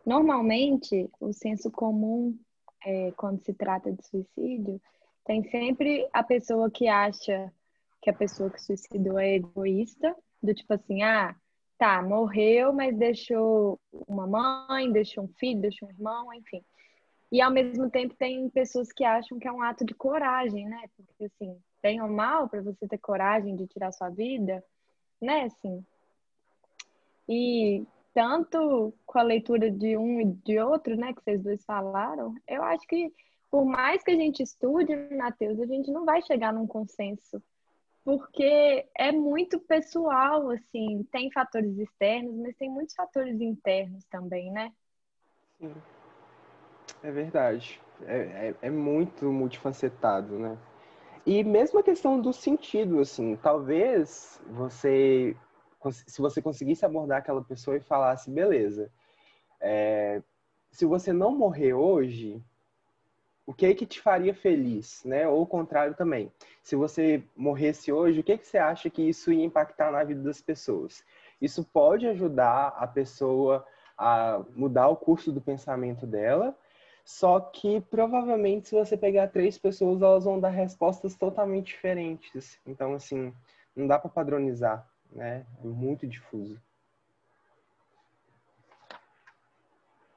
normalmente 0.05 1.09
o 1.19 1.33
senso 1.33 1.71
comum 1.71 2.39
é, 2.87 3.11
quando 3.17 3.43
se 3.43 3.53
trata 3.53 3.93
de 3.93 4.07
suicídio, 4.07 4.81
tem 5.25 5.43
sempre 5.51 6.09
a 6.13 6.23
pessoa 6.23 6.71
que 6.71 6.87
acha 6.87 7.53
que 8.01 8.09
a 8.09 8.15
pessoa 8.15 8.49
que 8.49 8.63
suicidou 8.63 9.19
é 9.19 9.35
egoísta, 9.35 10.15
do 10.41 10.55
tipo 10.55 10.73
assim, 10.73 11.03
ah, 11.03 11.35
tá, 11.77 12.01
morreu, 12.01 12.73
mas 12.73 12.97
deixou 12.97 13.81
uma 14.07 14.25
mãe, 14.25 14.93
deixou 14.93 15.25
um 15.25 15.29
filho, 15.29 15.61
deixou 15.61 15.89
um 15.89 15.91
irmão, 15.91 16.33
enfim. 16.33 16.65
E 17.33 17.41
ao 17.41 17.51
mesmo 17.51 17.91
tempo 17.91 18.15
tem 18.15 18.49
pessoas 18.51 18.93
que 18.93 19.03
acham 19.03 19.37
que 19.37 19.49
é 19.49 19.53
um 19.53 19.63
ato 19.63 19.85
de 19.85 19.93
coragem, 19.93 20.69
né? 20.69 20.85
Porque 20.97 21.25
assim, 21.25 21.59
tem 21.83 22.01
ou 22.01 22.09
mal 22.09 22.49
para 22.49 22.63
você 22.63 22.87
ter 22.87 22.99
coragem 22.99 23.57
de 23.57 23.67
tirar 23.67 23.91
sua 23.91 24.11
vida, 24.11 24.63
né? 25.21 25.43
Assim. 25.43 25.85
E 27.29 27.85
tanto 28.17 28.95
com 29.05 29.19
a 29.19 29.23
leitura 29.23 29.71
de 29.71 29.95
um 29.95 30.23
e 30.23 30.25
de 30.25 30.59
outro, 30.59 30.97
né, 30.97 31.13
que 31.13 31.23
vocês 31.23 31.43
dois 31.43 31.63
falaram, 31.67 32.35
eu 32.49 32.63
acho 32.63 32.87
que 32.87 33.13
por 33.51 33.67
mais 33.67 34.03
que 34.03 34.11
a 34.11 34.17
gente 34.17 34.43
estude, 34.43 34.97
Matheus, 35.15 35.61
a 35.61 35.67
gente 35.67 35.91
não 35.91 36.07
vai 36.07 36.23
chegar 36.23 36.51
num 36.51 36.67
consenso 36.67 37.43
porque 38.07 38.87
é 38.97 39.11
muito 39.11 39.59
pessoal, 39.59 40.49
assim, 40.51 41.05
tem 41.11 41.29
fatores 41.33 41.77
externos, 41.77 42.37
mas 42.37 42.55
tem 42.55 42.71
muitos 42.71 42.95
fatores 42.95 43.41
internos 43.41 44.05
também, 44.05 44.49
né? 44.53 44.73
Sim. 45.59 45.75
É 47.03 47.11
verdade. 47.11 47.81
É, 48.07 48.17
é, 48.17 48.55
é 48.63 48.71
muito 48.71 49.25
multifacetado, 49.25 50.39
né? 50.39 50.57
E 51.27 51.43
mesmo 51.43 51.81
a 51.81 51.83
questão 51.83 52.21
do 52.21 52.33
sentido, 52.33 53.01
assim, 53.01 53.35
talvez 53.43 54.41
você, 54.51 55.37
se 55.93 56.21
você 56.21 56.41
conseguisse 56.43 56.85
abordar 56.85 57.19
aquela 57.19 57.43
pessoa 57.43 57.77
e 57.77 57.81
falasse, 57.81 58.31
beleza, 58.31 58.91
é, 59.61 60.23
se 60.71 60.85
você 60.85 61.13
não 61.13 61.37
morrer 61.37 61.75
hoje, 61.75 62.43
o 63.47 63.55
que 63.55 63.67
é 63.67 63.75
que 63.75 63.87
te 63.87 64.01
faria 64.01 64.35
feliz, 64.35 65.03
né? 65.05 65.29
Ou 65.29 65.43
o 65.43 65.47
contrário 65.47 65.95
também. 65.95 66.33
Se 66.63 66.75
você 66.75 67.23
morresse 67.37 67.93
hoje, 67.93 68.21
o 68.21 68.25
que 68.25 68.33
é 68.33 68.39
que 68.39 68.47
você 68.47 68.59
acha 68.59 68.91
que 68.91 69.03
isso 69.03 69.33
ia 69.33 69.45
impactar 69.45 69.93
na 69.93 70.03
vida 70.03 70.21
das 70.23 70.41
pessoas? 70.41 71.05
Isso 71.41 71.65
pode 71.65 72.07
ajudar 72.09 72.75
a 72.77 72.87
pessoa 72.87 73.65
a 73.97 74.43
mudar 74.55 74.89
o 74.89 74.97
curso 74.97 75.33
do 75.33 75.41
pensamento 75.41 76.07
dela, 76.07 76.55
só 77.05 77.41
que 77.41 77.81
provavelmente 77.83 78.69
se 78.69 78.75
você 78.75 78.97
pegar 78.97 79.29
três 79.29 79.57
pessoas, 79.57 80.03
elas 80.03 80.25
vão 80.25 80.41
dar 80.41 80.51
respostas 80.51 81.15
totalmente 81.15 81.69
diferentes. 81.69 82.59
Então, 82.67 82.95
assim, 82.95 83.33
não 83.75 83.87
dá 83.87 83.99
para 83.99 84.11
padronizar, 84.11 84.87
né? 85.13 85.47
É 85.63 85.67
muito 85.67 86.07
difuso. 86.07 86.61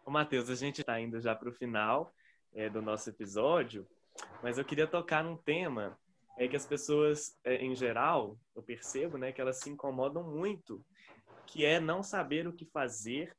Matheus, 0.06 0.50
a 0.50 0.56
gente 0.56 0.82
está 0.82 1.00
indo 1.00 1.20
já 1.20 1.36
para 1.36 1.50
o 1.50 1.54
final 1.54 2.12
é, 2.54 2.68
do 2.68 2.82
nosso 2.82 3.10
episódio, 3.10 3.88
mas 4.42 4.58
eu 4.58 4.66
queria 4.66 4.88
tocar 4.88 5.24
num 5.24 5.38
tema 5.38 5.98
é 6.38 6.48
que 6.48 6.56
as 6.56 6.66
pessoas, 6.66 7.38
é, 7.44 7.58
em 7.58 7.76
geral, 7.76 8.40
eu 8.56 8.64
percebo, 8.64 9.18
né, 9.18 9.32
que 9.32 9.42
elas 9.42 9.60
se 9.60 9.70
incomodam 9.70 10.24
muito, 10.24 10.84
que 11.46 11.66
é 11.66 11.82
não 11.82 12.02
saber 12.02 12.48
o 12.48 12.54
que 12.54 12.66
fazer 12.66 13.36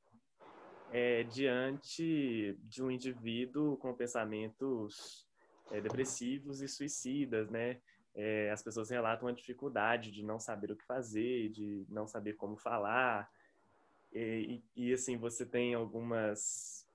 é, 0.93 1.23
diante 1.23 2.59
de 2.63 2.83
um 2.83 2.91
indivíduo 2.91 3.79
com 3.79 3.95
pensamentos 3.95 5.27
é, 5.71 5.81
depressivos 5.81 6.61
e 6.61 6.69
suicidas, 6.69 7.49
né? 7.49 7.81
É, 8.15 8.51
as 8.51 8.63
pessoas 8.63 8.91
relatam 8.91 9.29
a 9.29 9.33
dificuldade 9.33 10.11
de 10.11 10.23
não 10.23 10.39
saber 10.39 10.73
o 10.73 10.77
que 10.77 10.85
fazer, 10.85 11.49
de 11.51 11.87
não 11.89 12.07
saber 12.07 12.35
como 12.35 12.57
falar. 12.57 13.31
E, 14.13 14.63
e, 14.77 14.89
e 14.89 14.93
assim, 14.93 15.17
você 15.17 15.47
tem 15.47 15.75
algumas 15.75 16.87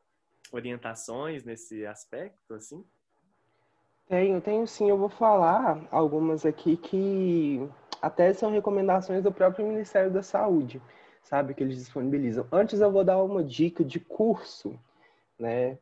orientações 0.52 1.44
nesse 1.44 1.86
aspecto, 1.86 2.54
assim? 2.54 2.86
Tenho, 4.08 4.40
tenho 4.42 4.68
sim. 4.68 4.90
Eu 4.90 4.98
vou 4.98 5.10
falar 5.10 5.88
algumas 5.90 6.46
aqui 6.46 6.78
que 6.78 7.68
até 8.02 8.32
são 8.34 8.52
recomendações 8.52 9.24
do 9.24 9.32
próprio 9.32 9.68
Ministério 9.68 10.12
da 10.12 10.22
Saúde, 10.22 10.82
sabe, 11.24 11.54
que 11.54 11.64
eles 11.64 11.78
disponibilizam. 11.78 12.48
Antes 12.52 12.82
eu 12.82 12.92
vou 12.92 13.04
dar 13.04 13.22
uma 13.24 13.44
dica 13.44 13.84
de 13.84 14.00
curso, 14.00 14.80
né? 15.40 15.80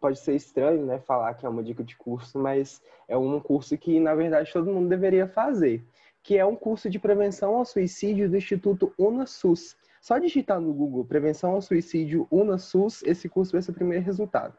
Pode 0.00 0.18
ser 0.18 0.34
estranho, 0.34 0.84
né, 0.84 0.98
falar 0.98 1.34
que 1.34 1.46
é 1.46 1.48
uma 1.48 1.62
dica 1.62 1.82
de 1.82 1.96
curso, 1.96 2.38
mas 2.38 2.82
é 3.08 3.16
um 3.16 3.40
curso 3.40 3.76
que, 3.78 3.98
na 3.98 4.14
verdade, 4.14 4.52
todo 4.52 4.70
mundo 4.70 4.88
deveria 4.88 5.26
fazer, 5.26 5.84
que 6.22 6.36
é 6.36 6.44
um 6.44 6.54
curso 6.54 6.90
de 6.90 6.98
prevenção 6.98 7.54
ao 7.54 7.64
suicídio 7.64 8.28
do 8.28 8.36
Instituto 8.36 8.92
UnaSUS. 8.98 9.76
Só 10.00 10.18
digitar 10.18 10.60
no 10.60 10.72
Google 10.72 11.04
Prevenção 11.04 11.52
ao 11.52 11.60
Suicídio 11.60 12.28
UnaSUS, 12.30 13.02
esse 13.04 13.28
curso 13.28 13.52
vai 13.52 13.62
ser 13.62 13.72
o 13.72 13.74
primeiro 13.74 14.04
resultado. 14.04 14.56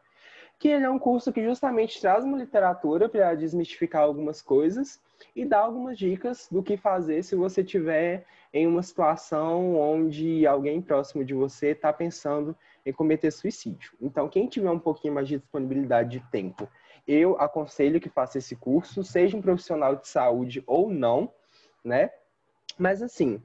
Que 0.58 0.68
ele 0.68 0.84
é 0.84 0.90
um 0.90 0.98
curso 0.98 1.32
que 1.32 1.42
justamente 1.42 2.00
traz 2.00 2.24
uma 2.24 2.36
literatura 2.36 3.08
para 3.08 3.34
desmistificar 3.34 4.02
algumas 4.02 4.42
coisas 4.42 5.00
e 5.34 5.44
dá 5.44 5.60
algumas 5.60 5.96
dicas 5.96 6.48
do 6.50 6.62
que 6.62 6.76
fazer 6.76 7.22
se 7.22 7.34
você 7.34 7.64
tiver 7.64 8.26
em 8.52 8.66
uma 8.66 8.82
situação 8.82 9.76
onde 9.76 10.46
alguém 10.46 10.82
próximo 10.82 11.24
de 11.24 11.32
você 11.32 11.68
está 11.68 11.92
pensando 11.92 12.56
cometer 12.92 13.30
suicídio. 13.30 13.92
Então, 14.00 14.28
quem 14.28 14.48
tiver 14.48 14.70
um 14.70 14.78
pouquinho 14.78 15.14
mais 15.14 15.28
de 15.28 15.38
disponibilidade 15.38 16.18
de 16.18 16.20
tempo, 16.30 16.68
eu 17.06 17.40
aconselho 17.40 18.00
que 18.00 18.08
faça 18.08 18.38
esse 18.38 18.54
curso, 18.54 19.02
seja 19.02 19.36
um 19.36 19.42
profissional 19.42 19.96
de 19.96 20.06
saúde 20.06 20.62
ou 20.66 20.90
não, 20.90 21.32
né? 21.82 22.10
Mas 22.78 23.02
assim, 23.02 23.42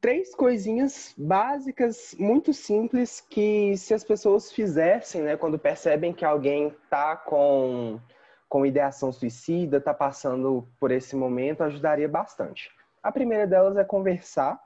três 0.00 0.34
coisinhas 0.34 1.14
básicas, 1.18 2.14
muito 2.18 2.52
simples, 2.52 3.20
que 3.20 3.76
se 3.76 3.92
as 3.92 4.04
pessoas 4.04 4.52
fizessem, 4.52 5.22
né, 5.22 5.36
quando 5.36 5.58
percebem 5.58 6.12
que 6.12 6.24
alguém 6.24 6.68
está 6.68 7.16
com, 7.16 8.00
com 8.48 8.64
ideação 8.64 9.12
suicida, 9.12 9.78
está 9.78 9.92
passando 9.92 10.68
por 10.78 10.90
esse 10.90 11.16
momento, 11.16 11.62
ajudaria 11.62 12.08
bastante. 12.08 12.70
A 13.02 13.10
primeira 13.10 13.46
delas 13.46 13.76
é 13.76 13.84
conversar, 13.84 14.60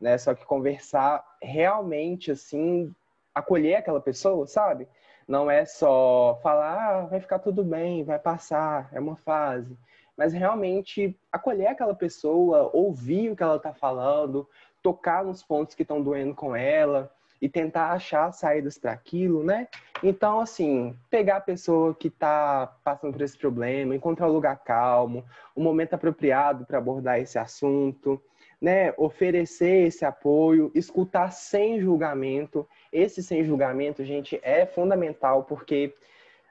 né, 0.00 0.16
só 0.18 0.34
que 0.34 0.44
conversar 0.44 1.24
realmente, 1.42 2.30
assim, 2.30 2.94
acolher 3.38 3.76
aquela 3.76 4.00
pessoa, 4.00 4.46
sabe? 4.46 4.88
Não 5.26 5.50
é 5.50 5.64
só 5.64 6.38
falar, 6.42 7.02
ah, 7.02 7.06
vai 7.06 7.20
ficar 7.20 7.38
tudo 7.38 7.62
bem, 7.62 8.04
vai 8.04 8.18
passar, 8.18 8.88
é 8.92 9.00
uma 9.00 9.16
fase 9.16 9.76
mas 10.18 10.32
realmente 10.32 11.16
acolher 11.30 11.68
aquela 11.68 11.94
pessoa, 11.94 12.68
ouvir 12.72 13.30
o 13.30 13.36
que 13.36 13.42
ela 13.44 13.54
está 13.54 13.72
falando, 13.72 14.48
tocar 14.82 15.24
nos 15.24 15.44
pontos 15.44 15.76
que 15.76 15.82
estão 15.82 16.02
doendo 16.02 16.34
com 16.34 16.56
ela 16.56 17.08
e 17.40 17.48
tentar 17.48 17.92
achar 17.92 18.32
saídas 18.32 18.76
para 18.76 18.90
aquilo, 18.90 19.44
né? 19.44 19.68
Então, 20.02 20.40
assim, 20.40 20.92
pegar 21.08 21.36
a 21.36 21.40
pessoa 21.40 21.94
que 21.94 22.08
está 22.08 22.66
passando 22.82 23.12
por 23.12 23.22
esse 23.22 23.38
problema, 23.38 23.94
encontrar 23.94 24.26
um 24.26 24.32
lugar 24.32 24.58
calmo, 24.58 25.24
o 25.54 25.60
um 25.60 25.62
momento 25.62 25.94
apropriado 25.94 26.66
para 26.66 26.78
abordar 26.78 27.20
esse 27.20 27.38
assunto, 27.38 28.20
né? 28.60 28.92
Oferecer 28.96 29.86
esse 29.86 30.04
apoio, 30.04 30.70
escutar 30.74 31.30
sem 31.30 31.80
julgamento. 31.80 32.68
Esse 32.92 33.22
sem 33.22 33.44
julgamento, 33.44 34.04
gente, 34.04 34.38
é 34.42 34.66
fundamental 34.66 35.44
porque 35.44 35.94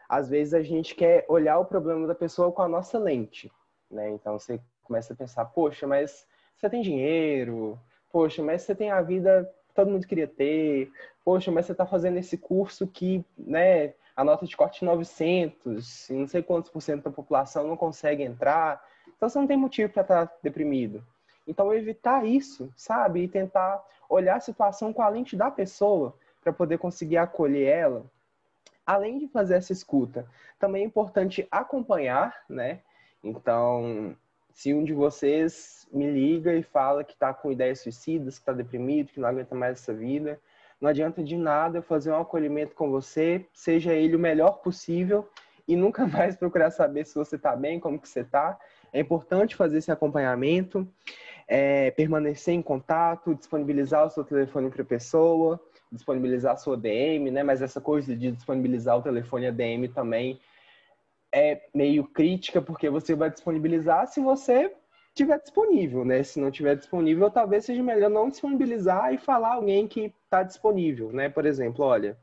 às 0.07 0.29
vezes 0.29 0.53
a 0.53 0.61
gente 0.61 0.95
quer 0.95 1.25
olhar 1.27 1.59
o 1.59 1.65
problema 1.65 2.07
da 2.07 2.15
pessoa 2.15 2.51
com 2.51 2.61
a 2.61 2.67
nossa 2.67 2.97
lente, 2.97 3.51
né? 3.91 4.09
Então 4.11 4.39
você 4.39 4.59
começa 4.83 5.13
a 5.13 5.15
pensar, 5.15 5.45
poxa, 5.45 5.85
mas 5.85 6.25
você 6.55 6.69
tem 6.69 6.81
dinheiro, 6.81 7.77
poxa, 8.11 8.41
mas 8.41 8.61
você 8.61 8.73
tem 8.73 8.89
a 8.89 9.01
vida 9.01 9.51
que 9.67 9.73
todo 9.73 9.91
mundo 9.91 10.07
queria 10.07 10.27
ter, 10.27 10.89
poxa, 11.25 11.51
mas 11.51 11.65
você 11.65 11.73
está 11.73 11.85
fazendo 11.85 12.17
esse 12.17 12.37
curso 12.37 12.87
que, 12.87 13.23
né, 13.37 13.93
a 14.15 14.23
nota 14.23 14.45
de 14.47 14.55
corte 14.55 14.83
900, 14.83 16.09
e 16.09 16.13
não 16.13 16.27
sei 16.27 16.41
quantos 16.41 16.71
por 16.71 16.81
cento 16.81 17.03
da 17.03 17.11
população 17.11 17.67
não 17.67 17.77
consegue 17.77 18.23
entrar, 18.23 18.81
então 19.15 19.29
você 19.29 19.37
não 19.37 19.45
tem 19.45 19.57
motivo 19.57 19.91
para 19.91 20.01
estar 20.01 20.27
tá 20.27 20.37
deprimido. 20.41 21.03
Então 21.47 21.73
evitar 21.73 22.25
isso, 22.25 22.71
sabe, 22.75 23.23
e 23.23 23.27
tentar 23.27 23.83
olhar 24.09 24.35
a 24.35 24.41
situação 24.41 24.91
com 24.91 25.01
a 25.01 25.09
lente 25.09 25.35
da 25.35 25.49
pessoa 25.49 26.15
para 26.41 26.53
poder 26.53 26.77
conseguir 26.77 27.17
acolher 27.17 27.65
ela. 27.65 28.05
Além 28.85 29.17
de 29.17 29.27
fazer 29.27 29.55
essa 29.55 29.73
escuta, 29.73 30.25
também 30.59 30.83
é 30.83 30.85
importante 30.85 31.47
acompanhar, 31.51 32.43
né? 32.49 32.81
Então, 33.23 34.15
se 34.53 34.73
um 34.73 34.83
de 34.83 34.93
vocês 34.93 35.87
me 35.91 36.09
liga 36.09 36.53
e 36.53 36.63
fala 36.63 37.03
que 37.03 37.13
está 37.13 37.33
com 37.33 37.51
ideias 37.51 37.79
suicidas, 37.79 38.35
que 38.35 38.41
está 38.41 38.53
deprimido, 38.53 39.11
que 39.11 39.19
não 39.19 39.27
aguenta 39.27 39.53
mais 39.53 39.79
essa 39.79 39.93
vida, 39.93 40.39
não 40.79 40.89
adianta 40.89 41.23
de 41.23 41.35
nada 41.35 41.79
eu 41.79 41.83
fazer 41.83 42.11
um 42.11 42.19
acolhimento 42.19 42.75
com 42.75 42.89
você, 42.89 43.45
seja 43.53 43.93
ele 43.93 44.15
o 44.15 44.19
melhor 44.19 44.59
possível 44.59 45.27
e 45.67 45.75
nunca 45.75 46.05
mais 46.07 46.35
procurar 46.35 46.71
saber 46.71 47.05
se 47.05 47.15
você 47.15 47.35
está 47.35 47.55
bem, 47.55 47.79
como 47.79 47.99
que 47.99 48.07
você 48.07 48.21
está. 48.21 48.57
É 48.93 48.99
importante 48.99 49.55
fazer 49.55 49.79
esse 49.79 49.91
acompanhamento, 49.91 50.87
é, 51.47 51.91
permanecer 51.91 52.53
em 52.53 52.61
contato, 52.61 53.33
disponibilizar 53.33 54.05
o 54.05 54.09
seu 54.09 54.23
telefone 54.23 54.69
para 54.69 54.81
a 54.81 54.85
pessoa, 54.85 55.59
disponibilizar 55.91 56.53
a 56.53 56.57
sua 56.57 56.75
DM, 56.75 57.31
né? 57.31 57.43
Mas 57.43 57.61
essa 57.61 57.79
coisa 57.79 58.15
de 58.15 58.31
disponibilizar 58.31 58.97
o 58.97 59.01
telefone 59.01 59.45
e 59.45 59.47
a 59.47 59.51
DM 59.51 59.87
também 59.87 60.39
é 61.33 61.61
meio 61.73 62.03
crítica, 62.05 62.61
porque 62.61 62.89
você 62.89 63.15
vai 63.15 63.29
disponibilizar 63.29 64.07
se 64.07 64.19
você 64.19 64.73
tiver 65.13 65.39
disponível, 65.39 66.03
né? 66.03 66.21
Se 66.23 66.39
não 66.39 66.51
tiver 66.51 66.75
disponível, 66.75 67.31
talvez 67.31 67.65
seja 67.65 67.81
melhor 67.81 68.09
não 68.09 68.29
disponibilizar 68.29 69.13
e 69.13 69.17
falar 69.17 69.53
alguém 69.53 69.87
que 69.87 70.13
está 70.25 70.43
disponível, 70.43 71.11
né? 71.11 71.29
Por 71.29 71.45
exemplo, 71.45 71.85
olha, 71.85 72.17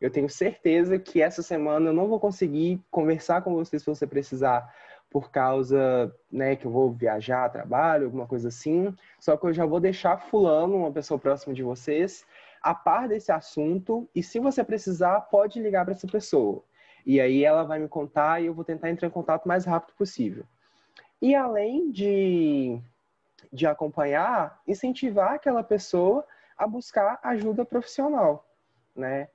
eu 0.00 0.10
tenho 0.10 0.28
certeza 0.28 0.98
que 0.98 1.20
essa 1.20 1.42
semana 1.42 1.90
eu 1.90 1.92
não 1.92 2.06
vou 2.06 2.20
conseguir 2.20 2.80
conversar 2.90 3.42
com 3.42 3.54
você 3.54 3.78
se 3.78 3.86
você 3.86 4.06
precisar 4.06 4.72
por 5.10 5.30
causa, 5.30 6.14
né, 6.30 6.54
que 6.54 6.66
eu 6.66 6.70
vou 6.70 6.92
viajar, 6.92 7.48
trabalho, 7.50 8.06
alguma 8.06 8.26
coisa 8.26 8.48
assim. 8.48 8.94
Só 9.18 9.36
que 9.36 9.46
eu 9.46 9.52
já 9.52 9.64
vou 9.64 9.80
deixar 9.80 10.18
fulano, 10.18 10.76
uma 10.76 10.92
pessoa 10.92 11.18
próxima 11.18 11.54
de 11.54 11.62
vocês, 11.62 12.26
a 12.62 12.74
par 12.74 13.08
desse 13.08 13.32
assunto 13.32 14.08
e 14.14 14.22
se 14.22 14.38
você 14.38 14.62
precisar, 14.62 15.20
pode 15.22 15.60
ligar 15.60 15.84
para 15.84 15.94
essa 15.94 16.06
pessoa. 16.06 16.62
E 17.06 17.20
aí 17.20 17.44
ela 17.44 17.62
vai 17.62 17.78
me 17.78 17.88
contar 17.88 18.42
e 18.42 18.46
eu 18.46 18.54
vou 18.54 18.64
tentar 18.64 18.90
entrar 18.90 19.08
em 19.08 19.10
contato 19.10 19.46
o 19.46 19.48
mais 19.48 19.64
rápido 19.64 19.94
possível. 19.96 20.44
E 21.22 21.34
além 21.34 21.90
de, 21.90 22.78
de 23.52 23.66
acompanhar, 23.66 24.60
incentivar 24.66 25.34
aquela 25.34 25.64
pessoa 25.64 26.24
a 26.56 26.66
buscar 26.66 27.18
ajuda 27.22 27.64
profissional, 27.64 28.46
né? 28.94 29.28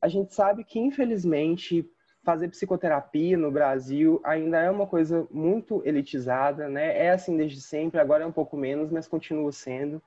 A 0.00 0.08
gente 0.08 0.32
sabe 0.32 0.62
que, 0.64 0.78
infelizmente, 0.78 1.88
fazer 2.28 2.48
psicoterapia 2.48 3.38
no 3.38 3.50
Brasil 3.50 4.20
ainda 4.22 4.60
é 4.60 4.70
uma 4.70 4.86
coisa 4.86 5.26
muito 5.30 5.80
elitizada, 5.82 6.68
né? 6.68 7.06
É 7.06 7.08
assim 7.08 7.34
desde 7.34 7.58
sempre, 7.58 7.98
agora 7.98 8.22
é 8.22 8.26
um 8.26 8.32
pouco 8.32 8.54
menos, 8.54 8.90
mas 8.90 9.08
continua 9.08 9.50
sendo. 9.50 10.02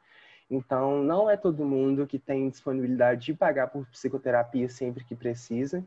Então, 0.48 1.02
não 1.02 1.28
é 1.28 1.36
todo 1.36 1.66
mundo 1.66 2.06
que 2.06 2.20
tem 2.20 2.48
disponibilidade 2.48 3.26
de 3.26 3.34
pagar 3.34 3.70
por 3.70 3.88
psicoterapia 3.88 4.70
sempre 4.70 5.04
que 5.04 5.16
precisa. 5.16 5.84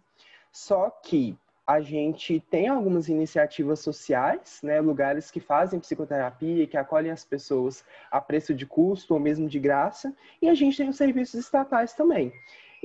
Só 0.50 0.90
que 0.90 1.38
a 1.64 1.80
gente 1.80 2.40
tem 2.50 2.66
algumas 2.66 3.08
iniciativas 3.08 3.78
sociais, 3.78 4.58
né, 4.60 4.80
lugares 4.80 5.30
que 5.30 5.38
fazem 5.38 5.78
psicoterapia, 5.78 6.66
que 6.66 6.76
acolhem 6.76 7.12
as 7.12 7.24
pessoas 7.24 7.84
a 8.10 8.20
preço 8.20 8.52
de 8.52 8.66
custo 8.66 9.14
ou 9.14 9.20
mesmo 9.20 9.48
de 9.48 9.60
graça, 9.60 10.12
e 10.42 10.48
a 10.48 10.54
gente 10.54 10.76
tem 10.76 10.88
os 10.88 10.96
serviços 10.96 11.38
estatais 11.38 11.92
também. 11.94 12.32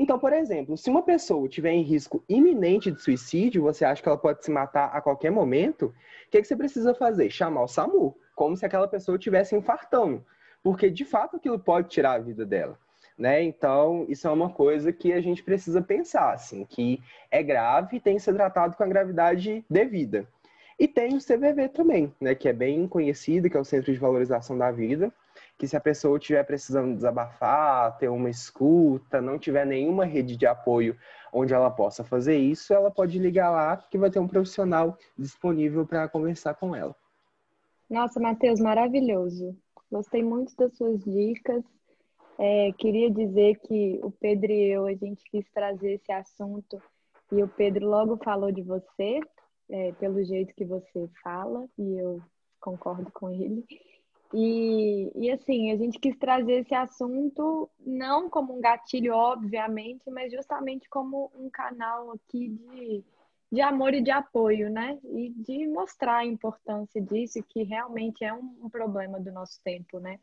Então, 0.01 0.17
por 0.17 0.31
exemplo, 0.31 0.77
se 0.77 0.89
uma 0.89 1.03
pessoa 1.03 1.47
tiver 1.49 1.73
em 1.73 1.83
risco 1.83 2.23
iminente 2.29 2.89
de 2.89 3.01
suicídio, 3.01 3.63
você 3.63 3.83
acha 3.83 4.01
que 4.01 4.07
ela 4.07 4.17
pode 4.17 4.43
se 4.43 4.49
matar 4.49 4.85
a 4.93 5.01
qualquer 5.01 5.29
momento, 5.29 5.87
o 5.87 6.31
que, 6.31 6.41
que 6.41 6.47
você 6.47 6.55
precisa 6.55 6.95
fazer? 6.95 7.29
Chamar 7.29 7.63
o 7.63 7.67
SAMU, 7.67 8.15
como 8.33 8.55
se 8.55 8.65
aquela 8.65 8.87
pessoa 8.87 9.17
estivesse 9.17 9.55
infartando 9.55 10.23
porque 10.63 10.89
de 10.89 11.05
fato 11.05 11.37
aquilo 11.37 11.59
pode 11.59 11.89
tirar 11.89 12.13
a 12.13 12.19
vida 12.19 12.45
dela. 12.45 12.77
Né? 13.17 13.43
Então, 13.43 14.05
isso 14.07 14.27
é 14.27 14.31
uma 14.31 14.49
coisa 14.49 14.93
que 14.93 15.11
a 15.11 15.19
gente 15.19 15.43
precisa 15.43 15.81
pensar, 15.81 16.33
assim, 16.33 16.63
que 16.63 17.01
é 17.29 17.43
grave 17.43 17.97
e 17.97 17.99
tem 17.99 18.15
que 18.15 18.21
ser 18.21 18.33
tratado 18.33 18.77
com 18.77 18.83
a 18.83 18.87
gravidade 18.87 19.65
devida. 19.69 20.25
E 20.79 20.87
tem 20.87 21.13
o 21.13 21.19
CVV 21.19 21.67
também, 21.67 22.13
né, 22.21 22.33
que 22.33 22.47
é 22.47 22.53
bem 22.53 22.87
conhecido, 22.87 23.49
que 23.49 23.57
é 23.57 23.59
o 23.59 23.65
Centro 23.65 23.91
de 23.91 23.99
Valorização 23.99 24.57
da 24.57 24.71
Vida, 24.71 25.11
que 25.59 25.67
se 25.67 25.75
a 25.75 25.81
pessoa 25.81 26.17
estiver 26.17 26.43
precisando 26.45 26.95
desabafar, 26.95 27.97
ter 27.97 28.07
uma 28.07 28.29
escuta, 28.29 29.19
não 29.19 29.37
tiver 29.37 29.65
nenhuma 29.65 30.05
rede 30.05 30.37
de 30.37 30.47
apoio 30.47 30.97
onde 31.33 31.53
ela 31.53 31.69
possa 31.69 32.01
fazer 32.01 32.37
isso, 32.37 32.73
ela 32.73 32.89
pode 32.89 33.19
ligar 33.19 33.51
lá, 33.51 33.75
que 33.75 33.97
vai 33.97 34.09
ter 34.09 34.19
um 34.19 34.27
profissional 34.27 34.97
disponível 35.17 35.85
para 35.85 36.07
conversar 36.07 36.53
com 36.55 36.73
ela. 36.73 36.95
Nossa, 37.89 38.21
Matheus, 38.21 38.61
maravilhoso. 38.61 39.53
Gostei 39.91 40.23
muito 40.23 40.55
das 40.55 40.73
suas 40.77 41.03
dicas. 41.03 41.61
É, 42.37 42.71
queria 42.77 43.11
dizer 43.11 43.59
que 43.59 43.99
o 44.01 44.11
Pedro 44.11 44.49
e 44.49 44.71
eu, 44.71 44.85
a 44.85 44.93
gente 44.93 45.29
quis 45.29 45.45
trazer 45.51 45.95
esse 45.95 46.11
assunto 46.11 46.81
e 47.33 47.43
o 47.43 47.49
Pedro 47.49 47.85
logo 47.85 48.15
falou 48.23 48.49
de 48.49 48.61
você, 48.61 49.19
é, 49.69 49.91
pelo 49.93 50.23
jeito 50.23 50.55
que 50.55 50.63
você 50.63 51.09
fala, 51.21 51.67
e 51.77 51.99
eu 51.99 52.21
concordo 52.61 53.11
com 53.11 53.29
ele. 53.29 53.65
E, 54.33 55.11
e 55.15 55.31
assim, 55.31 55.71
a 55.71 55.77
gente 55.77 55.99
quis 55.99 56.15
trazer 56.17 56.59
esse 56.61 56.75
assunto 56.75 57.69
não 57.79 58.29
como 58.29 58.55
um 58.55 58.61
gatilho, 58.61 59.13
obviamente, 59.13 60.09
mas 60.11 60.31
justamente 60.31 60.87
como 60.89 61.31
um 61.35 61.49
canal 61.49 62.11
aqui 62.11 62.49
de 62.49 63.03
de 63.51 63.61
amor 63.61 63.93
e 63.93 64.01
de 64.01 64.11
apoio, 64.11 64.69
né? 64.69 64.99
E 65.03 65.29
de 65.29 65.67
mostrar 65.67 66.17
a 66.17 66.25
importância 66.25 67.01
disso, 67.01 67.43
que 67.49 67.63
realmente 67.63 68.23
é 68.23 68.33
um, 68.33 68.55
um 68.61 68.69
problema 68.69 69.19
do 69.19 69.31
nosso 69.31 69.59
tempo, 69.63 69.99
né? 69.99 70.19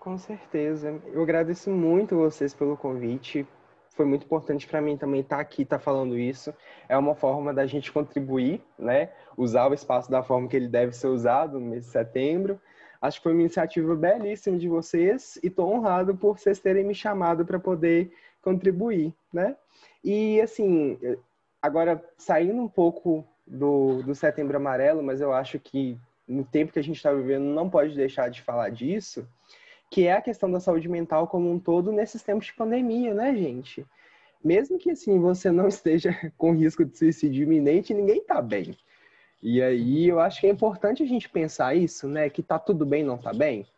Com 0.00 0.16
certeza. 0.18 1.00
Eu 1.12 1.22
agradeço 1.22 1.70
muito 1.70 2.16
vocês 2.16 2.54
pelo 2.54 2.76
convite. 2.76 3.46
Foi 3.94 4.04
muito 4.04 4.24
importante 4.24 4.66
para 4.66 4.80
mim 4.80 4.96
também 4.96 5.20
estar 5.20 5.36
tá 5.36 5.42
aqui, 5.42 5.62
estar 5.62 5.78
tá 5.78 5.82
falando 5.82 6.18
isso. 6.18 6.52
É 6.88 6.96
uma 6.96 7.14
forma 7.14 7.54
da 7.54 7.66
gente 7.66 7.90
contribuir, 7.90 8.62
né? 8.78 9.10
Usar 9.36 9.70
o 9.70 9.74
espaço 9.74 10.10
da 10.10 10.22
forma 10.22 10.48
que 10.48 10.56
ele 10.56 10.68
deve 10.68 10.92
ser 10.92 11.08
usado 11.08 11.58
no 11.58 11.66
mês 11.66 11.84
de 11.84 11.90
setembro. 11.90 12.60
Acho 13.00 13.18
que 13.18 13.24
foi 13.24 13.32
uma 13.32 13.42
iniciativa 13.42 13.94
belíssima 13.94 14.58
de 14.58 14.68
vocês 14.68 15.38
e 15.42 15.48
estou 15.48 15.72
honrado 15.72 16.16
por 16.16 16.38
vocês 16.38 16.58
terem 16.58 16.84
me 16.84 16.94
chamado 16.94 17.44
para 17.44 17.58
poder 17.58 18.12
contribuir, 18.42 19.14
né? 19.32 19.56
E 20.02 20.40
assim, 20.40 20.98
Agora, 21.64 22.04
saindo 22.18 22.60
um 22.60 22.68
pouco 22.68 23.26
do, 23.46 24.02
do 24.02 24.14
Setembro 24.14 24.54
Amarelo, 24.54 25.02
mas 25.02 25.22
eu 25.22 25.32
acho 25.32 25.58
que 25.58 25.98
no 26.28 26.44
tempo 26.44 26.74
que 26.74 26.78
a 26.78 26.82
gente 26.82 26.96
está 26.96 27.10
vivendo 27.10 27.44
não 27.44 27.70
pode 27.70 27.96
deixar 27.96 28.28
de 28.28 28.42
falar 28.42 28.68
disso, 28.68 29.26
que 29.94 30.08
é 30.08 30.14
a 30.14 30.20
questão 30.20 30.50
da 30.50 30.58
saúde 30.58 30.88
mental 30.88 31.28
como 31.28 31.48
um 31.48 31.56
todo 31.56 31.92
nesses 31.92 32.20
tempos 32.20 32.46
de 32.46 32.54
pandemia, 32.54 33.14
né, 33.14 33.32
gente? 33.36 33.86
Mesmo 34.42 34.76
que 34.76 34.90
assim 34.90 35.20
você 35.20 35.52
não 35.52 35.68
esteja 35.70 36.12
com 36.36 36.50
risco 36.50 36.84
de 36.84 36.98
suicídio 36.98 37.44
iminente, 37.44 37.94
ninguém 37.94 38.18
está 38.18 38.42
bem. 38.42 38.76
E 39.40 39.62
aí 39.62 40.08
eu 40.08 40.18
acho 40.18 40.40
que 40.40 40.48
é 40.48 40.50
importante 40.50 41.04
a 41.04 41.06
gente 41.06 41.28
pensar 41.28 41.76
isso, 41.76 42.08
né? 42.08 42.28
Que 42.28 42.42
tá 42.42 42.58
tudo 42.58 42.84
bem, 42.84 43.04
não 43.04 43.16
tá 43.16 43.32
bem. 43.32 43.68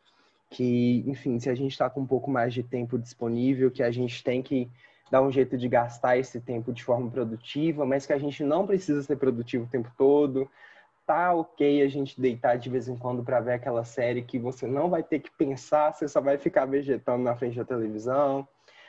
Que, 0.48 1.04
enfim, 1.06 1.38
se 1.38 1.50
a 1.50 1.54
gente 1.54 1.72
está 1.72 1.90
com 1.90 2.00
um 2.00 2.06
pouco 2.06 2.30
mais 2.30 2.54
de 2.54 2.62
tempo 2.62 2.98
disponível, 2.98 3.70
que 3.70 3.82
a 3.82 3.90
gente 3.90 4.24
tem 4.24 4.42
que 4.42 4.70
dar 5.10 5.20
um 5.20 5.30
jeito 5.30 5.58
de 5.58 5.68
gastar 5.68 6.16
esse 6.16 6.40
tempo 6.40 6.72
de 6.72 6.82
forma 6.82 7.10
produtiva, 7.10 7.84
mas 7.84 8.06
que 8.06 8.14
a 8.14 8.18
gente 8.18 8.42
não 8.42 8.66
precisa 8.66 9.02
ser 9.02 9.16
produtivo 9.16 9.64
o 9.64 9.68
tempo 9.68 9.92
todo. 9.98 10.50
Tá 11.06 11.32
ok 11.32 11.82
a 11.82 11.88
gente 11.88 12.20
deitar 12.20 12.56
de 12.56 12.68
vez 12.68 12.88
em 12.88 12.96
quando 12.96 13.22
para 13.22 13.40
ver 13.40 13.52
aquela 13.52 13.84
série 13.84 14.22
que 14.22 14.38
você 14.38 14.66
não 14.66 14.90
vai 14.90 15.02
ter 15.02 15.20
que 15.20 15.30
pensar, 15.30 15.92
você 15.92 16.08
só 16.08 16.20
vai 16.20 16.36
ficar 16.36 16.66
vegetando 16.66 17.22
na 17.22 17.36
frente 17.36 17.56
da 17.56 17.64
televisão. 17.64 18.46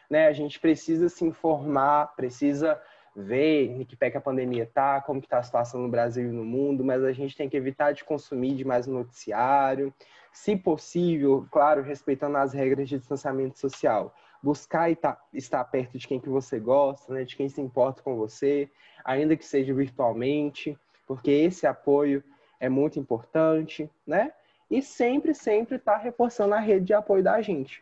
Né? 0.10 0.28
A 0.28 0.34
gente 0.34 0.60
precisa 0.60 1.10
se 1.10 1.24
informar, 1.24 2.16
precisa 2.16 2.82
ver 3.16 3.68
em 3.68 3.86
que 3.86 3.96
pé 3.96 4.10
que 4.10 4.18
a 4.18 4.22
pandemia 4.22 4.70
tá, 4.72 5.00
como 5.02 5.22
que 5.22 5.28
tá 5.28 5.40
a 5.40 5.44
situação 5.44 5.82
no 5.82 5.90
Brasil 5.90 6.28
e 6.28 6.32
no 6.32 6.44
mundo, 6.44 6.84
mas 6.84 7.04
a 7.04 7.12
gente 7.12 7.36
tem 7.36 7.48
que 7.48 7.58
evitar 7.58 7.92
de 7.92 8.04
consumir 8.04 8.56
demais 8.56 8.88
noticiário, 8.88 9.94
se 10.32 10.56
possível, 10.56 11.48
claro, 11.52 11.84
respeitando 11.84 12.38
as 12.38 12.54
regras 12.54 12.90
de 12.90 12.98
distanciamento 12.98 13.60
social 13.60 14.14
buscar 14.42 14.90
estar 14.90 15.64
perto 15.66 15.98
de 15.98 16.08
quem 16.08 16.20
que 16.20 16.30
você 16.30 16.60
gosta, 16.60 17.14
né, 17.14 17.24
de 17.24 17.36
quem 17.36 17.50
se 17.50 17.60
importa 17.62 18.02
com 18.02 18.16
você, 18.16 18.70
ainda 19.04 19.36
que 19.36 19.46
seja 19.46 19.74
virtualmente, 19.74 20.78
porque 21.08 21.32
esse 21.32 21.66
apoio 21.66 22.24
é 22.60 22.68
muito 22.68 23.00
importante, 23.00 23.90
né? 24.06 24.34
E 24.70 24.82
sempre, 24.82 25.34
sempre 25.34 25.78
estar 25.78 25.94
tá 25.94 25.98
reforçando 25.98 26.54
a 26.54 26.60
rede 26.60 26.88
de 26.88 26.94
apoio 26.94 27.24
da 27.24 27.42
gente, 27.42 27.82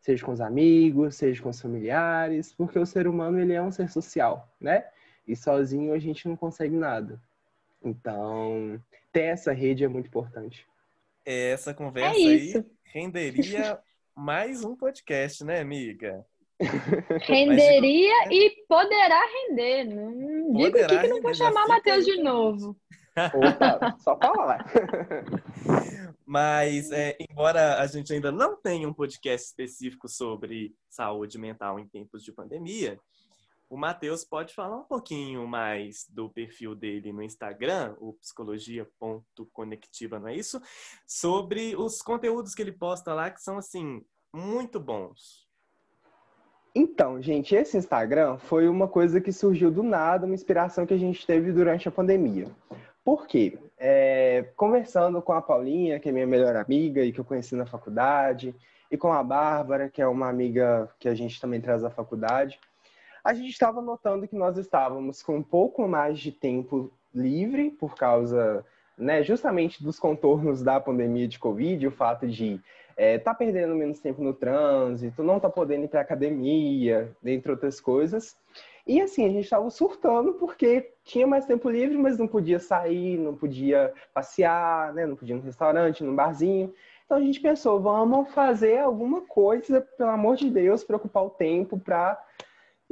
seja 0.00 0.24
com 0.24 0.32
os 0.32 0.40
amigos, 0.40 1.16
seja 1.16 1.42
com 1.42 1.50
os 1.50 1.60
familiares, 1.60 2.52
porque 2.54 2.78
o 2.78 2.86
ser 2.86 3.06
humano 3.06 3.38
ele 3.38 3.52
é 3.52 3.62
um 3.62 3.70
ser 3.70 3.90
social, 3.90 4.48
né? 4.58 4.86
E 5.28 5.36
sozinho 5.36 5.92
a 5.92 5.98
gente 5.98 6.26
não 6.26 6.34
consegue 6.34 6.74
nada. 6.74 7.20
Então, 7.84 8.82
ter 9.12 9.24
essa 9.24 9.52
rede 9.52 9.84
é 9.84 9.88
muito 9.88 10.06
importante. 10.06 10.66
Essa 11.24 11.74
conversa 11.74 12.18
é 12.18 12.24
aí 12.24 12.64
renderia 12.84 13.78
mais 14.14 14.64
um 14.64 14.74
podcast, 14.74 15.44
né, 15.44 15.60
amiga? 15.60 16.26
Renderia 17.26 18.14
Mas, 18.24 18.32
e 18.32 18.64
poderá 18.68 19.20
render. 19.26 19.84
Não 19.84 20.52
digo 20.52 20.78
aqui 20.78 20.98
que 20.98 21.08
não 21.08 21.20
vou 21.20 21.34
chamar 21.34 21.66
Matheus 21.66 22.04
de 22.04 22.22
novo. 22.22 22.76
Opa, 23.16 23.96
só 24.00 24.16
falar. 24.16 24.64
Mas, 26.24 26.90
é, 26.90 27.16
embora 27.30 27.80
a 27.80 27.86
gente 27.86 28.12
ainda 28.12 28.32
não 28.32 28.56
tenha 28.56 28.88
um 28.88 28.94
podcast 28.94 29.48
específico 29.48 30.08
sobre 30.08 30.74
saúde 30.88 31.38
mental 31.38 31.78
em 31.78 31.86
tempos 31.86 32.24
de 32.24 32.32
pandemia, 32.32 32.98
o 33.68 33.76
Matheus 33.76 34.24
pode 34.24 34.54
falar 34.54 34.76
um 34.76 34.84
pouquinho 34.84 35.46
mais 35.46 36.06
do 36.10 36.30
perfil 36.30 36.74
dele 36.74 37.12
no 37.12 37.22
Instagram, 37.22 37.94
o 37.98 38.14
psicologia.conectiva, 38.14 40.18
não 40.18 40.28
é 40.28 40.36
isso? 40.36 40.60
Sobre 41.06 41.76
os 41.76 42.02
conteúdos 42.02 42.54
que 42.54 42.62
ele 42.62 42.72
posta 42.72 43.14
lá, 43.14 43.30
que 43.30 43.40
são, 43.40 43.58
assim, 43.58 44.02
muito 44.34 44.78
bons. 44.78 45.41
Então, 46.74 47.20
gente, 47.20 47.54
esse 47.54 47.76
Instagram 47.76 48.38
foi 48.38 48.66
uma 48.66 48.88
coisa 48.88 49.20
que 49.20 49.30
surgiu 49.30 49.70
do 49.70 49.82
nada, 49.82 50.24
uma 50.24 50.34
inspiração 50.34 50.86
que 50.86 50.94
a 50.94 50.98
gente 50.98 51.26
teve 51.26 51.52
durante 51.52 51.86
a 51.86 51.92
pandemia. 51.92 52.46
Por 53.04 53.26
quê? 53.26 53.58
É, 53.76 54.46
conversando 54.56 55.20
com 55.20 55.32
a 55.32 55.42
Paulinha, 55.42 56.00
que 56.00 56.08
é 56.08 56.12
minha 56.12 56.26
melhor 56.26 56.56
amiga 56.56 57.04
e 57.04 57.12
que 57.12 57.20
eu 57.20 57.24
conheci 57.24 57.54
na 57.54 57.66
faculdade, 57.66 58.54
e 58.90 58.96
com 58.96 59.12
a 59.12 59.22
Bárbara, 59.22 59.90
que 59.90 60.00
é 60.00 60.06
uma 60.06 60.28
amiga 60.28 60.88
que 60.98 61.08
a 61.08 61.14
gente 61.14 61.40
também 61.40 61.60
traz 61.60 61.82
da 61.82 61.90
faculdade, 61.90 62.58
a 63.24 63.34
gente 63.34 63.50
estava 63.50 63.80
notando 63.80 64.26
que 64.26 64.36
nós 64.36 64.56
estávamos 64.56 65.22
com 65.22 65.36
um 65.36 65.42
pouco 65.42 65.86
mais 65.86 66.18
de 66.18 66.32
tempo 66.32 66.92
livre 67.14 67.70
por 67.70 67.94
causa, 67.94 68.64
né, 68.96 69.22
justamente 69.22 69.82
dos 69.82 69.98
contornos 69.98 70.62
da 70.62 70.80
pandemia 70.80 71.28
de 71.28 71.38
Covid, 71.38 71.86
o 71.86 71.90
fato 71.90 72.26
de 72.26 72.60
é, 72.96 73.18
tá 73.18 73.34
perdendo 73.34 73.74
menos 73.74 73.98
tempo 73.98 74.22
no 74.22 74.32
trânsito, 74.32 75.22
não 75.22 75.40
tá 75.40 75.48
podendo 75.48 75.84
ir 75.84 75.88
para 75.88 76.00
academia, 76.00 77.10
dentre 77.22 77.50
outras 77.50 77.80
coisas. 77.80 78.36
E 78.86 79.00
assim, 79.00 79.24
a 79.24 79.28
gente 79.28 79.44
estava 79.44 79.68
surtando 79.70 80.34
porque 80.34 80.92
tinha 81.04 81.26
mais 81.26 81.46
tempo 81.46 81.70
livre, 81.70 81.96
mas 81.96 82.18
não 82.18 82.26
podia 82.26 82.58
sair, 82.58 83.16
não 83.16 83.34
podia 83.34 83.92
passear, 84.12 84.92
né? 84.92 85.06
não 85.06 85.14
podia 85.14 85.36
ir 85.36 85.38
no 85.38 85.44
restaurante, 85.44 86.02
no 86.02 86.14
barzinho. 86.14 86.74
Então 87.04 87.16
a 87.16 87.20
gente 87.20 87.40
pensou, 87.40 87.80
vamos 87.80 88.32
fazer 88.32 88.78
alguma 88.78 89.20
coisa, 89.22 89.80
pelo 89.80 90.10
amor 90.10 90.36
de 90.36 90.50
Deus, 90.50 90.82
para 90.82 90.96
ocupar 90.96 91.24
o 91.24 91.30
tempo 91.30 91.78
para 91.78 92.18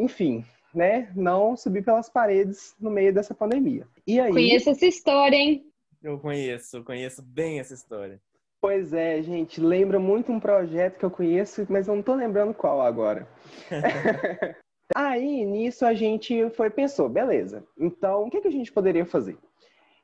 enfim, 0.00 0.44
né, 0.74 1.10
não 1.14 1.56
subir 1.56 1.84
pelas 1.84 2.08
paredes 2.08 2.74
no 2.80 2.90
meio 2.90 3.12
dessa 3.12 3.34
pandemia. 3.34 3.86
E 4.06 4.18
aí... 4.18 4.32
Conheço 4.32 4.70
essa 4.70 4.86
história, 4.86 5.36
hein? 5.36 5.66
Eu 6.02 6.18
conheço, 6.18 6.82
conheço 6.82 7.22
bem 7.22 7.60
essa 7.60 7.74
história. 7.74 8.20
Pois 8.60 8.92
é, 8.92 9.22
gente, 9.22 9.60
lembra 9.60 9.98
muito 9.98 10.30
um 10.30 10.38
projeto 10.38 10.98
que 10.98 11.04
eu 11.04 11.10
conheço, 11.10 11.66
mas 11.70 11.88
eu 11.88 11.96
não 11.96 12.02
tô 12.02 12.14
lembrando 12.14 12.52
qual 12.52 12.82
agora. 12.82 13.26
Aí, 14.94 15.44
nisso, 15.46 15.86
a 15.86 15.94
gente 15.94 16.50
foi 16.50 16.68
pensou, 16.68 17.08
beleza, 17.08 17.64
então 17.78 18.24
o 18.24 18.30
que, 18.30 18.40
que 18.40 18.48
a 18.48 18.52
gente 18.52 18.72
poderia 18.72 19.06
fazer? 19.06 19.38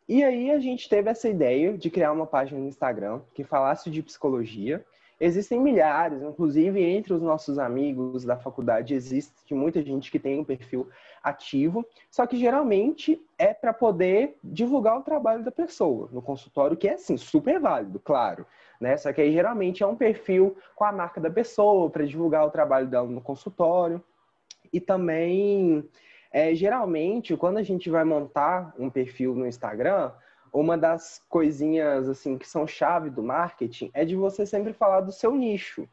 E 0.09 0.23
aí 0.23 0.53
a 0.53 0.61
gente 0.61 0.89
teve 0.89 1.11
essa 1.11 1.29
ideia 1.29 1.77
de 1.77 1.91
criar 1.91 2.13
uma 2.13 2.27
página 2.27 2.61
no 2.61 2.69
Instagram 2.69 3.21
que 3.35 3.43
falasse 3.43 3.91
de 3.91 4.05
psicologia. 4.05 4.87
Existem 5.19 5.59
milhares, 5.59 6.23
inclusive 6.23 6.83
entre 6.83 7.14
os 7.14 7.23
nossos 7.23 7.59
amigos 7.59 8.25
da 8.25 8.37
faculdade 8.37 8.93
existe 8.93 9.55
muita 9.55 9.83
gente 9.83 10.11
que 10.11 10.19
tem 10.19 10.39
um 10.39 10.45
perfil 10.45 10.89
ativo, 11.23 11.87
só 12.11 12.27
que 12.27 12.37
geralmente 12.37 13.19
é 13.39 13.55
para 13.55 13.73
poder 13.73 14.37
divulgar 14.45 14.99
o 14.99 15.03
trabalho 15.03 15.43
da 15.43 15.51
pessoa 15.51 16.09
no 16.12 16.21
consultório, 16.21 16.77
que 16.77 16.87
é 16.87 16.95
assim, 16.95 17.17
super 17.17 17.59
válido, 17.59 17.99
claro, 17.99 18.47
né? 18.79 18.97
Só 18.99 19.11
que 19.11 19.23
aí 19.23 19.33
geralmente 19.33 19.83
é 19.83 19.87
um 19.87 19.97
perfil 19.97 20.55
com 20.75 20.85
a 20.85 20.93
marca 20.93 21.19
da 21.19 21.31
pessoa 21.31 21.89
para 21.89 22.05
divulgar 22.05 22.47
o 22.47 22.51
trabalho 22.51 22.87
dela 22.87 23.09
no 23.09 23.23
consultório. 23.23 24.05
E 24.71 24.81
também 24.81 25.89
é, 26.31 26.55
geralmente, 26.55 27.35
quando 27.37 27.57
a 27.57 27.62
gente 27.62 27.89
vai 27.89 28.05
montar 28.05 28.75
um 28.79 28.91
perfil 28.91 29.35
no 29.35 29.47
Instagram, 29.47 30.12
uma 30.61 30.79
das 30.79 31.23
coisinhas 31.29 32.09
assim 32.09 32.39
que 32.39 32.49
são 32.49 32.67
chave 32.67 33.11
do 33.11 33.23
marketing 33.23 33.91
é 33.93 34.07
de 34.07 34.17
você 34.17 34.47
sempre 34.47 34.73
falar 34.73 35.03
do 35.03 35.13
seu 35.13 35.35
nicho. 35.35 35.87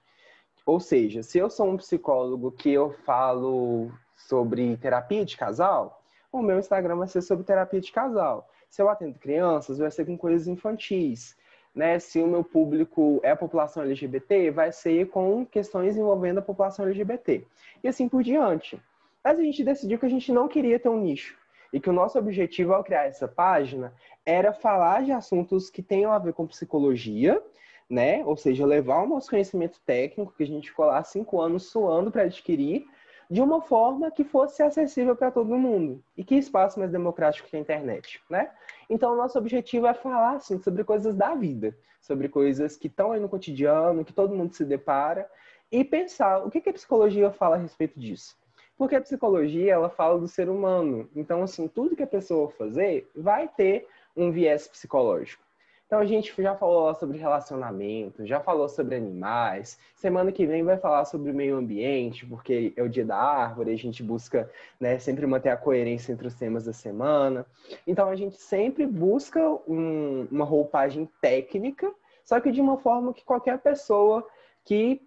Ou 0.66 0.80
seja, 0.80 1.22
se 1.22 1.38
eu 1.38 1.50
sou 1.50 1.70
um 1.70 1.76
psicólogo 1.76 2.50
que 2.50 2.72
eu 2.72 2.90
falo 2.90 3.92
sobre 4.16 4.78
terapia 4.78 5.26
de 5.26 5.36
casal, 5.36 6.02
o 6.32 6.42
meu 6.42 6.58
Instagram 6.58 6.96
vai 6.96 7.10
ser 7.10 7.22
sobre 7.22 7.44
terapia 7.44 7.82
de 7.82 7.92
casal. 7.92 8.50
Se 8.70 8.82
eu 8.82 8.88
atendo 8.88 9.20
crianças, 9.20 9.80
vai 9.80 9.92
ser 9.92 10.06
com 10.06 10.18
coisas 10.18 10.48
infantis. 10.48 11.36
Né? 11.76 12.00
Se 12.00 12.22
o 12.22 12.28
meu 12.28 12.44
público 12.44 13.20
é 13.22 13.32
a 13.32 13.36
população 13.36 13.84
LGBT, 13.84 14.50
vai 14.50 14.72
ser 14.72 15.10
com 15.10 15.46
questões 15.46 15.98
envolvendo 15.98 16.38
a 16.38 16.42
população 16.42 16.86
LGBT. 16.86 17.46
E 17.84 17.88
assim 17.90 18.08
por 18.08 18.24
diante. 18.24 18.82
Mas 19.22 19.38
a 19.38 19.44
gente 19.44 19.62
decidiu 19.62 20.00
que 20.00 20.06
a 20.06 20.10
gente 20.10 20.32
não 20.32 20.48
queria 20.48 20.80
ter 20.80 20.88
um 20.88 21.02
nicho. 21.02 21.38
E 21.74 21.80
que 21.80 21.90
o 21.90 21.94
nosso 21.94 22.20
objetivo 22.20 22.72
ao 22.74 22.84
criar 22.84 23.06
essa 23.06 23.28
página 23.28 23.92
era 24.24 24.54
falar 24.54 25.04
de 25.04 25.12
assuntos 25.12 25.72
que 25.72 25.82
tenham 25.82 26.12
a 26.12 26.20
ver 26.20 26.34
com 26.34 26.46
psicologia, 26.46 27.42
né? 27.90 28.24
Ou 28.26 28.38
seja, 28.38 28.64
levar 28.64 29.02
o 29.02 29.08
nosso 29.08 29.32
conhecimento 29.32 29.82
técnico, 29.84 30.34
que 30.38 30.44
a 30.44 30.48
gente 30.48 30.70
ficou 30.70 30.86
lá 30.86 31.04
cinco 31.04 31.42
anos 31.42 31.66
suando 31.66 32.12
para 32.12 32.24
adquirir, 32.24 32.86
de 33.28 33.42
uma 33.42 33.60
forma 33.60 34.12
que 34.12 34.24
fosse 34.24 34.62
acessível 34.62 35.16
para 35.16 35.32
todo 35.32 35.58
mundo. 35.58 36.04
E 36.16 36.24
que 36.24 36.36
espaço 36.36 36.78
mais 36.78 36.92
democrático 36.92 37.50
que 37.50 37.58
a 37.58 37.60
internet, 37.60 38.22
né? 38.30 38.52
Então, 38.88 39.14
o 39.14 39.18
nosso 39.18 39.40
objetivo 39.40 39.88
é 39.88 39.96
falar 39.96 40.36
assim, 40.36 40.60
sobre 40.60 40.84
coisas 40.84 41.16
da 41.16 41.34
vida, 41.34 41.76
sobre 42.00 42.30
coisas 42.30 42.78
que 42.78 42.86
estão 42.86 43.12
aí 43.12 43.20
no 43.20 43.28
cotidiano, 43.28 44.06
que 44.06 44.14
todo 44.14 44.36
mundo 44.36 44.54
se 44.54 44.64
depara, 44.64 45.28
e 45.72 45.84
pensar 45.84 46.46
o 46.46 46.52
que, 46.52 46.62
que 46.62 46.70
a 46.70 46.74
psicologia 46.74 47.32
fala 47.32 47.56
a 47.56 47.60
respeito 47.60 48.00
disso. 48.00 48.38
Porque 48.78 48.96
a 48.96 49.02
psicologia, 49.02 49.74
ela 49.74 49.90
fala 49.90 50.20
do 50.20 50.28
ser 50.28 50.50
humano. 50.50 51.10
Então, 51.16 51.44
assim, 51.44 51.68
tudo 51.68 51.96
que 51.96 52.04
a 52.04 52.08
pessoa 52.08 52.50
fazer 52.52 53.10
vai 53.16 53.48
ter 53.48 53.88
um 54.16 54.32
viés 54.32 54.68
psicológico. 54.68 55.44
Então, 55.86 56.02
a 56.02 56.06
gente 56.06 56.34
já 56.42 56.56
falou 56.56 56.92
sobre 56.96 57.20
relacionamento, 57.20 58.26
já 58.26 58.40
falou 58.40 58.68
sobre 58.68 58.96
animais. 58.96 59.78
Semana 59.96 60.32
que 60.32 60.44
vem 60.44 60.64
vai 60.64 60.76
falar 60.76 61.06
sobre 61.06 61.30
o 61.30 61.36
meio 61.36 61.56
ambiente, 61.56 62.26
porque 62.26 62.74
é 62.76 62.82
o 62.82 62.90
dia 62.90 63.06
da 63.06 63.16
árvore, 63.16 63.72
a 63.72 63.78
gente 63.78 64.02
busca 64.02 64.50
né, 64.80 64.98
sempre 64.98 65.28
manter 65.28 65.50
a 65.50 65.58
coerência 65.58 66.12
entre 66.12 66.26
os 66.26 66.34
temas 66.34 66.66
da 66.66 66.74
semana. 66.74 67.46
Então, 67.86 68.10
a 68.10 68.16
gente 68.16 68.38
sempre 68.38 68.88
busca 68.88 69.40
um, 69.68 70.28
uma 70.32 70.46
roupagem 70.46 71.08
técnica, 71.22 71.94
só 72.26 72.40
que 72.40 72.52
de 72.52 72.60
uma 72.60 72.80
forma 72.80 73.14
que 73.14 73.24
qualquer 73.24 73.60
pessoa 73.60 74.26
que 74.66 75.00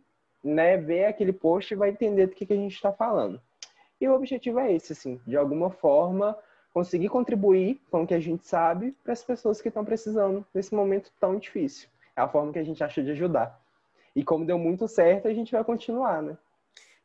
né, 0.45 0.77
vê 0.77 1.07
aquele 1.07 1.33
post 1.33 1.75
vai 1.75 1.91
entender 1.91 2.29
do 2.29 2.37
que, 2.37 2.47
que 2.47 2.53
a 2.53 2.57
gente 2.57 2.75
está 2.75 2.93
falando. 2.93 3.41
E 4.01 4.09
o 4.09 4.15
objetivo 4.15 4.59
é 4.59 4.73
esse, 4.73 4.93
assim, 4.93 5.21
de 5.27 5.37
alguma 5.37 5.71
forma 5.71 6.37
conseguir 6.73 7.09
contribuir 7.09 7.81
com 7.91 8.03
o 8.03 8.07
que 8.07 8.13
a 8.13 8.21
gente 8.21 8.47
sabe 8.47 8.93
para 9.03 9.15
as 9.15 9.25
pessoas 9.25 9.63
que 9.63 9.69
estão 9.69 9.83
precisando 9.85 10.47
nesse 10.53 10.75
momento 10.75 11.11
tão 11.19 11.39
difícil. 11.39 11.89
É 12.15 12.21
a 12.21 12.29
forma 12.29 12.53
que 12.53 12.59
a 12.59 12.65
gente 12.65 12.85
acha 12.85 13.03
de 13.03 13.13
ajudar. 13.13 13.59
E 14.15 14.23
como 14.23 14.45
deu 14.45 14.59
muito 14.59 14.87
certo, 14.87 15.29
a 15.29 15.33
gente 15.33 15.53
vai 15.53 15.65
continuar, 15.65 16.23
né? 16.23 16.37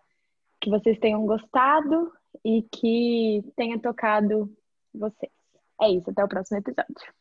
que 0.61 0.69
vocês 0.69 0.99
tenham 0.99 1.25
gostado 1.25 2.13
e 2.45 2.63
que 2.71 3.43
tenha 3.57 3.81
tocado 3.81 4.55
vocês. 4.93 5.33
É 5.81 5.89
isso, 5.89 6.11
até 6.11 6.23
o 6.23 6.29
próximo 6.29 6.59
episódio. 6.59 7.20